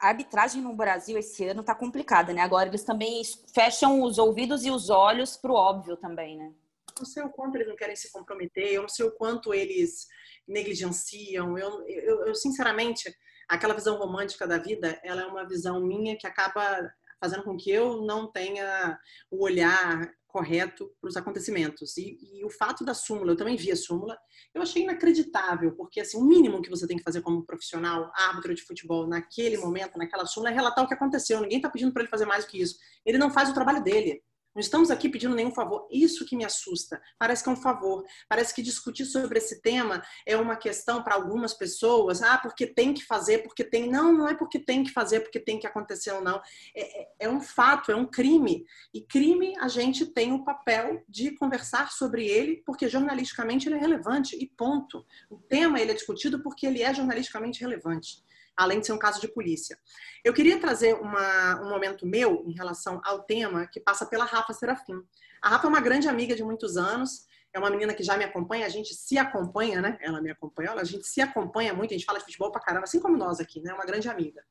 a 0.00 0.08
arbitragem 0.08 0.62
no 0.62 0.72
Brasil 0.72 1.18
esse 1.18 1.44
ano 1.48 1.62
está 1.62 1.74
complicada, 1.74 2.32
né? 2.32 2.42
Agora 2.42 2.68
eles 2.68 2.84
também 2.84 3.20
fecham 3.52 4.00
os 4.02 4.16
ouvidos 4.16 4.64
e 4.64 4.70
os 4.70 4.88
olhos 4.88 5.36
para 5.36 5.50
o 5.50 5.56
óbvio 5.56 5.96
também, 5.96 6.38
né? 6.38 6.54
Não 6.96 7.04
sei 7.04 7.24
o 7.24 7.28
quanto 7.28 7.56
eles 7.56 7.66
não 7.66 7.74
querem 7.74 7.96
se 7.96 8.12
comprometer, 8.12 8.72
eu 8.72 8.82
não 8.82 8.88
sei 8.88 9.04
o 9.04 9.10
quanto 9.16 9.52
eles 9.52 10.06
negligenciam. 10.46 11.58
Eu, 11.58 11.84
eu, 11.88 12.26
eu 12.26 12.34
sinceramente, 12.36 13.12
aquela 13.48 13.74
visão 13.74 13.98
romântica 13.98 14.46
da 14.46 14.58
vida, 14.58 15.00
ela 15.02 15.22
é 15.22 15.26
uma 15.26 15.44
visão 15.44 15.80
minha 15.80 16.16
que 16.16 16.26
acaba 16.26 16.88
fazendo 17.24 17.42
com 17.42 17.56
que 17.56 17.70
eu 17.70 18.02
não 18.02 18.30
tenha 18.30 18.98
o 19.30 19.42
olhar 19.42 20.12
correto 20.26 20.92
para 21.00 21.08
os 21.08 21.16
acontecimentos. 21.16 21.96
E, 21.96 22.18
e, 22.20 22.44
o 22.44 22.50
fato 22.50 22.84
da 22.84 22.92
súmula, 22.92 23.32
eu 23.32 23.36
também 23.36 23.56
vi 23.56 23.72
a 23.72 23.76
súmula, 23.76 24.18
eu 24.52 24.60
achei 24.60 24.82
inacreditável, 24.82 25.74
porque 25.74 26.00
assim, 26.00 26.18
o 26.18 26.24
mínimo 26.24 26.60
que 26.60 26.68
você 26.68 26.86
tem 26.86 26.98
que 26.98 27.02
fazer 27.02 27.22
como 27.22 27.46
profissional, 27.46 28.12
árbitro 28.14 28.54
de 28.54 28.62
futebol, 28.62 29.06
naquele 29.06 29.56
momento, 29.56 29.96
naquela 29.96 30.26
súmula, 30.26 30.50
é 30.50 30.54
relatar 30.54 30.84
o 30.84 30.88
que 30.88 30.92
aconteceu. 30.92 31.40
Ninguém 31.40 31.58
está 31.58 31.70
pedindo 31.70 31.92
para 31.94 32.02
ele 32.02 32.10
fazer 32.10 32.26
mais 32.26 32.44
do 32.44 32.50
que 32.50 32.60
isso. 32.60 32.76
Ele 33.06 33.16
não 33.16 33.30
faz 33.30 33.48
o 33.48 33.54
trabalho 33.54 33.82
dele. 33.82 34.22
Não 34.54 34.60
estamos 34.60 34.90
aqui 34.90 35.08
pedindo 35.08 35.34
nenhum 35.34 35.50
favor. 35.50 35.88
Isso 35.90 36.24
que 36.24 36.36
me 36.36 36.44
assusta. 36.44 37.02
Parece 37.18 37.42
que 37.42 37.48
é 37.48 37.52
um 37.52 37.56
favor. 37.56 38.04
Parece 38.28 38.54
que 38.54 38.62
discutir 38.62 39.04
sobre 39.04 39.38
esse 39.38 39.60
tema 39.60 40.02
é 40.24 40.36
uma 40.36 40.54
questão 40.54 41.02
para 41.02 41.16
algumas 41.16 41.52
pessoas. 41.52 42.22
Ah, 42.22 42.38
porque 42.38 42.66
tem 42.66 42.94
que 42.94 43.04
fazer, 43.04 43.38
porque 43.38 43.64
tem. 43.64 43.90
Não, 43.90 44.12
não 44.12 44.28
é 44.28 44.34
porque 44.34 44.60
tem 44.60 44.84
que 44.84 44.92
fazer, 44.92 45.20
porque 45.20 45.40
tem 45.40 45.58
que 45.58 45.66
acontecer 45.66 46.12
ou 46.12 46.22
não. 46.22 46.40
É, 46.74 47.02
é, 47.02 47.08
é 47.20 47.28
um 47.28 47.40
fato, 47.40 47.90
é 47.90 47.96
um 47.96 48.06
crime. 48.06 48.64
E 48.92 49.00
crime, 49.00 49.54
a 49.58 49.66
gente 49.66 50.06
tem 50.06 50.32
o 50.32 50.44
papel 50.44 51.02
de 51.08 51.32
conversar 51.32 51.90
sobre 51.90 52.26
ele, 52.26 52.62
porque 52.64 52.88
jornalisticamente 52.88 53.68
ele 53.68 53.74
é 53.76 53.78
relevante. 53.78 54.36
E 54.36 54.46
ponto. 54.46 55.04
O 55.28 55.36
tema 55.36 55.80
ele 55.80 55.90
é 55.90 55.94
discutido 55.94 56.42
porque 56.42 56.66
ele 56.66 56.82
é 56.82 56.94
jornalisticamente 56.94 57.60
relevante 57.60 58.22
além 58.56 58.80
de 58.80 58.86
ser 58.86 58.92
um 58.92 58.98
caso 58.98 59.20
de 59.20 59.28
polícia. 59.28 59.78
Eu 60.24 60.32
queria 60.32 60.58
trazer 60.58 60.94
uma, 60.94 61.62
um 61.62 61.68
momento 61.68 62.06
meu 62.06 62.44
em 62.46 62.52
relação 62.52 63.00
ao 63.04 63.22
tema 63.22 63.66
que 63.66 63.80
passa 63.80 64.06
pela 64.06 64.24
Rafa 64.24 64.52
Serafim. 64.52 65.02
A 65.42 65.48
Rafa 65.48 65.66
é 65.66 65.70
uma 65.70 65.80
grande 65.80 66.08
amiga 66.08 66.34
de 66.34 66.42
muitos 66.42 66.76
anos, 66.76 67.26
é 67.52 67.58
uma 67.58 67.70
menina 67.70 67.94
que 67.94 68.02
já 68.02 68.16
me 68.16 68.24
acompanha, 68.24 68.66
a 68.66 68.68
gente 68.68 68.94
se 68.94 69.16
acompanha, 69.16 69.80
né? 69.80 69.96
Ela 70.00 70.20
me 70.20 70.30
acompanha, 70.30 70.72
a 70.72 70.84
gente 70.84 71.06
se 71.06 71.20
acompanha 71.20 71.72
muito, 71.72 71.92
a 71.92 71.96
gente 71.96 72.06
fala 72.06 72.18
de 72.18 72.24
futebol 72.24 72.50
pra 72.50 72.60
caramba, 72.60 72.84
assim 72.84 72.98
como 72.98 73.16
nós 73.16 73.38
aqui, 73.38 73.60
né? 73.60 73.72
Uma 73.72 73.84
grande 73.84 74.08
amiga. 74.08 74.42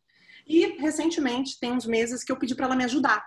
E 0.47 0.77
recentemente, 0.79 1.59
tem 1.59 1.71
uns 1.71 1.85
meses 1.85 2.23
que 2.23 2.31
eu 2.31 2.37
pedi 2.37 2.55
para 2.55 2.65
ela 2.65 2.75
me 2.75 2.83
ajudar. 2.85 3.25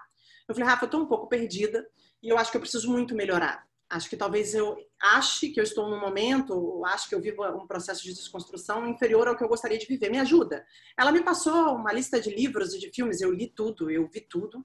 Eu 0.49 0.55
falei, 0.55 0.69
Rafa, 0.69 0.85
eu 0.85 0.91
tô 0.91 0.99
um 0.99 1.07
pouco 1.07 1.29
perdida 1.29 1.87
e 2.23 2.29
eu 2.29 2.39
acho 2.39 2.51
que 2.51 2.57
eu 2.57 2.61
preciso 2.61 2.91
muito 2.91 3.15
melhorar. 3.15 3.67
Acho 3.88 4.11
que 4.11 4.16
talvez 4.16 4.55
eu 4.55 4.77
ache 5.01 5.49
que 5.51 5.61
eu 5.61 5.64
estou 5.64 5.88
num 5.88 6.01
momento, 6.01 6.83
acho 6.87 7.09
que 7.09 7.14
eu 7.14 7.20
vivo 7.20 7.44
um 7.44 7.66
processo 7.66 8.03
de 8.03 8.12
desconstrução 8.12 8.87
inferior 8.88 9.29
ao 9.29 9.37
que 9.37 9.44
eu 9.44 9.49
gostaria 9.49 9.79
de 9.79 9.87
viver. 9.87 10.11
Me 10.11 10.18
ajuda. 10.18 10.64
Ela 10.99 11.12
me 11.12 11.22
passou 11.22 11.77
uma 11.77 11.92
lista 11.92 12.20
de 12.20 12.31
livros 12.31 12.75
e 12.75 12.81
de 12.81 12.90
filmes, 12.90 13.20
eu 13.20 13.33
li 13.33 13.46
tudo, 13.46 13.90
eu 13.90 14.09
vi 14.09 14.20
tudo. 14.20 14.64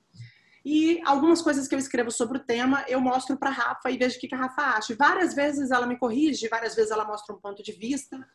E 0.66 1.02
algumas 1.06 1.42
coisas 1.42 1.68
que 1.68 1.76
eu 1.76 1.80
escrevo 1.80 2.12
sobre 2.12 2.38
o 2.38 2.44
tema, 2.44 2.84
eu 2.88 3.00
mostro 3.00 3.38
para 3.38 3.50
Rafa 3.50 3.90
e 3.90 3.98
vejo 3.98 4.18
o 4.18 4.20
que 4.20 4.34
a 4.34 4.38
Rafa 4.38 4.78
acha. 4.78 4.96
Várias 4.96 5.34
vezes 5.34 5.72
ela 5.72 5.86
me 5.86 5.98
corrige, 5.98 6.48
várias 6.48 6.76
vezes 6.76 6.92
ela 6.92 7.06
mostra 7.06 7.36
um 7.36 7.40
ponto 7.40 7.62
de 7.64 7.72
vista. 7.72 8.28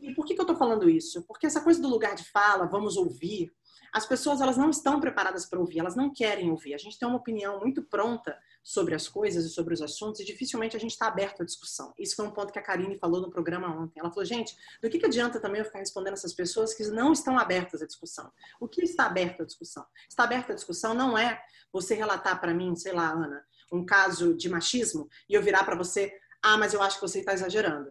E 0.00 0.14
por 0.14 0.24
que, 0.24 0.34
que 0.34 0.40
eu 0.40 0.44
estou 0.44 0.56
falando 0.56 0.88
isso? 0.88 1.22
Porque 1.22 1.46
essa 1.46 1.60
coisa 1.60 1.80
do 1.80 1.88
lugar 1.88 2.14
de 2.14 2.24
fala, 2.24 2.66
vamos 2.66 2.96
ouvir, 2.96 3.52
as 3.92 4.06
pessoas 4.06 4.40
elas 4.40 4.56
não 4.56 4.70
estão 4.70 5.00
preparadas 5.00 5.46
para 5.46 5.58
ouvir, 5.58 5.80
elas 5.80 5.96
não 5.96 6.12
querem 6.12 6.50
ouvir. 6.50 6.74
A 6.74 6.78
gente 6.78 6.98
tem 6.98 7.08
uma 7.08 7.18
opinião 7.18 7.58
muito 7.58 7.82
pronta 7.82 8.36
sobre 8.68 8.94
as 8.94 9.08
coisas 9.08 9.46
e 9.46 9.48
sobre 9.48 9.72
os 9.72 9.80
assuntos 9.80 10.20
e 10.20 10.24
dificilmente 10.26 10.76
a 10.76 10.78
gente 10.78 10.90
está 10.90 11.06
aberto 11.06 11.40
à 11.40 11.44
discussão. 11.44 11.94
Isso 11.98 12.14
foi 12.14 12.26
um 12.26 12.30
ponto 12.30 12.52
que 12.52 12.58
a 12.58 12.62
Karine 12.62 12.98
falou 12.98 13.18
no 13.18 13.30
programa 13.30 13.66
ontem. 13.66 13.98
Ela 13.98 14.10
falou, 14.10 14.26
gente, 14.26 14.54
do 14.82 14.90
que, 14.90 14.98
que 14.98 15.06
adianta 15.06 15.40
também 15.40 15.60
eu 15.60 15.64
ficar 15.64 15.78
respondendo 15.78 16.12
essas 16.12 16.34
pessoas 16.34 16.74
que 16.74 16.86
não 16.88 17.10
estão 17.10 17.38
abertas 17.38 17.80
à 17.80 17.86
discussão? 17.86 18.30
O 18.60 18.68
que 18.68 18.84
está 18.84 19.06
aberto 19.06 19.40
à 19.40 19.46
discussão? 19.46 19.86
Está 20.06 20.24
aberto 20.24 20.52
à 20.52 20.54
discussão 20.54 20.92
não 20.92 21.16
é 21.16 21.40
você 21.72 21.94
relatar 21.94 22.38
para 22.38 22.52
mim, 22.52 22.76
sei 22.76 22.92
lá, 22.92 23.08
Ana, 23.10 23.42
um 23.72 23.86
caso 23.86 24.36
de 24.36 24.50
machismo 24.50 25.08
e 25.30 25.32
eu 25.32 25.42
virar 25.42 25.64
para 25.64 25.74
você, 25.74 26.12
ah, 26.42 26.58
mas 26.58 26.74
eu 26.74 26.82
acho 26.82 26.96
que 26.96 27.08
você 27.08 27.20
está 27.20 27.32
exagerando. 27.32 27.90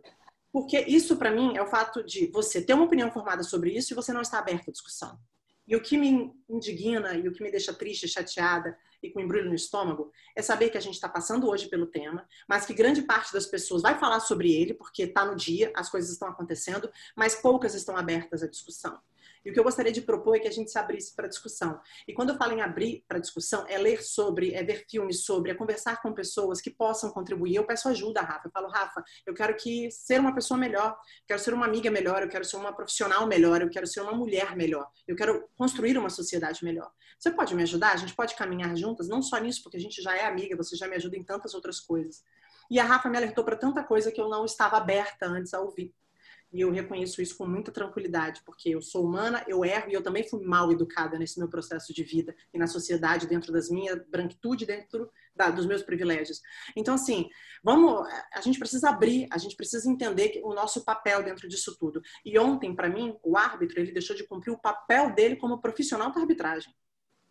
Porque 0.51 0.79
isso, 0.81 1.17
para 1.17 1.31
mim, 1.31 1.57
é 1.57 1.61
o 1.63 1.67
fato 1.67 2.03
de 2.03 2.27
você 2.27 2.61
ter 2.61 2.75
uma 2.75 2.85
opinião 2.85 3.09
formada 3.11 3.41
sobre 3.41 3.75
isso 3.75 3.93
e 3.93 3.95
você 3.95 4.13
não 4.13 4.21
estar 4.21 4.37
aberto 4.37 4.69
à 4.69 4.71
discussão. 4.71 5.17
E 5.67 5.75
o 5.75 5.81
que 5.81 5.97
me 5.97 6.33
indigna 6.49 7.13
e 7.13 7.27
o 7.27 7.33
que 7.33 7.43
me 7.43 7.51
deixa 7.51 7.73
triste, 7.73 8.07
chateada 8.07 8.77
e 9.03 9.09
com 9.09 9.19
embrulho 9.19 9.49
no 9.49 9.55
estômago 9.55 10.11
é 10.35 10.41
saber 10.41 10.69
que 10.69 10.77
a 10.77 10.81
gente 10.81 10.95
está 10.95 11.09
passando 11.09 11.47
hoje 11.49 11.67
pelo 11.67 11.85
tema, 11.85 12.27
mas 12.47 12.65
que 12.65 12.73
grande 12.73 13.01
parte 13.01 13.33
das 13.33 13.45
pessoas 13.45 13.81
vai 13.81 13.99
falar 13.99 14.19
sobre 14.21 14.51
ele, 14.51 14.73
porque 14.73 15.03
está 15.03 15.25
no 15.25 15.35
dia, 15.35 15.71
as 15.75 15.89
coisas 15.89 16.09
estão 16.11 16.29
acontecendo, 16.29 16.89
mas 17.15 17.35
poucas 17.35 17.75
estão 17.75 17.97
abertas 17.97 18.41
à 18.41 18.47
discussão. 18.47 18.97
E 19.47 19.49
o 19.49 19.53
que 19.53 19.59
eu 19.61 19.63
gostaria 19.63 19.93
de 19.93 20.01
propor 20.01 20.35
é 20.35 20.39
que 20.39 20.47
a 20.49 20.51
gente 20.51 20.69
se 20.69 20.77
abrisse 20.77 21.15
para 21.15 21.25
discussão. 21.25 21.79
E 22.05 22.13
quando 22.13 22.31
eu 22.31 22.35
falo 22.35 22.51
em 22.51 22.59
abrir 22.59 23.05
para 23.07 23.17
discussão, 23.17 23.65
é 23.69 23.77
ler 23.77 24.03
sobre, 24.03 24.53
é 24.53 24.61
ver 24.61 24.85
filmes 24.89 25.23
sobre, 25.23 25.51
é 25.51 25.55
conversar 25.55 26.01
com 26.01 26.11
pessoas 26.11 26.59
que 26.59 26.69
possam 26.69 27.11
contribuir. 27.11 27.55
Eu 27.55 27.65
peço 27.65 27.87
ajuda, 27.87 28.19
Rafa. 28.19 28.49
Eu 28.49 28.51
falo, 28.51 28.67
Rafa, 28.67 29.01
eu 29.25 29.33
quero 29.33 29.55
que 29.55 29.89
ser 29.89 30.19
uma 30.19 30.35
pessoa 30.35 30.57
melhor, 30.57 30.99
quero 31.25 31.39
ser 31.39 31.53
uma 31.53 31.65
amiga 31.65 31.89
melhor, 31.89 32.23
eu 32.23 32.27
quero 32.27 32.43
ser 32.43 32.57
uma 32.57 32.73
profissional 32.73 33.25
melhor, 33.25 33.61
eu 33.61 33.69
quero 33.69 33.87
ser 33.87 34.01
uma 34.01 34.11
mulher 34.11 34.53
melhor, 34.53 34.85
eu 35.07 35.15
quero 35.15 35.47
construir 35.55 35.97
uma 35.97 36.09
sociedade 36.09 36.61
melhor. 36.65 36.91
Você 37.17 37.31
pode 37.31 37.55
me 37.55 37.63
ajudar? 37.63 37.93
A 37.93 37.97
gente 37.97 38.13
pode 38.13 38.35
caminhar 38.35 38.75
juntas, 38.75 39.07
não 39.07 39.21
só 39.21 39.37
nisso, 39.37 39.63
porque 39.63 39.77
a 39.77 39.79
gente 39.79 40.01
já 40.01 40.13
é 40.13 40.25
amiga, 40.25 40.57
você 40.57 40.75
já 40.75 40.89
me 40.89 40.97
ajuda 40.97 41.15
em 41.15 41.23
tantas 41.23 41.53
outras 41.53 41.79
coisas. 41.79 42.21
E 42.69 42.81
a 42.81 42.83
Rafa 42.83 43.07
me 43.07 43.15
alertou 43.15 43.45
para 43.45 43.55
tanta 43.55 43.81
coisa 43.81 44.11
que 44.11 44.19
eu 44.19 44.27
não 44.27 44.43
estava 44.43 44.75
aberta 44.75 45.25
antes 45.25 45.53
a 45.53 45.61
ouvir. 45.61 45.95
E 46.51 46.61
eu 46.61 46.71
reconheço 46.71 47.21
isso 47.21 47.37
com 47.37 47.45
muita 47.45 47.71
tranquilidade, 47.71 48.41
porque 48.45 48.69
eu 48.69 48.81
sou 48.81 49.05
humana, 49.05 49.43
eu 49.47 49.65
erro 49.65 49.89
e 49.89 49.93
eu 49.93 50.01
também 50.01 50.27
fui 50.27 50.41
mal 50.45 50.71
educada 50.71 51.19
nesse 51.19 51.37
meu 51.39 51.49
processo 51.49 51.93
de 51.93 52.03
vida 52.03 52.33
e 52.53 52.57
na 52.57 52.67
sociedade, 52.67 53.27
dentro 53.27 53.51
das 53.51 53.69
minhas 53.69 54.01
branquitude, 54.07 54.65
dentro 54.65 55.11
da, 55.35 55.49
dos 55.49 55.65
meus 55.65 55.83
privilégios. 55.83 56.41
Então, 56.75 56.95
assim, 56.95 57.29
vamos, 57.61 58.07
a 58.33 58.39
gente 58.39 58.59
precisa 58.59 58.89
abrir, 58.89 59.27
a 59.29 59.37
gente 59.37 59.57
precisa 59.57 59.89
entender 59.89 60.39
o 60.43 60.53
nosso 60.53 60.85
papel 60.85 61.21
dentro 61.21 61.49
disso 61.49 61.75
tudo. 61.77 62.01
E 62.23 62.39
ontem, 62.39 62.73
para 62.73 62.89
mim, 62.89 63.17
o 63.23 63.37
árbitro, 63.37 63.79
ele 63.79 63.91
deixou 63.91 64.15
de 64.15 64.25
cumprir 64.25 64.51
o 64.51 64.61
papel 64.61 65.13
dele 65.13 65.35
como 65.35 65.59
profissional 65.59 66.11
da 66.13 66.21
arbitragem. 66.21 66.73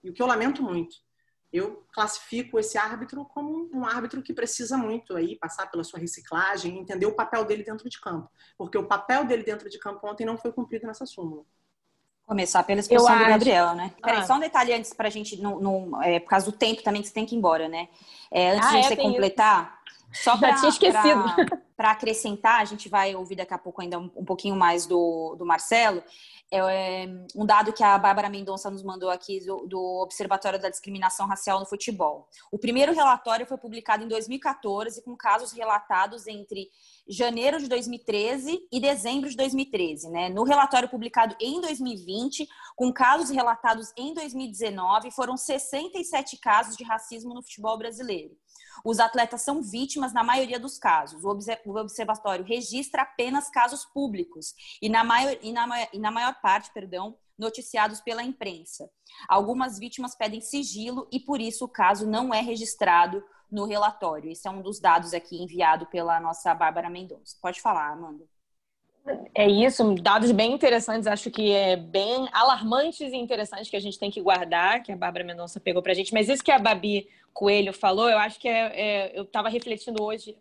E 0.05 0.11
o 0.11 0.13
que 0.13 0.23
eu 0.23 0.27
lamento 0.27 0.63
muito 0.63 1.06
eu 1.57 1.85
classifico 1.93 2.59
esse 2.59 2.77
árbitro 2.77 3.25
como 3.25 3.71
um 3.73 3.85
árbitro 3.85 4.23
que 4.23 4.33
precisa 4.33 4.77
muito 4.77 5.17
aí 5.17 5.37
passar 5.37 5.71
pela 5.71 5.85
sua 5.85 5.99
reciclagem, 5.99 6.79
entender 6.79 7.07
o 7.07 7.15
papel 7.15 7.45
dele 7.45 7.63
dentro 7.63 7.89
de 7.89 8.01
campo, 8.01 8.31
porque 8.57 8.79
o 8.79 8.87
papel 8.87 9.25
dele 9.25 9.43
dentro 9.43 9.69
de 9.69 9.79
campo 9.79 10.07
ontem 10.07 10.25
não 10.25 10.37
foi 10.37 10.53
cumprido 10.53 10.87
nessa 10.87 11.07
súmula. 11.07 11.45
Começar 12.27 12.65
pela 12.65 12.81
expulsão 12.81 13.17
do 13.19 13.25
Gabriel, 13.25 13.75
né? 13.77 13.95
Peraí, 14.03 14.19
ah. 14.19 14.25
só 14.25 14.35
um 14.35 14.41
detalhe 14.41 14.73
antes 14.73 14.93
pra 14.93 15.09
gente, 15.09 15.41
no, 15.41 15.61
no, 15.61 16.03
é, 16.03 16.19
por 16.19 16.29
causa 16.29 16.51
do 16.51 16.57
tempo 16.57 16.83
também 16.83 17.01
que 17.01 17.07
você 17.07 17.15
tem 17.15 17.25
que 17.25 17.37
ir 17.37 17.39
embora, 17.39 17.69
né? 17.69 17.89
É, 18.33 18.51
antes 18.51 18.69
ah, 18.69 18.73
de 18.73 18.79
é, 18.79 18.89
você 20.23 20.31
completar, 20.31 21.07
isso. 21.07 21.29
só 21.29 21.35
para 21.35 21.67
Para 21.77 21.91
acrescentar, 21.91 22.61
a 22.61 22.65
gente 22.65 22.89
vai 22.89 23.15
ouvir 23.15 23.37
daqui 23.37 23.53
a 23.53 23.59
pouco 23.59 23.83
ainda 23.83 23.99
um, 23.99 24.11
um 24.17 24.25
pouquinho 24.25 24.57
mais 24.57 24.87
do, 24.87 25.37
do 25.37 25.45
Marcelo. 25.45 26.03
É, 26.51 27.07
um 27.35 27.45
dado 27.45 27.73
que 27.73 27.83
a 27.83 27.99
Bárbara 27.99 28.31
Mendonça 28.31 28.71
nos 28.71 28.83
mandou 28.83 29.11
aqui 29.11 29.41
do, 29.45 29.67
do, 29.67 29.81
Observatório 30.01 30.61
da 30.61 30.71
Discriminação 30.71 31.27
Racial 31.27 31.59
no 31.59 31.67
Futebol. 31.67 32.29
O 32.53 32.59
primeiro 32.59 32.95
relatório 32.95 33.45
foi 33.47 33.59
publicado 33.59 34.05
em 34.05 34.09
2014, 34.09 35.03
com 35.03 35.17
casos 35.17 35.53
relatados 35.53 36.27
entre 36.29 36.71
janeiro 37.09 37.59
de 37.59 37.69
2013 37.69 38.61
e 38.73 38.81
dezembro 38.81 39.29
de 39.29 39.37
2013. 39.37 40.09
Né? 40.09 40.29
No 40.29 40.45
relatório 40.45 40.89
publicado 40.89 41.35
em 41.41 41.61
2020, 41.61 42.49
com 42.77 42.93
casos 42.93 43.29
relatados 43.29 43.93
em 43.97 44.15
2019, 44.15 45.11
foram 45.11 45.37
67 45.37 46.39
casos 46.39 46.77
de 46.77 46.85
racismo 46.85 47.35
no 47.35 47.43
futebol 47.43 47.77
brasileiro. 47.77 48.37
Os 48.85 48.99
atletas 48.99 49.43
são 49.43 49.63
vítimas 49.63 50.13
na 50.13 50.23
maioria 50.23 50.59
dos 50.59 50.79
casos. 50.79 51.25
O 51.25 51.77
observatório 51.79 52.45
registra 52.45 53.03
apenas 53.03 53.51
casos 53.51 53.85
públicos 53.85 54.55
e 54.81 54.89
na 54.89 55.05
maior, 55.05 55.37
e 55.43 55.53
na, 55.53 55.89
e 55.93 55.99
na 55.99 56.11
maior 56.11 56.41
parte, 56.41 56.71
perdão, 56.73 57.17
noticiados 57.39 58.01
pela 58.01 58.23
imprensa. 58.23 58.91
Algumas 59.29 59.79
vítimas 59.79 60.15
pedem 60.15 60.41
sigilo 60.41 61.09
e 61.13 61.21
por 61.21 61.41
isso 61.41 61.65
o 61.65 61.69
caso 61.69 62.07
não 62.07 62.33
é 62.33 62.41
registrado 62.41 63.23
no 63.51 63.65
relatório. 63.65 64.31
Esse 64.31 64.49
é 64.49 64.51
um 64.51 64.63
dos 64.63 64.81
dados 64.81 65.13
aqui 65.13 65.43
enviado 65.43 65.87
pela 65.87 66.19
nossa 66.21 66.55
Bárbara 66.55 66.91
Mendonça. 66.91 67.37
Pode 67.41 67.61
falar, 67.61 67.93
Amanda. 67.93 68.25
É 69.35 69.49
isso, 69.49 69.95
dados 69.95 70.33
bem 70.33 70.53
interessantes, 70.53 71.07
acho 71.07 71.31
que 71.31 71.53
é 71.53 71.77
bem 71.77 72.29
alarmantes 72.33 73.13
e 73.13 73.17
interessantes 73.17 73.71
que 73.71 73.77
a 73.77 73.81
gente 73.81 73.99
tem 73.99 74.11
que 74.11 74.21
guardar, 74.21 74.83
que 74.83 74.91
a 74.91 74.97
Bárbara 74.97 75.25
Mendonça 75.25 75.61
pegou 75.61 75.83
para 75.83 75.93
a 75.93 75.95
gente. 75.95 76.13
Mas 76.13 76.29
isso 76.29 76.43
que 76.43 76.51
a 76.51 76.59
Babi 76.59 77.09
Coelho 77.33 77.73
falou, 77.73 78.09
eu 78.09 78.19
acho 78.19 78.41
que 78.41 78.49
é, 78.49 78.81
é 78.81 79.19
eu 79.19 79.23
estava 79.23 79.49
refletindo 79.49 80.03
hoje, 80.03 80.37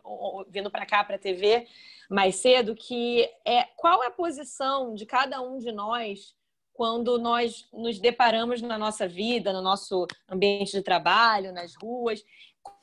vindo 0.49 0.71
para 0.71 0.85
cá, 0.85 1.03
para 1.03 1.17
a 1.17 1.19
TV, 1.19 1.67
mais 2.09 2.37
cedo, 2.37 2.73
que 2.73 3.29
é 3.43 3.63
qual 3.75 4.03
é 4.03 4.07
a 4.07 4.11
posição 4.11 4.95
de 4.95 5.05
cada 5.05 5.41
um 5.41 5.59
de 5.59 5.71
nós 5.71 6.33
quando 6.73 7.17
nós 7.17 7.67
nos 7.71 7.99
deparamos 7.99 8.61
na 8.61 8.77
nossa 8.77 9.07
vida, 9.07 9.53
no 9.53 9.61
nosso 9.61 10.07
ambiente 10.29 10.71
de 10.71 10.81
trabalho, 10.81 11.53
nas 11.53 11.73
ruas, 11.75 12.23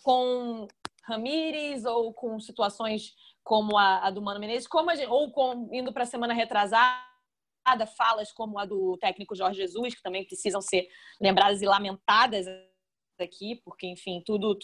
com 0.03 0.67
Ramires 1.03 1.85
ou 1.85 2.13
com 2.13 2.39
situações 2.39 3.15
como 3.43 3.77
a, 3.77 4.07
a 4.07 4.11
do 4.11 4.23
Mano 4.23 4.41
Menezes, 4.41 4.69
como 4.69 4.95
gente, 4.95 5.09
ou 5.09 5.31
com, 5.33 5.69
indo 5.73 5.93
para 5.93 6.05
a 6.05 6.07
semana 6.07 6.35
retrasada, 6.35 7.03
falas 7.97 8.33
como 8.33 8.59
a 8.59 8.65
do 8.65 8.97
técnico 8.99 9.35
Jorge 9.35 9.61
Jesus, 9.61 9.95
que 9.95 10.03
também 10.03 10.25
precisam 10.25 10.61
ser 10.61 10.89
lembradas 11.21 11.63
e 11.63 11.67
lamentadas 11.67 12.47
aqui, 13.21 13.61
porque, 13.65 13.87
enfim, 13.87 14.23
tudo 14.25 14.59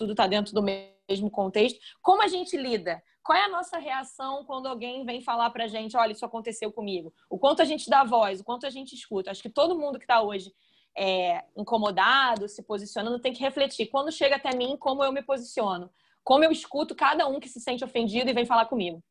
tudo 0.00 0.12
está 0.12 0.26
dentro 0.26 0.54
do 0.54 0.62
mesmo 0.62 1.30
contexto. 1.30 1.78
Como 2.00 2.22
a 2.22 2.26
gente 2.26 2.56
lida? 2.56 3.02
Qual 3.22 3.36
é 3.36 3.44
a 3.44 3.50
nossa 3.50 3.78
reação 3.78 4.46
quando 4.46 4.66
alguém 4.66 5.04
vem 5.04 5.20
falar 5.20 5.50
para 5.50 5.64
a 5.64 5.68
gente, 5.68 5.94
olha, 5.94 6.12
isso 6.12 6.24
aconteceu 6.24 6.72
comigo? 6.72 7.12
O 7.28 7.38
quanto 7.38 7.60
a 7.60 7.66
gente 7.66 7.90
dá 7.90 8.02
voz, 8.02 8.40
o 8.40 8.44
quanto 8.44 8.66
a 8.66 8.70
gente 8.70 8.94
escuta. 8.94 9.30
Acho 9.30 9.42
que 9.42 9.50
todo 9.50 9.78
mundo 9.78 9.98
que 9.98 10.04
está 10.04 10.22
hoje 10.22 10.54
é, 10.96 11.44
incomodado, 11.54 12.48
se 12.48 12.62
posicionando, 12.62 13.20
tem 13.20 13.34
que 13.34 13.42
refletir. 13.42 13.90
Quando 13.90 14.10
chega 14.10 14.36
até 14.36 14.56
mim, 14.56 14.74
como 14.78 15.04
eu 15.04 15.12
me 15.12 15.22
posiciono? 15.22 15.90
Como 16.24 16.44
eu 16.44 16.52
escuto 16.52 16.94
cada 16.94 17.26
um 17.26 17.40
que 17.40 17.48
se 17.48 17.60
sente 17.60 17.84
ofendido 17.84 18.30
e 18.30 18.34
vem 18.34 18.46
falar 18.46 18.66
comigo. 18.66 19.02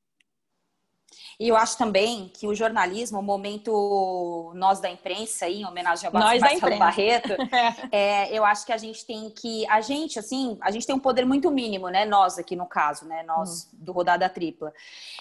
E 1.39 1.47
eu 1.47 1.55
acho 1.55 1.77
também 1.77 2.27
que 2.27 2.45
o 2.45 2.53
jornalismo, 2.53 3.19
o 3.19 3.23
momento 3.23 4.51
nós 4.55 4.81
da 4.81 4.89
imprensa, 4.89 5.45
aí, 5.45 5.61
em 5.61 5.65
homenagem 5.65 6.07
ao 6.07 6.13
nós 6.13 6.41
Marcelo 6.41 6.77
Barreto, 6.77 7.33
é. 7.91 8.27
é, 8.27 8.37
eu 8.37 8.43
acho 8.43 8.65
que 8.65 8.73
a 8.73 8.77
gente 8.77 9.05
tem 9.05 9.29
que. 9.29 9.65
A 9.69 9.79
gente, 9.79 10.19
assim, 10.19 10.57
a 10.61 10.69
gente 10.69 10.85
tem 10.85 10.93
um 10.93 10.99
poder 10.99 11.25
muito 11.25 11.49
mínimo, 11.49 11.87
né? 11.87 12.05
Nós 12.05 12.37
aqui 12.37 12.57
no 12.57 12.65
caso, 12.65 13.05
né? 13.05 13.23
Nós 13.23 13.63
uhum. 13.71 13.79
do 13.85 13.91
Rodada 13.93 14.27
Tripla. 14.27 14.73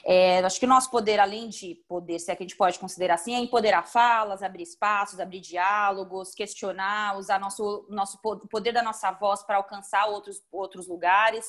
É, 0.04 0.40
acho 0.40 0.58
que 0.58 0.66
o 0.66 0.68
nosso 0.68 0.90
poder, 0.90 1.20
além 1.20 1.48
de 1.48 1.76
poder, 1.88 2.18
se 2.18 2.32
é 2.32 2.36
que 2.36 2.42
a 2.42 2.46
gente 2.46 2.56
pode 2.56 2.78
considerar 2.80 3.14
assim, 3.14 3.34
é 3.34 3.38
empoderar 3.38 3.86
falas, 3.86 4.42
abrir 4.42 4.64
espaços, 4.64 5.20
abrir 5.20 5.40
diálogos, 5.40 6.34
questionar, 6.34 7.16
usar 7.16 7.38
nosso, 7.38 7.86
nosso 7.88 8.18
poder 8.50 8.72
da 8.72 8.82
nossa 8.82 9.12
voz 9.12 9.42
para 9.44 9.56
alcançar 9.56 10.06
outros, 10.06 10.42
outros 10.50 10.88
lugares 10.88 11.48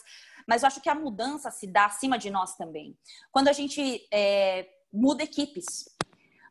mas 0.49 0.63
eu 0.63 0.67
acho 0.67 0.81
que 0.81 0.89
a 0.89 0.95
mudança 0.95 1.51
se 1.51 1.67
dá 1.67 1.85
acima 1.85 2.17
de 2.17 2.31
nós 2.31 2.55
também. 2.55 2.97
Quando 3.31 3.49
a 3.49 3.53
gente 3.53 4.01
é, 4.11 4.28
muda 4.91 5.23
equipes. 5.23 5.98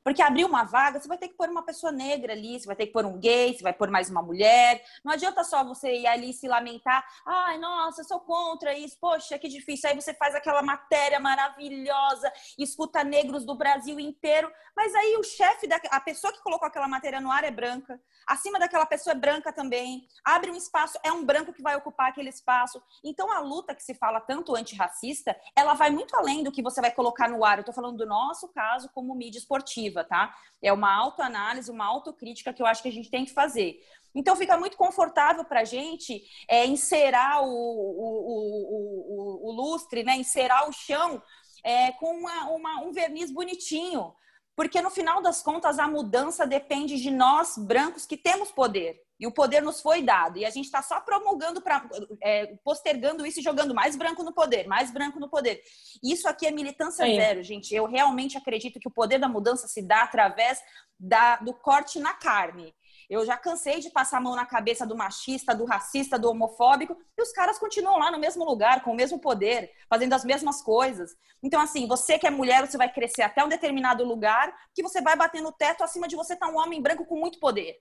Porque 0.08 0.22
abrir 0.22 0.46
uma 0.46 0.64
vaga, 0.64 0.98
você 0.98 1.06
vai 1.06 1.18
ter 1.18 1.28
que 1.28 1.34
pôr 1.34 1.50
uma 1.50 1.62
pessoa 1.62 1.92
negra 1.92 2.32
ali, 2.32 2.58
você 2.58 2.64
vai 2.64 2.74
ter 2.74 2.86
que 2.86 2.94
pôr 2.94 3.04
um 3.04 3.18
gay, 3.18 3.52
você 3.52 3.62
vai 3.62 3.74
pôr 3.74 3.90
mais 3.90 4.08
uma 4.08 4.22
mulher. 4.22 4.82
Não 5.04 5.12
adianta 5.12 5.44
só 5.44 5.62
você 5.62 5.96
ir 5.96 6.06
ali 6.06 6.32
se 6.32 6.48
lamentar. 6.48 7.06
Ai, 7.26 7.58
nossa, 7.58 8.00
eu 8.00 8.06
sou 8.06 8.18
contra 8.18 8.72
isso. 8.72 8.96
Poxa, 8.98 9.38
que 9.38 9.48
difícil. 9.48 9.90
Aí 9.90 9.94
você 9.94 10.14
faz 10.14 10.34
aquela 10.34 10.62
matéria 10.62 11.20
maravilhosa, 11.20 12.32
escuta 12.58 13.04
negros 13.04 13.44
do 13.44 13.54
Brasil 13.54 14.00
inteiro. 14.00 14.50
Mas 14.74 14.94
aí 14.94 15.14
o 15.18 15.22
chefe, 15.22 15.66
da, 15.66 15.78
a 15.90 16.00
pessoa 16.00 16.32
que 16.32 16.42
colocou 16.42 16.66
aquela 16.66 16.88
matéria 16.88 17.20
no 17.20 17.30
ar 17.30 17.44
é 17.44 17.50
branca. 17.50 18.00
Acima 18.26 18.58
daquela 18.58 18.86
pessoa 18.86 19.12
é 19.12 19.18
branca 19.18 19.52
também. 19.52 20.08
Abre 20.24 20.50
um 20.50 20.56
espaço, 20.56 20.98
é 21.02 21.12
um 21.12 21.22
branco 21.22 21.52
que 21.52 21.60
vai 21.60 21.76
ocupar 21.76 22.08
aquele 22.08 22.30
espaço. 22.30 22.82
Então 23.04 23.30
a 23.30 23.40
luta 23.40 23.74
que 23.74 23.82
se 23.82 23.94
fala 23.94 24.22
tanto 24.22 24.56
antirracista, 24.56 25.38
ela 25.54 25.74
vai 25.74 25.90
muito 25.90 26.16
além 26.16 26.42
do 26.42 26.50
que 26.50 26.62
você 26.62 26.80
vai 26.80 26.92
colocar 26.92 27.28
no 27.28 27.44
ar. 27.44 27.58
Eu 27.58 27.64
tô 27.64 27.74
falando 27.74 27.98
do 27.98 28.06
nosso 28.06 28.48
caso 28.48 28.88
como 28.94 29.14
mídia 29.14 29.38
esportiva 29.38 29.97
tá? 30.04 30.34
É 30.62 30.72
uma 30.72 30.94
autoanálise, 30.94 31.70
uma 31.70 31.86
autocrítica 31.86 32.52
que 32.52 32.62
eu 32.62 32.66
acho 32.66 32.82
que 32.82 32.88
a 32.88 32.92
gente 32.92 33.10
tem 33.10 33.24
que 33.24 33.32
fazer. 33.32 33.80
Então 34.14 34.34
fica 34.34 34.56
muito 34.56 34.76
confortável 34.76 35.44
para 35.44 35.60
a 35.60 35.64
gente 35.64 36.22
é, 36.48 36.66
encerar 36.66 37.42
o, 37.42 37.48
o, 37.48 38.38
o, 38.68 39.48
o, 39.48 39.52
lustre, 39.52 40.02
né? 40.02 40.16
encerar 40.16 40.68
o 40.68 40.72
chão 40.72 41.22
é, 41.62 41.92
com 41.92 42.18
uma, 42.18 42.50
uma, 42.50 42.80
um 42.80 42.92
verniz 42.92 43.30
bonitinho. 43.30 44.14
Porque 44.56 44.80
no 44.80 44.90
final 44.90 45.22
das 45.22 45.40
contas 45.42 45.78
a 45.78 45.86
mudança 45.86 46.46
depende 46.46 47.00
de 47.00 47.10
nós, 47.10 47.56
brancos, 47.56 48.06
que 48.06 48.16
temos 48.16 48.50
poder. 48.50 49.00
E 49.18 49.26
o 49.26 49.32
poder 49.32 49.60
nos 49.60 49.80
foi 49.80 50.02
dado. 50.02 50.38
E 50.38 50.44
a 50.44 50.50
gente 50.50 50.66
está 50.66 50.80
só 50.80 51.00
promulgando, 51.00 51.60
pra, 51.60 51.84
é, 52.22 52.54
postergando 52.64 53.26
isso 53.26 53.40
e 53.40 53.42
jogando 53.42 53.74
mais 53.74 53.96
branco 53.96 54.22
no 54.22 54.32
poder, 54.32 54.66
mais 54.66 54.90
branco 54.90 55.18
no 55.18 55.28
poder. 55.28 55.60
Isso 56.02 56.28
aqui 56.28 56.46
é 56.46 56.50
militância 56.50 57.02
é. 57.02 57.16
zero, 57.16 57.42
gente. 57.42 57.74
Eu 57.74 57.86
realmente 57.86 58.38
acredito 58.38 58.78
que 58.78 58.88
o 58.88 58.92
poder 58.92 59.18
da 59.18 59.28
mudança 59.28 59.66
se 59.66 59.82
dá 59.82 60.02
através 60.02 60.62
da, 60.98 61.36
do 61.36 61.52
corte 61.52 61.98
na 61.98 62.14
carne. 62.14 62.74
Eu 63.08 63.24
já 63.24 63.38
cansei 63.38 63.80
de 63.80 63.90
passar 63.90 64.18
a 64.18 64.20
mão 64.20 64.36
na 64.36 64.44
cabeça 64.44 64.86
do 64.86 64.94
machista, 64.94 65.54
do 65.54 65.64
racista, 65.64 66.18
do 66.18 66.30
homofóbico, 66.30 66.94
e 67.16 67.22
os 67.22 67.32
caras 67.32 67.58
continuam 67.58 67.98
lá 67.98 68.10
no 68.10 68.18
mesmo 68.18 68.44
lugar, 68.44 68.82
com 68.82 68.90
o 68.90 68.94
mesmo 68.94 69.18
poder, 69.18 69.70
fazendo 69.88 70.12
as 70.12 70.24
mesmas 70.24 70.60
coisas. 70.60 71.16
Então, 71.42 71.60
assim, 71.60 71.86
você 71.86 72.18
que 72.18 72.26
é 72.26 72.30
mulher, 72.30 72.66
você 72.66 72.76
vai 72.76 72.92
crescer 72.92 73.22
até 73.22 73.42
um 73.42 73.48
determinado 73.48 74.04
lugar, 74.04 74.54
que 74.74 74.82
você 74.82 75.00
vai 75.00 75.16
bater 75.16 75.40
no 75.40 75.52
teto, 75.52 75.82
acima 75.82 76.06
de 76.06 76.16
você 76.16 76.34
está 76.34 76.48
um 76.48 76.58
homem 76.58 76.82
branco 76.82 77.06
com 77.06 77.18
muito 77.18 77.40
poder. 77.40 77.78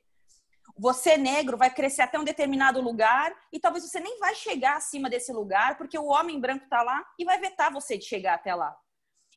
Você 0.75 1.17
negro 1.17 1.57
vai 1.57 1.69
crescer 1.69 2.01
até 2.01 2.19
um 2.19 2.23
determinado 2.23 2.81
lugar 2.81 3.33
e 3.51 3.59
talvez 3.59 3.83
você 3.83 3.99
nem 3.99 4.19
vai 4.19 4.35
chegar 4.35 4.77
acima 4.77 5.09
desse 5.09 5.31
lugar, 5.31 5.77
porque 5.77 5.97
o 5.97 6.07
homem 6.07 6.39
branco 6.39 6.65
está 6.65 6.83
lá 6.83 7.03
e 7.17 7.25
vai 7.25 7.39
vetar 7.39 7.71
você 7.71 7.97
de 7.97 8.05
chegar 8.05 8.35
até 8.35 8.53
lá. 8.53 8.75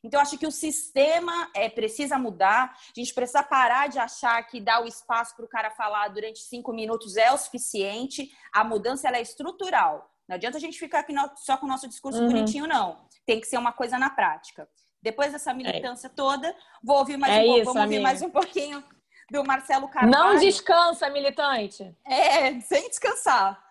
Então, 0.03 0.19
acho 0.19 0.37
que 0.37 0.47
o 0.47 0.51
sistema 0.51 1.49
é, 1.55 1.69
precisa 1.69 2.17
mudar. 2.17 2.73
A 2.73 2.99
gente 2.99 3.13
precisa 3.13 3.43
parar 3.43 3.87
de 3.87 3.99
achar 3.99 4.41
que 4.47 4.59
dar 4.59 4.81
o 4.83 4.87
espaço 4.87 5.35
para 5.35 5.45
o 5.45 5.49
cara 5.49 5.69
falar 5.69 6.07
durante 6.07 6.39
cinco 6.39 6.73
minutos 6.73 7.17
é 7.17 7.31
o 7.31 7.37
suficiente. 7.37 8.31
A 8.51 8.63
mudança 8.63 9.07
é 9.09 9.21
estrutural. 9.21 10.09
Não 10.27 10.35
adianta 10.35 10.57
a 10.57 10.61
gente 10.61 10.79
ficar 10.79 10.99
aqui 10.99 11.13
só 11.37 11.55
com 11.57 11.65
o 11.65 11.69
nosso 11.69 11.87
discurso 11.87 12.19
uhum. 12.19 12.27
bonitinho, 12.27 12.65
não. 12.65 13.05
Tem 13.25 13.39
que 13.39 13.45
ser 13.45 13.57
uma 13.57 13.71
coisa 13.71 13.99
na 13.99 14.09
prática. 14.09 14.67
Depois 15.03 15.31
dessa 15.31 15.53
militância 15.53 16.07
é. 16.07 16.09
toda, 16.09 16.55
vou 16.83 16.97
ouvir 16.97 17.17
mais 17.17 17.33
é 17.33 17.41
um 17.41 17.45
pouco, 17.45 17.65
vamos 17.65 17.81
ouvir 17.81 17.99
mais 17.99 18.21
um 18.21 18.29
pouquinho 18.29 18.83
do 19.31 19.45
Marcelo 19.45 19.87
Carvalho. 19.87 20.11
Não 20.11 20.37
descansa, 20.37 21.09
militante. 21.09 21.95
É, 22.05 22.59
sem 22.59 22.89
descansar. 22.89 23.63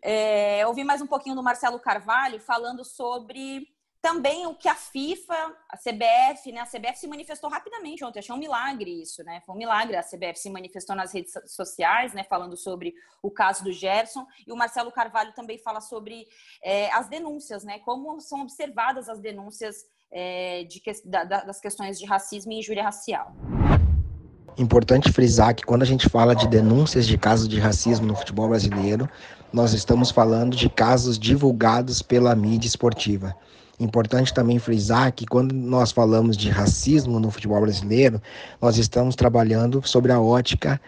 É, 0.00 0.64
ouvi 0.68 0.84
mais 0.84 1.02
um 1.02 1.06
pouquinho 1.06 1.34
do 1.34 1.42
Marcelo 1.42 1.80
Carvalho 1.80 2.40
falando 2.40 2.84
sobre 2.84 3.68
também 4.00 4.46
o 4.46 4.54
que 4.54 4.68
a 4.68 4.74
FIFA, 4.74 5.34
a 5.68 5.76
CBF, 5.76 6.52
né? 6.52 6.60
A 6.60 6.66
CBF 6.66 6.98
se 6.98 7.08
manifestou 7.08 7.50
rapidamente 7.50 8.04
ontem. 8.04 8.20
Achei 8.20 8.34
um 8.34 8.38
milagre 8.38 9.02
isso, 9.02 9.24
né? 9.24 9.40
Foi 9.44 9.54
um 9.54 9.58
milagre. 9.58 9.96
A 9.96 10.02
CBF 10.02 10.38
se 10.38 10.50
manifestou 10.50 10.94
nas 10.94 11.12
redes 11.12 11.32
sociais, 11.46 12.12
né? 12.12 12.22
Falando 12.22 12.56
sobre 12.56 12.94
o 13.22 13.30
caso 13.30 13.64
do 13.64 13.72
Gerson. 13.72 14.26
E 14.46 14.52
o 14.52 14.56
Marcelo 14.56 14.92
Carvalho 14.92 15.32
também 15.32 15.58
fala 15.58 15.80
sobre 15.80 16.28
é, 16.62 16.92
as 16.92 17.08
denúncias, 17.08 17.64
né? 17.64 17.80
Como 17.80 18.20
são 18.20 18.42
observadas 18.42 19.08
as 19.08 19.18
denúncias 19.18 19.86
é, 20.12 20.64
de, 20.64 20.80
da, 21.04 21.24
das 21.24 21.58
questões 21.58 21.98
de 21.98 22.04
racismo 22.04 22.52
e 22.52 22.58
injúria 22.58 22.84
racial. 22.84 23.34
Importante 24.56 25.10
frisar 25.10 25.52
que 25.52 25.64
quando 25.64 25.82
a 25.82 25.86
gente 25.86 26.08
fala 26.08 26.34
de 26.34 26.46
denúncias 26.46 27.06
de 27.06 27.18
casos 27.18 27.48
de 27.48 27.58
racismo 27.58 28.06
no 28.06 28.14
futebol 28.14 28.48
brasileiro, 28.48 29.08
nós 29.52 29.72
estamos 29.72 30.12
falando 30.12 30.56
de 30.56 30.68
casos 30.68 31.18
divulgados 31.18 32.00
pela 32.02 32.36
mídia 32.36 32.68
esportiva. 32.68 33.34
Importante 33.80 34.32
também 34.32 34.60
frisar 34.60 35.10
que 35.10 35.26
quando 35.26 35.52
nós 35.52 35.90
falamos 35.90 36.36
de 36.36 36.48
racismo 36.50 37.18
no 37.18 37.32
futebol 37.32 37.60
brasileiro, 37.60 38.22
nós 38.62 38.78
estamos 38.78 39.16
trabalhando 39.16 39.82
sobre 39.84 40.12
a 40.12 40.20
ótica 40.20 40.80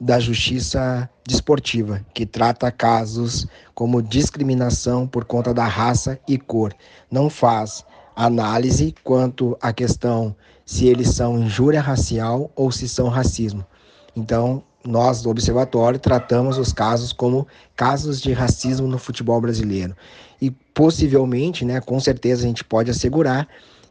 da 0.00 0.18
justiça 0.18 1.08
desportiva, 1.26 2.00
que 2.14 2.24
trata 2.24 2.72
casos 2.72 3.46
como 3.74 4.00
discriminação 4.00 5.06
por 5.06 5.26
conta 5.26 5.52
da 5.52 5.66
raça 5.66 6.18
e 6.26 6.38
cor. 6.38 6.72
Não 7.10 7.28
faz 7.28 7.84
análise 8.16 8.94
quanto 9.04 9.58
à 9.60 9.74
questão 9.74 10.34
se 10.70 10.86
eles 10.86 11.08
são 11.08 11.36
injúria 11.36 11.80
racial 11.80 12.48
ou 12.54 12.70
se 12.70 12.88
são 12.88 13.08
racismo. 13.08 13.66
Então, 14.14 14.62
nós 14.86 15.20
do 15.20 15.28
Observatório 15.28 15.98
tratamos 15.98 16.58
os 16.58 16.72
casos 16.72 17.12
como 17.12 17.44
casos 17.74 18.20
de 18.20 18.32
racismo 18.32 18.86
no 18.86 18.96
futebol 18.96 19.40
brasileiro 19.40 19.96
e 20.40 20.48
possivelmente, 20.48 21.64
né, 21.64 21.80
com 21.80 21.98
certeza 21.98 22.44
a 22.44 22.46
gente 22.46 22.62
pode 22.62 22.88
assegurar 22.88 23.48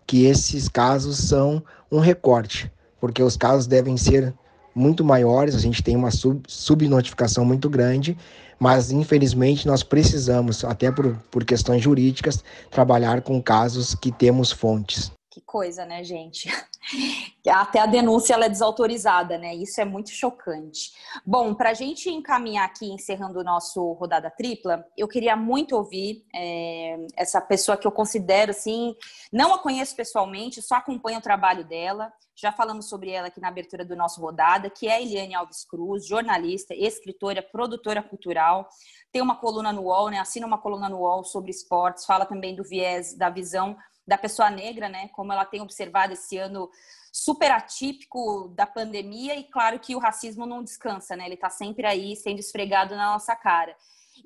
que 0.08 0.24
esses 0.24 0.70
casos 0.70 1.18
são 1.18 1.62
um 1.92 2.00
recorte, 2.00 2.72
porque 2.98 3.22
os 3.22 3.36
casos 3.36 3.68
devem 3.68 3.98
ser 3.98 4.34
muito 4.74 5.04
maiores, 5.04 5.56
a 5.56 5.60
gente 5.60 5.84
tem 5.84 5.98
uma 5.98 6.12
sub, 6.12 6.42
subnotificação 6.48 7.44
muito 7.44 7.70
grande, 7.70 8.18
mas 8.58 8.90
infelizmente 8.90 9.68
nós 9.68 9.84
precisamos, 9.84 10.64
até 10.64 10.90
por, 10.90 11.14
por 11.30 11.44
questões 11.44 11.84
jurídicas, 11.84 12.42
trabalhar 12.72 13.22
com 13.22 13.44
casos 13.44 13.94
que 13.94 14.14
temos 14.14 14.50
fontes. 14.50 15.12
Que 15.32 15.42
coisa, 15.42 15.86
né, 15.86 16.04
gente? 16.04 16.50
Até 17.48 17.80
a 17.80 17.86
denúncia 17.86 18.34
é 18.34 18.50
desautorizada, 18.50 19.38
né? 19.38 19.54
Isso 19.54 19.80
é 19.80 19.86
muito 19.86 20.10
chocante. 20.10 20.92
Bom, 21.24 21.54
para 21.54 21.70
a 21.70 21.74
gente 21.74 22.10
encaminhar 22.10 22.66
aqui, 22.66 22.92
encerrando 22.92 23.40
o 23.40 23.44
nosso 23.44 23.94
rodada 23.94 24.32
tripla, 24.32 24.84
eu 24.98 25.08
queria 25.08 25.36
muito 25.36 25.76
ouvir 25.76 26.26
é, 26.34 27.06
essa 27.16 27.40
pessoa 27.40 27.78
que 27.78 27.86
eu 27.86 27.92
considero 27.92 28.50
assim, 28.50 28.96
não 29.32 29.54
a 29.54 29.60
conheço 29.60 29.96
pessoalmente, 29.96 30.64
só 30.64 30.76
acompanho 30.76 31.20
o 31.20 31.24
trabalho 31.24 31.64
dela. 31.64 32.12
Já 32.36 32.52
falamos 32.52 32.90
sobre 32.90 33.12
ela 33.12 33.28
aqui 33.28 33.40
na 33.40 33.50
abertura 33.50 33.86
do 33.86 33.96
nosso 33.96 34.20
rodada, 34.20 34.70
que 34.70 34.88
é 34.88 35.00
Eliane 35.00 35.36
Alves 35.36 35.64
Cruz, 35.64 36.08
jornalista, 36.08 36.74
escritora, 36.74 37.44
produtora 37.44 38.02
cultural. 38.02 38.68
Tem 39.12 39.22
uma 39.22 39.36
coluna 39.36 39.72
no 39.72 39.84
UOL, 39.84 40.10
né? 40.10 40.18
Assina 40.18 40.48
uma 40.48 40.58
coluna 40.58 40.90
no 40.90 41.00
UOL 41.00 41.24
sobre 41.24 41.52
esportes, 41.52 42.06
fala 42.06 42.26
também 42.26 42.56
do 42.56 42.64
viés 42.64 43.16
da 43.16 43.30
visão 43.30 43.78
da 44.10 44.18
pessoa 44.18 44.50
negra, 44.50 44.90
né? 44.90 45.08
Como 45.10 45.32
ela 45.32 45.46
tem 45.46 45.62
observado 45.62 46.14
esse 46.14 46.38
ano 46.38 46.70
super 47.14 47.52
atípico 47.52 48.50
da 48.50 48.66
pandemia 48.66 49.36
e 49.36 49.44
claro 49.44 49.80
que 49.80 49.96
o 49.96 50.00
racismo 50.00 50.46
não 50.48 50.64
descansa, 50.64 51.16
né? 51.16 51.26
Ele 51.26 51.36
está 51.36 51.50
sempre 51.50 51.86
aí 51.86 52.16
sendo 52.16 52.40
esfregado 52.40 52.96
na 52.96 53.14
nossa 53.14 53.36
cara. 53.36 53.76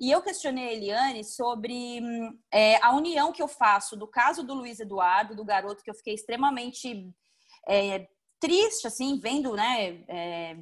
E 0.00 0.10
eu 0.10 0.22
questionei 0.22 0.68
a 0.68 0.72
Eliane 0.72 1.22
sobre 1.22 2.00
é, 2.50 2.82
a 2.82 2.92
união 2.94 3.30
que 3.30 3.42
eu 3.42 3.46
faço 3.46 3.94
do 3.94 4.08
caso 4.08 4.42
do 4.42 4.54
Luiz 4.54 4.80
Eduardo, 4.80 5.36
do 5.36 5.44
garoto 5.44 5.84
que 5.84 5.90
eu 5.90 5.94
fiquei 5.94 6.14
extremamente 6.14 7.08
é, 7.68 8.08
triste, 8.40 8.86
assim, 8.86 9.18
vendo, 9.18 9.54
né? 9.54 10.02
É, 10.08 10.56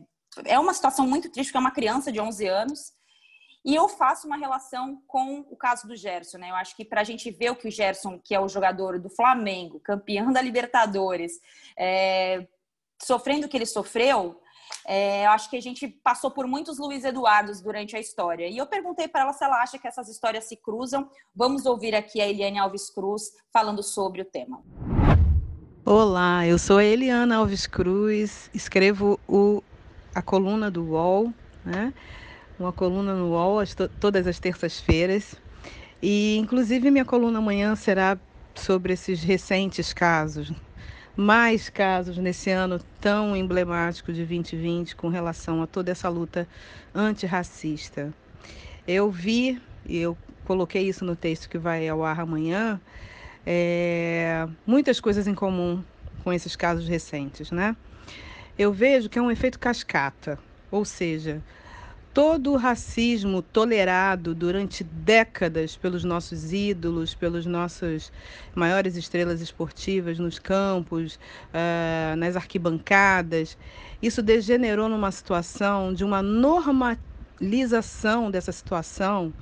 é 0.47 0.59
uma 0.59 0.75
situação 0.75 1.07
muito 1.07 1.31
triste, 1.31 1.49
porque 1.49 1.59
é 1.59 1.61
uma 1.61 1.71
criança 1.71 2.11
de 2.11 2.21
11 2.21 2.47
anos 2.47 2.93
e 3.65 3.75
eu 3.75 3.89
faço 3.89 4.27
uma 4.27 4.37
relação 4.37 5.01
com 5.07 5.47
o 5.49 5.57
caso 5.57 5.87
do 5.87 5.95
Gerson, 5.95 6.39
né? 6.39 6.51
Eu 6.51 6.57
acho 6.57 6.75
que 6.75 6.85
para 6.85 7.01
a 7.01 7.05
gente 7.05 7.31
ver 7.31 7.51
o 7.51 7.57
que 7.57 7.69
o 7.69 7.71
Gerson, 7.71 8.19
que 8.19 8.35
é 8.35 8.41
o 8.41 8.49
jogador 8.49 8.99
do 8.99 9.09
Flamengo, 9.09 9.79
campeão 9.79 10.33
da 10.33 10.43
Libertadores, 10.43 11.41
é, 11.79 12.47
sofrendo 13.01 13.47
o 13.47 13.49
que 13.49 13.57
ele 13.57 13.67
sofreu, 13.67 14.41
é, 14.85 15.27
eu 15.27 15.31
acho 15.31 15.49
que 15.49 15.57
a 15.57 15.63
gente 15.63 15.87
passou 15.87 16.31
por 16.31 16.47
muitos 16.47 16.79
Luiz 16.79 17.05
Eduardos 17.05 17.61
durante 17.61 17.95
a 17.95 18.01
história. 18.01 18.49
E 18.49 18.59
eu 18.59 18.67
perguntei 18.67 19.07
para 19.07 19.23
ela 19.23 19.33
se 19.33 19.45
ela 19.45 19.63
acha 19.63 19.79
que 19.79 19.87
essas 19.87 20.09
histórias 20.09 20.45
se 20.45 20.57
cruzam. 20.57 21.09
Vamos 21.35 21.65
ouvir 21.65 21.95
aqui 21.95 22.21
a 22.21 22.29
Eliane 22.29 22.59
Alves 22.59 22.91
Cruz 22.91 23.31
falando 23.53 23.83
sobre 23.83 24.23
o 24.23 24.25
tema. 24.25 24.61
Olá, 25.85 26.47
eu 26.47 26.59
sou 26.59 26.79
a 26.79 26.85
Eliana 26.85 27.37
Alves 27.37 27.67
Cruz, 27.67 28.51
escrevo 28.53 29.21
o, 29.29 29.63
a 30.15 30.23
coluna 30.23 30.71
do 30.71 30.85
UOL, 30.85 31.33
né? 31.65 31.93
Uma 32.63 32.73
coluna 32.73 33.15
no 33.15 33.31
UOL 33.31 33.61
as 33.61 33.75
todas 34.01 34.27
as 34.27 34.39
terças-feiras. 34.39 35.35
E, 36.03 36.37
inclusive, 36.39 36.91
minha 36.91 37.05
coluna 37.05 37.39
amanhã 37.39 37.75
será 37.77 38.19
sobre 38.55 38.93
esses 38.93 39.23
recentes 39.23 39.93
casos, 39.93 40.53
mais 41.17 41.69
casos 41.69 42.19
nesse 42.19 42.51
ano 42.51 42.81
tão 43.01 43.37
emblemático 43.37 44.13
de 44.13 44.25
2020 44.25 44.97
com 44.97 45.09
relação 45.09 45.63
a 45.63 45.67
toda 45.67 45.91
essa 45.91 46.09
luta 46.09 46.47
antirracista. 46.95 48.13
Eu 48.87 49.11
vi, 49.11 49.61
e 49.87 49.99
eu 49.99 50.17
coloquei 50.45 50.89
isso 50.89 51.05
no 51.05 51.15
texto 51.15 51.49
que 51.49 51.59
vai 51.59 51.89
ao 51.89 52.05
ar 52.05 52.21
amanhã, 52.21 52.81
é, 53.47 54.47
muitas 54.67 55.01
coisas 55.01 55.27
em 55.27 55.35
comum 55.35 55.83
com 56.23 56.33
esses 56.33 56.57
casos 56.57 56.87
recentes, 56.89 57.51
né? 57.51 57.77
Eu 58.59 58.73
vejo 58.73 59.09
que 59.09 59.19
é 59.19 59.23
um 59.23 59.31
efeito 59.31 59.59
cascata, 59.59 60.39
ou 60.71 60.85
seja, 60.85 61.43
todo 62.15 62.53
o 62.53 62.57
racismo 62.57 63.41
tolerado 63.41 64.35
durante 64.35 64.85
décadas 64.85 65.77
pelos 65.77 66.05
nossos 66.05 66.53
ídolos, 66.53 67.15
pelas 67.15 67.47
nossas 67.47 68.13
maiores 68.55 68.97
estrelas 68.97 69.41
esportivas 69.41 70.19
nos 70.19 70.39
campos, 70.39 71.15
uh, 71.15 72.15
nas 72.17 72.37
arquibancadas, 72.37 73.57
isso 74.03 74.23
degenerou 74.23 74.89
numa 74.89 75.11
situação 75.11 75.95
de 75.95 76.05
uma 76.05 76.23
normalização 76.23 78.31
dessa 78.31 78.53
situação. 78.53 79.33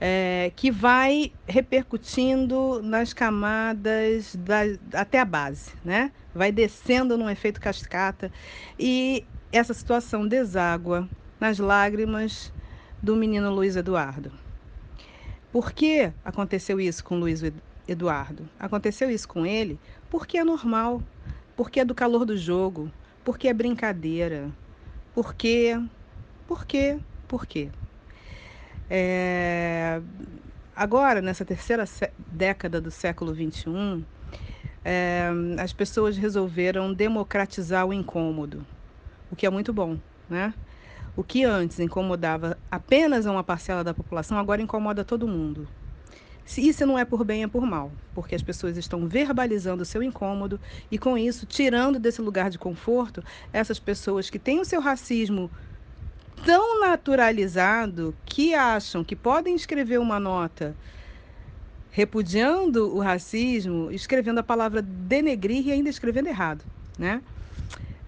É, 0.00 0.50
que 0.56 0.72
vai 0.72 1.32
repercutindo 1.46 2.82
nas 2.82 3.12
camadas 3.14 4.34
da, 4.34 4.62
até 4.92 5.20
a 5.20 5.24
base, 5.24 5.70
né? 5.84 6.10
Vai 6.34 6.50
descendo 6.50 7.16
num 7.16 7.30
efeito 7.30 7.60
cascata 7.60 8.30
e 8.78 9.24
essa 9.52 9.72
situação 9.72 10.26
deságua 10.26 11.08
nas 11.40 11.58
lágrimas 11.58 12.52
do 13.02 13.16
menino 13.16 13.52
Luiz 13.52 13.76
Eduardo. 13.76 14.32
Por 15.52 15.72
que 15.72 16.12
aconteceu 16.24 16.80
isso 16.80 17.04
com 17.04 17.18
Luiz 17.18 17.42
Eduardo? 17.86 18.48
Aconteceu 18.58 19.10
isso 19.10 19.28
com 19.28 19.46
ele 19.46 19.78
porque 20.10 20.38
é 20.38 20.44
normal, 20.44 21.02
porque 21.56 21.80
é 21.80 21.84
do 21.84 21.94
calor 21.94 22.24
do 22.24 22.36
jogo, 22.36 22.90
porque 23.24 23.48
é 23.48 23.54
brincadeira, 23.54 24.50
porque, 25.14 25.80
porque, 26.46 26.98
porque. 27.28 27.70
É... 28.88 30.00
Agora, 30.74 31.20
nessa 31.20 31.44
terceira 31.44 31.84
década 32.28 32.80
do 32.80 32.90
século 32.90 33.34
XXI, 33.34 34.04
é... 34.84 35.30
as 35.58 35.72
pessoas 35.72 36.16
resolveram 36.16 36.92
democratizar 36.92 37.86
o 37.86 37.92
incômodo, 37.92 38.66
o 39.30 39.36
que 39.36 39.46
é 39.46 39.50
muito 39.50 39.72
bom, 39.72 39.98
né? 40.28 40.52
O 41.16 41.22
que 41.22 41.44
antes 41.44 41.78
incomodava 41.78 42.58
apenas 42.70 43.24
uma 43.26 43.44
parcela 43.44 43.84
da 43.84 43.94
população, 43.94 44.36
agora 44.38 44.60
incomoda 44.60 45.04
todo 45.04 45.28
mundo. 45.28 45.68
Se 46.44 46.66
isso 46.66 46.84
não 46.84 46.98
é 46.98 47.04
por 47.04 47.24
bem, 47.24 47.42
é 47.42 47.48
por 47.48 47.64
mal, 47.64 47.90
porque 48.14 48.34
as 48.34 48.42
pessoas 48.42 48.76
estão 48.76 49.06
verbalizando 49.06 49.82
o 49.82 49.86
seu 49.86 50.02
incômodo 50.02 50.60
e, 50.90 50.98
com 50.98 51.16
isso, 51.16 51.46
tirando 51.46 51.98
desse 51.98 52.20
lugar 52.20 52.50
de 52.50 52.58
conforto 52.58 53.24
essas 53.52 53.78
pessoas 53.78 54.28
que 54.28 54.38
têm 54.38 54.60
o 54.60 54.64
seu 54.64 54.80
racismo 54.80 55.50
tão 56.44 56.80
naturalizado 56.80 58.14
que 58.26 58.54
acham 58.54 59.02
que 59.02 59.16
podem 59.16 59.54
escrever 59.54 59.98
uma 59.98 60.20
nota 60.20 60.76
repudiando 61.90 62.94
o 62.94 62.98
racismo, 62.98 63.90
escrevendo 63.92 64.40
a 64.40 64.42
palavra 64.42 64.82
denegrir 64.82 65.68
e 65.68 65.72
ainda 65.72 65.88
escrevendo 65.88 66.26
errado, 66.26 66.64
né? 66.98 67.22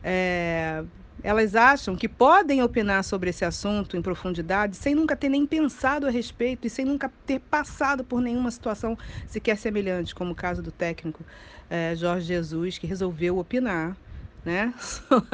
É, 0.03 0.85
elas 1.27 1.57
acham 1.57 1.97
que 1.97 2.09
podem 2.09 2.63
opinar 2.63 3.03
sobre 3.03 3.31
esse 3.31 3.45
assunto 3.45 3.97
em 3.97 4.01
profundidade 4.01 4.77
sem 4.77 4.95
nunca 4.95 5.17
ter 5.17 5.29
nem 5.29 5.45
pensado 5.45 6.07
a 6.07 6.11
respeito 6.11 6.69
e 6.69 6.71
sem 6.71 6.85
nunca 6.85 7.11
ter 7.27 7.41
passado 7.41 8.05
por 8.05 8.21
nenhuma 8.21 8.49
situação 8.49 8.97
sequer 9.27 9.57
semelhante, 9.57 10.15
como 10.15 10.31
o 10.31 10.35
caso 10.37 10.63
do 10.63 10.71
técnico 10.71 11.25
é, 11.69 11.97
Jorge 11.97 12.29
Jesus, 12.29 12.79
que 12.79 12.87
resolveu 12.87 13.39
opinar 13.39 13.97
né, 14.45 14.73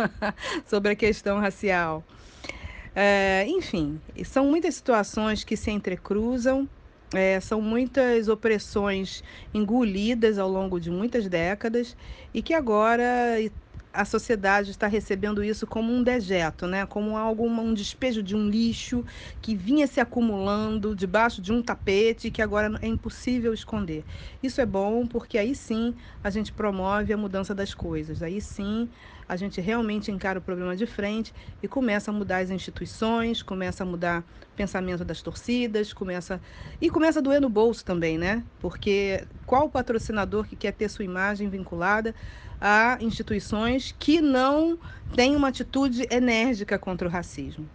sobre 0.65 0.93
a 0.93 0.97
questão 0.97 1.39
racial. 1.39 2.03
É, 2.97 3.45
enfim, 3.47 4.01
são 4.25 4.47
muitas 4.47 4.77
situações 4.77 5.45
que 5.45 5.59
se 5.59 5.71
entrecruzam, 5.71 6.67
é, 7.13 7.39
são 7.39 7.61
muitas 7.61 8.29
opressões 8.29 9.23
engolidas 9.53 10.39
ao 10.39 10.49
longo 10.49 10.81
de 10.81 10.91
muitas 10.91 11.29
décadas 11.29 11.95
e 12.33 12.41
que 12.41 12.55
agora 12.55 13.39
a 13.93 14.05
sociedade 14.05 14.71
está 14.71 14.87
recebendo 14.87 15.45
isso 15.45 15.67
como 15.67 15.93
um 15.93 16.03
dejeto, 16.03 16.67
né? 16.67 16.87
como 16.87 17.17
algo, 17.17 17.47
um 17.47 17.75
despejo 17.75 18.23
de 18.23 18.35
um 18.35 18.49
lixo 18.49 19.05
que 19.41 19.55
vinha 19.55 19.87
se 19.87 20.01
acumulando 20.01 20.97
debaixo 20.97 21.43
de 21.43 21.53
um 21.53 21.63
tapete 21.63 22.31
que 22.31 22.41
agora 22.41 22.79
é 22.81 22.87
impossível 22.87 23.53
esconder. 23.53 24.05
Isso 24.43 24.61
é 24.61 24.67
bom 24.67 25.07
porque 25.07 25.37
aí 25.37 25.55
sim 25.55 25.95
a 26.25 26.31
gente 26.31 26.53
promove 26.53 27.13
a 27.13 27.17
mudança 27.17 27.55
das 27.55 27.75
coisas, 27.75 28.23
aí 28.23 28.41
sim 28.41 28.89
a 29.29 29.37
gente 29.37 29.61
realmente 29.61 30.11
encara 30.11 30.39
o 30.39 30.43
problema 30.43 30.77
de 30.77 30.87
frente 30.87 31.33
e 31.63 31.69
começa 31.69 32.11
a 32.11 32.15
mudar 32.15 32.39
as 32.39 32.51
instituições, 32.51 33.43
começa 33.43 33.83
a 33.83 33.87
mudar 33.87 34.25
o 34.53 34.57
pensamento 34.57 35.05
das 35.05 35.23
torcidas, 35.23 35.93
começa 35.93 36.41
e 36.81 36.91
começa 36.91 37.19
a 37.19 37.23
doer 37.23 37.41
no 37.41 37.49
bolso 37.49 37.85
também, 37.85 38.19
né? 38.19 38.45
Porque 38.59 39.27
qual 39.47 39.69
patrocinador 39.69 40.47
que 40.47 40.57
quer 40.57 40.73
ter 40.73 40.89
sua 40.89 41.05
imagem 41.05 41.49
vinculada 41.49 42.15
a 42.65 42.97
instituições 43.01 43.93
que 43.99 44.21
não 44.21 44.79
têm 45.17 45.35
uma 45.35 45.49
atitude 45.49 46.07
enérgica 46.09 46.79
contra 46.79 47.09
o 47.09 47.11
racismo. 47.11 47.69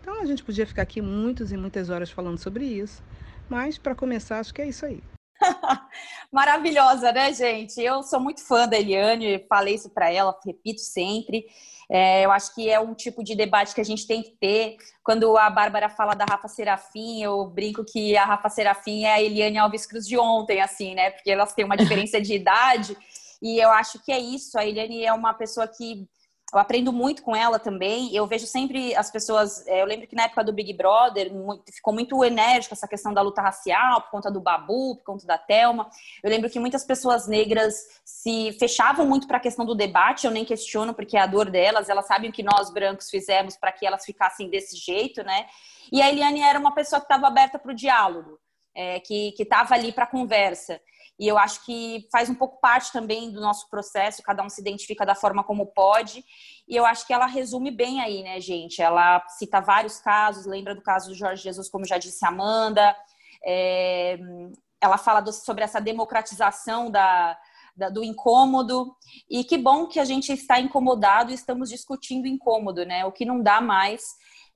Então 0.00 0.22
a 0.22 0.24
gente 0.24 0.42
podia 0.42 0.66
ficar 0.66 0.80
aqui 0.80 1.02
muitas 1.02 1.52
e 1.52 1.56
muitas 1.58 1.90
horas 1.90 2.10
falando 2.10 2.38
sobre 2.38 2.64
isso, 2.64 3.02
mas 3.46 3.76
para 3.76 3.94
começar 3.94 4.40
acho 4.40 4.54
que 4.54 4.62
é 4.62 4.66
isso 4.66 4.86
aí. 4.86 5.02
Maravilhosa, 6.32 7.12
né, 7.12 7.30
gente? 7.34 7.78
Eu 7.78 8.02
sou 8.02 8.18
muito 8.18 8.42
fã 8.42 8.66
da 8.66 8.78
Eliane, 8.78 9.44
falei 9.46 9.74
isso 9.74 9.90
para 9.90 10.10
ela, 10.10 10.34
repito 10.46 10.80
sempre. 10.80 11.44
É, 11.90 12.24
eu 12.24 12.30
acho 12.30 12.54
que 12.54 12.70
é 12.70 12.80
um 12.80 12.94
tipo 12.94 13.22
de 13.22 13.34
debate 13.34 13.74
que 13.74 13.82
a 13.82 13.84
gente 13.84 14.06
tem 14.06 14.22
que 14.22 14.30
ter. 14.40 14.78
Quando 15.04 15.36
a 15.36 15.50
Bárbara 15.50 15.90
fala 15.90 16.14
da 16.14 16.24
Rafa 16.24 16.48
Serafim, 16.48 17.22
eu 17.22 17.44
brinco 17.44 17.84
que 17.84 18.16
a 18.16 18.24
Rafa 18.24 18.48
Serafim 18.48 19.04
é 19.04 19.12
a 19.12 19.22
Eliane 19.22 19.58
Alves 19.58 19.84
Cruz 19.84 20.06
de 20.06 20.16
ontem, 20.16 20.58
assim, 20.62 20.94
né? 20.94 21.10
Porque 21.10 21.30
elas 21.30 21.52
têm 21.52 21.66
uma 21.66 21.76
diferença 21.76 22.18
de 22.18 22.32
idade. 22.32 22.96
E 23.42 23.58
eu 23.58 23.70
acho 23.70 23.98
que 23.98 24.12
é 24.12 24.20
isso. 24.20 24.56
A 24.56 24.64
Eliane 24.64 25.04
é 25.04 25.12
uma 25.12 25.34
pessoa 25.34 25.66
que 25.66 26.08
eu 26.52 26.58
aprendo 26.58 26.92
muito 26.92 27.22
com 27.22 27.34
ela 27.34 27.58
também. 27.58 28.14
Eu 28.14 28.26
vejo 28.26 28.46
sempre 28.46 28.94
as 28.94 29.10
pessoas. 29.10 29.66
É, 29.66 29.80
eu 29.80 29.86
lembro 29.86 30.06
que 30.06 30.14
na 30.14 30.24
época 30.24 30.44
do 30.44 30.52
Big 30.52 30.74
Brother 30.74 31.32
muito, 31.32 31.72
ficou 31.72 31.94
muito 31.94 32.22
enérgico 32.22 32.74
essa 32.74 32.86
questão 32.86 33.12
da 33.12 33.22
luta 33.22 33.40
racial, 33.40 34.02
por 34.02 34.10
conta 34.10 34.30
do 34.30 34.38
Babu, 34.38 34.96
por 34.96 35.02
conta 35.02 35.26
da 35.26 35.38
Thelma. 35.38 35.88
Eu 36.22 36.28
lembro 36.28 36.50
que 36.50 36.60
muitas 36.60 36.84
pessoas 36.84 37.26
negras 37.26 37.74
se 38.04 38.52
fechavam 38.60 39.06
muito 39.06 39.26
para 39.26 39.38
a 39.38 39.40
questão 39.40 39.64
do 39.64 39.74
debate. 39.74 40.26
Eu 40.26 40.30
nem 40.30 40.44
questiono, 40.44 40.92
porque 40.92 41.16
é 41.16 41.20
a 41.20 41.26
dor 41.26 41.50
delas. 41.50 41.88
Elas 41.88 42.06
sabem 42.06 42.28
o 42.28 42.32
que 42.32 42.42
nós 42.42 42.70
brancos 42.70 43.08
fizemos 43.08 43.56
para 43.56 43.72
que 43.72 43.86
elas 43.86 44.04
ficassem 44.04 44.50
desse 44.50 44.76
jeito, 44.76 45.24
né? 45.24 45.46
E 45.90 46.02
a 46.02 46.10
Eliane 46.10 46.42
era 46.42 46.58
uma 46.58 46.74
pessoa 46.74 47.00
que 47.00 47.06
estava 47.06 47.26
aberta 47.26 47.58
para 47.58 47.72
o 47.72 47.74
diálogo, 47.74 48.38
é, 48.74 49.00
que 49.00 49.34
estava 49.38 49.74
ali 49.74 49.90
para 49.90 50.06
conversa. 50.06 50.78
E 51.18 51.28
eu 51.28 51.38
acho 51.38 51.64
que 51.64 52.08
faz 52.10 52.28
um 52.28 52.34
pouco 52.34 52.60
parte 52.60 52.92
também 52.92 53.30
do 53.30 53.40
nosso 53.40 53.68
processo, 53.68 54.22
cada 54.22 54.42
um 54.42 54.48
se 54.48 54.60
identifica 54.60 55.06
da 55.06 55.14
forma 55.14 55.44
como 55.44 55.66
pode. 55.66 56.24
E 56.66 56.74
eu 56.74 56.84
acho 56.84 57.06
que 57.06 57.12
ela 57.12 57.26
resume 57.26 57.70
bem 57.70 58.00
aí, 58.00 58.22
né, 58.22 58.40
gente? 58.40 58.80
Ela 58.80 59.24
cita 59.28 59.60
vários 59.60 60.00
casos, 60.00 60.46
lembra 60.46 60.74
do 60.74 60.82
caso 60.82 61.10
do 61.10 61.14
Jorge 61.14 61.42
Jesus, 61.42 61.68
como 61.68 61.84
já 61.84 61.98
disse 61.98 62.24
Amanda. 62.24 62.96
É, 63.44 64.18
ela 64.80 64.98
fala 64.98 65.20
do, 65.20 65.32
sobre 65.32 65.62
essa 65.62 65.80
democratização 65.80 66.90
da, 66.90 67.38
do 67.92 68.02
incômodo. 68.02 68.94
E 69.30 69.44
que 69.44 69.58
bom 69.58 69.86
que 69.86 70.00
a 70.00 70.04
gente 70.04 70.32
está 70.32 70.58
incomodado 70.60 71.30
e 71.30 71.34
estamos 71.34 71.68
discutindo 71.68 72.26
incômodo, 72.26 72.84
né? 72.84 73.04
O 73.04 73.12
que 73.12 73.24
não 73.24 73.42
dá 73.42 73.60
mais 73.60 74.02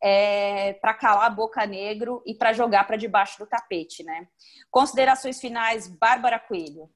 é, 0.03 0.75
para 0.75 0.95
calar 0.95 1.27
a 1.27 1.31
boca 1.31 1.65
negro 1.67 2.23
e 2.27 2.35
para 2.35 2.53
jogar 2.53 2.87
para 2.87 2.97
debaixo 2.97 3.39
do 3.39 3.47
tapete, 3.47 4.03
né? 4.05 4.29
Considerações 4.71 5.41
finais, 5.41 5.89
Bárbara 5.89 6.39
Coelho. 6.39 6.91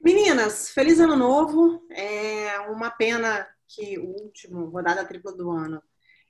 Meninas, 0.00 0.70
feliz 0.70 1.00
ano 1.00 1.16
novo. 1.16 1.86
É 1.90 2.60
uma 2.70 2.90
pena 2.90 3.48
que 3.66 3.98
o 3.98 4.06
último 4.06 4.66
rodada 4.66 5.04
tripla 5.04 5.32
do 5.32 5.50
ano 5.50 5.82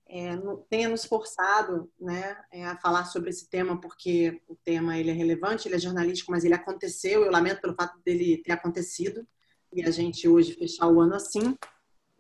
é, 0.09 0.31
tenha 0.71 0.89
nos 0.89 1.05
forçado 1.05 1.91
né, 2.01 2.37
é, 2.51 2.65
a 2.65 2.77
falar 2.79 3.05
sobre 3.05 3.31
esse 3.31 3.49
tema, 3.49 3.79
porque 3.79 4.43
o 4.49 4.57
tema 4.57 4.97
ele 4.99 5.11
é 5.11 5.15
relevante, 5.15 5.69
ele 5.69 5.77
é 5.77 5.79
jornalístico, 5.79 6.31
mas 6.31 6.45
ele 6.45 6.55
aconteceu. 6.55 7.25
Eu 7.25 7.31
lamento 7.31 7.61
pelo 7.61 7.75
fato 7.75 7.99
dele 8.03 8.43
ter 8.43 8.53
acontecido 8.53 9.27
e 9.73 9.85
a 9.85 9.91
gente 9.91 10.27
hoje 10.27 10.55
fechar 10.55 10.89
o 10.89 11.01
ano 11.01 11.15
assim 11.15 11.57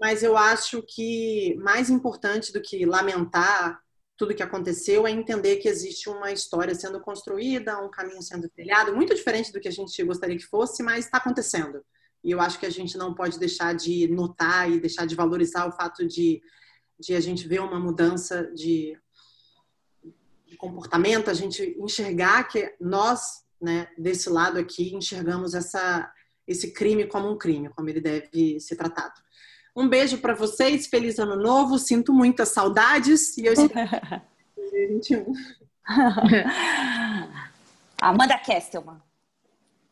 mas 0.01 0.22
eu 0.22 0.36
acho 0.36 0.82
que 0.82 1.57
mais 1.57 1.90
importante 1.90 2.53
do 2.53 2.61
que 2.61 2.84
lamentar 2.84 3.80
tudo 4.18 4.34
que 4.34 4.42
aconteceu 4.42 5.07
é 5.07 5.12
entender 5.12 5.57
que 5.57 5.68
existe 5.68 6.11
uma 6.11 6.32
história 6.32 6.74
sendo 6.74 7.01
construída, 7.01 7.78
um 7.78 7.88
caminho 7.88 8.20
sendo 8.20 8.49
trilhado, 8.49 8.94
muito 8.94 9.14
diferente 9.14 9.53
do 9.53 9.61
que 9.61 9.68
a 9.68 9.72
gente 9.72 10.03
gostaria 10.03 10.36
que 10.36 10.44
fosse, 10.44 10.82
mas 10.82 11.05
está 11.05 11.18
acontecendo. 11.18 11.84
E 12.24 12.32
eu 12.32 12.40
acho 12.40 12.59
que 12.59 12.66
a 12.66 12.70
gente 12.70 12.99
não 12.99 13.14
pode 13.14 13.38
deixar 13.38 13.74
de 13.76 14.09
notar 14.09 14.68
e 14.68 14.80
deixar 14.80 15.07
de 15.07 15.14
valorizar 15.14 15.68
o 15.68 15.72
fato 15.72 16.05
de, 16.05 16.42
de 16.99 17.14
a 17.14 17.20
gente 17.20 17.46
ver 17.46 17.61
uma 17.61 17.78
mudança 17.78 18.51
de, 18.53 18.99
de 20.44 20.57
comportamento, 20.57 21.30
a 21.30 21.34
gente 21.34 21.76
enxergar 21.78 22.42
que 22.49 22.74
nós, 22.80 23.44
né, 23.62 23.88
desse 23.96 24.28
lado 24.28 24.59
aqui, 24.59 24.96
enxergamos 24.96 25.55
essa, 25.55 26.12
esse 26.44 26.72
crime 26.72 27.07
como 27.07 27.30
um 27.30 27.38
crime, 27.38 27.68
como 27.68 27.88
ele 27.88 28.01
deve 28.01 28.59
ser 28.59 28.74
tratado. 28.74 29.14
Um 29.79 29.89
beijo 29.89 30.18
para 30.18 30.35
vocês, 30.35 30.89
feliz 30.89 31.20
ano 31.20 31.37
novo. 31.37 31.79
Sinto 31.79 32.12
muitas 32.12 32.49
saudades 32.49 33.39
e 33.39 33.47
eu 33.47 33.53
espero 33.53 33.89
2021. 34.57 35.33
Amanda 38.03 38.37
Kestelman. 38.39 39.01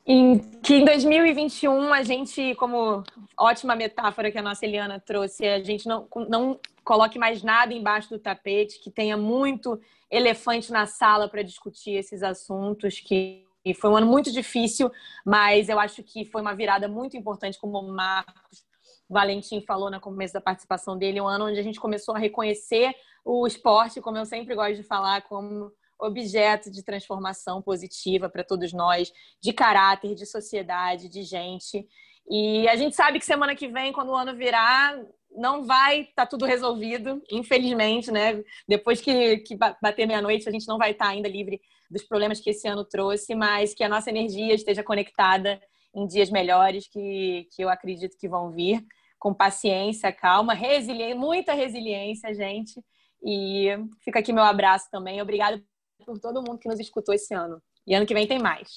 Em, 0.05 0.41
que 0.61 0.74
em 0.74 0.84
2021 0.84 1.93
a 1.93 2.03
gente, 2.03 2.57
como 2.57 3.05
ótima 3.39 3.76
metáfora 3.76 4.32
que 4.32 4.39
a 4.39 4.43
nossa 4.43 4.66
Eliana 4.66 4.99
trouxe, 4.99 5.47
a 5.47 5.62
gente 5.62 5.87
não, 5.87 6.09
não 6.28 6.59
coloque 6.82 7.16
mais 7.16 7.45
nada 7.45 7.72
embaixo 7.72 8.11
do 8.11 8.18
tapete, 8.18 8.80
que 8.80 8.91
tenha 8.91 9.16
muito 9.16 9.80
elefante 10.11 10.72
na 10.72 10.87
sala 10.87 11.28
para 11.28 11.43
discutir 11.43 11.93
esses 11.93 12.24
assuntos, 12.24 12.99
que 12.99 13.45
foi 13.80 13.91
um 13.91 13.97
ano 13.97 14.09
muito 14.09 14.32
difícil, 14.32 14.91
mas 15.24 15.68
eu 15.68 15.78
acho 15.78 16.03
que 16.03 16.24
foi 16.24 16.43
uma 16.43 16.57
virada 16.57 16.89
muito 16.89 17.16
importante, 17.16 17.59
como 17.59 17.78
o 17.78 17.89
Marcos 17.89 18.66
Valentim 19.09 19.61
falou 19.61 19.90
no 19.90 20.00
começo 20.00 20.34
da 20.34 20.40
participação 20.40 20.96
dele, 20.96 21.20
um 21.20 21.28
ano 21.28 21.46
onde 21.46 21.59
a 21.59 21.62
gente 21.62 21.80
começou 21.80 22.14
a 22.14 22.18
reconhecer 22.18 22.94
o 23.24 23.46
esporte, 23.46 24.00
como 24.00 24.18
eu 24.18 24.24
sempre 24.24 24.54
gosto 24.54 24.76
de 24.76 24.82
falar, 24.82 25.22
como 25.22 25.72
objeto 25.98 26.70
de 26.70 26.82
transformação 26.82 27.62
positiva 27.62 28.28
para 28.28 28.44
todos 28.44 28.72
nós, 28.72 29.12
de 29.40 29.52
caráter, 29.52 30.14
de 30.14 30.26
sociedade, 30.26 31.09
de 31.09 31.22
gente. 31.22 31.86
E 32.28 32.68
a 32.68 32.76
gente 32.76 32.94
sabe 32.94 33.18
que 33.18 33.24
semana 33.24 33.54
que 33.54 33.68
vem, 33.68 33.92
quando 33.92 34.11
o 34.11 34.16
ano 34.16 34.36
virar, 34.36 34.98
não 35.36 35.64
vai 35.64 36.00
estar 36.00 36.12
tá 36.22 36.26
tudo 36.26 36.44
resolvido, 36.44 37.22
infelizmente, 37.30 38.11
né? 38.11 38.42
Depois 38.66 39.00
que, 39.00 39.38
que 39.38 39.57
bater 39.57 40.07
meia-noite, 40.07 40.48
a 40.48 40.52
gente 40.52 40.66
não 40.66 40.78
vai 40.78 40.92
estar 40.92 41.07
tá 41.07 41.11
ainda 41.12 41.28
livre 41.28 41.61
dos 41.90 42.02
problemas 42.02 42.40
que 42.40 42.50
esse 42.50 42.66
ano 42.66 42.84
trouxe, 42.84 43.34
mas 43.34 43.74
que 43.74 43.84
a 43.84 43.88
nossa 43.88 44.11
energia 44.11 44.54
esteja 44.54 44.82
conectada 44.82 45.61
em 45.94 46.07
dias 46.07 46.30
melhores 46.30 46.86
que, 46.88 47.48
que 47.54 47.62
eu 47.62 47.68
acredito 47.68 48.18
que 48.18 48.28
vão 48.28 48.50
vir, 48.50 48.84
com 49.27 49.35
paciência, 49.35 50.12
calma, 50.12 50.55
resiliência, 50.55 51.16
muita 51.16 51.53
resiliência, 51.53 52.33
gente. 52.33 52.81
E 53.24 53.70
fica 54.05 54.20
aqui 54.20 54.33
meu 54.33 54.45
abraço 54.45 54.89
também. 54.89 55.20
Obrigada 55.20 55.61
por 56.05 56.16
todo 56.20 56.45
mundo 56.45 56.61
que 56.61 56.68
nos 56.68 56.79
escutou 56.79 57.12
esse 57.12 57.35
ano. 57.35 57.61
E 57.85 57.93
ano 57.93 58.07
que 58.07 58.14
vem 58.14 58.29
tem 58.29 58.39
mais. 58.39 58.68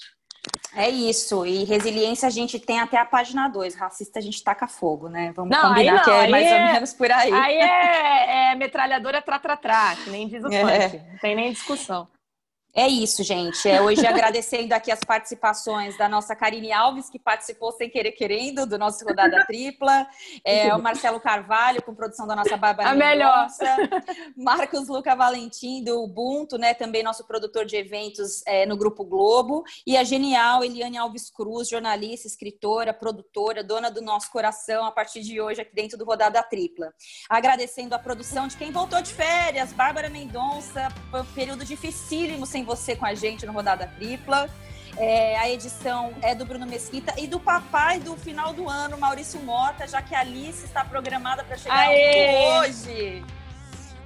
É 0.74 0.90
isso. 0.90 1.46
E 1.46 1.66
resiliência 1.66 2.28
a 2.28 2.32
gente 2.32 2.58
tem 2.60 2.80
até 2.80 2.98
a 2.98 3.06
página 3.06 3.48
2. 3.48 3.76
Racista 3.76 4.18
a 4.18 4.22
gente 4.24 4.44
taca 4.44 4.68
fogo, 4.68 5.08
né? 5.08 5.32
Vamos 5.36 5.56
não, 5.56 5.70
combinar 5.70 5.98
não, 5.98 6.04
que 6.04 6.10
é 6.10 6.28
mais 6.28 6.48
é, 6.48 6.66
ou 6.66 6.74
menos 6.74 6.94
por 6.94 7.12
aí. 7.12 7.32
Aí 7.32 7.56
é, 7.56 8.50
é 8.52 8.56
metralhadora 8.56 9.22
tra-tra-tra, 9.22 9.98
que 10.04 10.10
nem 10.10 10.28
diz 10.28 10.44
o 10.44 10.52
é. 10.52 10.90
funk. 10.90 11.04
Não 11.12 11.18
tem 11.20 11.36
nem 11.36 11.52
discussão. 11.52 12.08
É 12.74 12.88
isso, 12.88 13.24
gente. 13.24 13.68
É 13.68 13.82
hoje 13.82 14.06
agradecendo 14.06 14.74
aqui 14.74 14.92
as 14.92 15.00
participações 15.00 15.98
da 15.98 16.08
nossa 16.08 16.36
Karine 16.36 16.72
Alves, 16.72 17.10
que 17.10 17.18
participou 17.18 17.72
sem 17.72 17.90
querer 17.90 18.12
querendo 18.12 18.66
do 18.66 18.78
nosso 18.78 19.04
Rodada 19.04 19.44
Tripla. 19.46 20.08
É, 20.46 20.74
o 20.76 20.82
Marcelo 20.82 21.20
Carvalho, 21.20 21.82
com 21.82 21.96
produção 21.96 22.28
da 22.28 22.36
nossa 22.36 22.56
Bárbara 22.56 22.90
A 22.90 22.96
melhor. 22.96 23.48
Marcos 24.38 24.88
Luca 24.88 25.16
Valentim, 25.16 25.84
do 25.84 26.04
Ubuntu, 26.04 26.58
né? 26.58 26.76
Também 26.76 27.02
nosso 27.02 27.26
produtor 27.26 27.66
de 27.66 27.76
eventos 27.76 28.44
é, 28.46 28.68
no 28.68 28.78
Grupo 28.78 29.04
Globo. 29.04 29.64
E 29.86 29.98
a 29.98 30.04
genial 30.04 30.64
Eliane 30.64 30.98
Alves 30.98 31.30
Cruz, 31.30 31.68
jornalista, 31.70 32.28
escritora, 32.28 32.94
produtora, 32.94 33.64
dona 33.64 33.90
do 33.90 34.02
nosso 34.02 34.32
coração, 34.32 34.86
a 34.86 34.92
partir 34.92 35.22
de 35.22 35.42
hoje 35.42 35.60
aqui 35.60 35.74
dentro 35.74 35.98
do 35.98 36.06
Rodada 36.06 36.42
Tripla. 36.44 36.94
Agradecendo 37.28 37.96
a 37.96 38.00
produção 38.00 38.48
de 38.48 38.56
quem 38.56 38.72
voltou 38.72 39.02
de 39.02 39.12
férias, 39.12 39.74
Bárbara 39.74 40.10
Mendonça, 40.10 40.88
foi 41.10 41.22
um 41.22 41.26
período 41.26 41.66
dificílimo 41.66 42.46
sem 42.46 42.59
você 42.64 42.96
com 42.96 43.06
a 43.06 43.14
gente 43.14 43.46
no 43.46 43.54
Rodada 43.54 43.88
Tripla. 43.88 44.50
É, 44.98 45.38
a 45.38 45.50
edição 45.50 46.14
é 46.22 46.36
do 46.36 46.46
Bruno 46.46 46.66
Mesquita 46.66 47.14
e 47.18 47.28
do 47.28 47.40
papai 47.40 48.00
do 48.00 48.18
final 48.18 48.54
do 48.54 48.68
ano, 48.68 48.98
Maurício 48.98 49.40
Mota, 49.42 49.88
já 49.88 50.02
que 50.02 50.14
a 50.14 50.20
Alice 50.20 50.66
está 50.66 50.84
programada 50.84 51.44
para 51.44 51.58
chegar 51.58 51.90
hoje. 51.90 53.24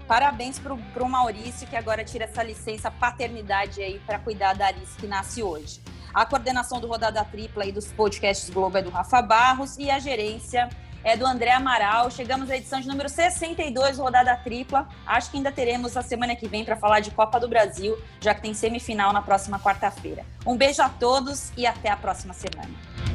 Parabéns 0.08 0.60
para 0.60 0.74
o 0.74 1.10
Maurício, 1.10 1.68
que 1.68 1.76
agora 1.76 2.04
tira 2.04 2.26
essa 2.26 2.43
licença 2.43 2.91
paternidade 2.91 3.82
aí 3.82 3.99
para 4.06 4.20
cuidar 4.20 4.54
da 4.54 4.68
Alice 4.68 4.95
que 4.97 5.08
nasce 5.08 5.41
hoje. 5.41 5.82
A 6.14 6.26
coordenação 6.26 6.80
do 6.80 6.88
Rodada 6.88 7.24
Tripla 7.26 7.66
e 7.66 7.72
dos 7.72 7.91
podcasts 7.91 8.49
Globo 8.49 8.78
é 8.78 8.84
do 8.84 8.91
Rafa 8.91 9.22
Barros 9.22 9.78
e 9.80 9.89
a 9.89 9.97
gerência 9.97 10.70
é 11.04 11.18
do 11.18 11.26
André 11.26 11.51
Amaral. 11.51 12.10
Chegamos 12.10 12.49
à 12.49 12.58
edição 12.58 12.80
de 12.80 12.88
número 12.88 13.10
62, 13.10 13.97
rodada 13.97 14.36
tripla. 14.38 14.88
Acho 15.06 15.30
que 15.32 15.38
ainda 15.38 15.51
teremos 15.51 15.97
a 15.97 16.01
semana 16.01 16.36
que 16.36 16.47
vem 16.47 16.64
para 16.64 16.76
falar 16.76 16.99
de 16.99 17.12
Copa 17.12 17.39
do 17.39 17.47
Brasil, 17.47 17.97
já 18.20 18.34
que 18.34 18.41
tem 18.41 18.54
semifinal 18.54 19.12
na 19.12 19.22
próxima 19.22 19.60
quarta-feira. 19.60 20.26
Um 20.45 20.58
beijo 20.58 20.82
a 20.82 20.89
todos 20.89 21.51
e 21.58 21.66
até 21.66 21.89
a 21.89 21.97
próxima 21.97 22.34
semana. 22.34 23.12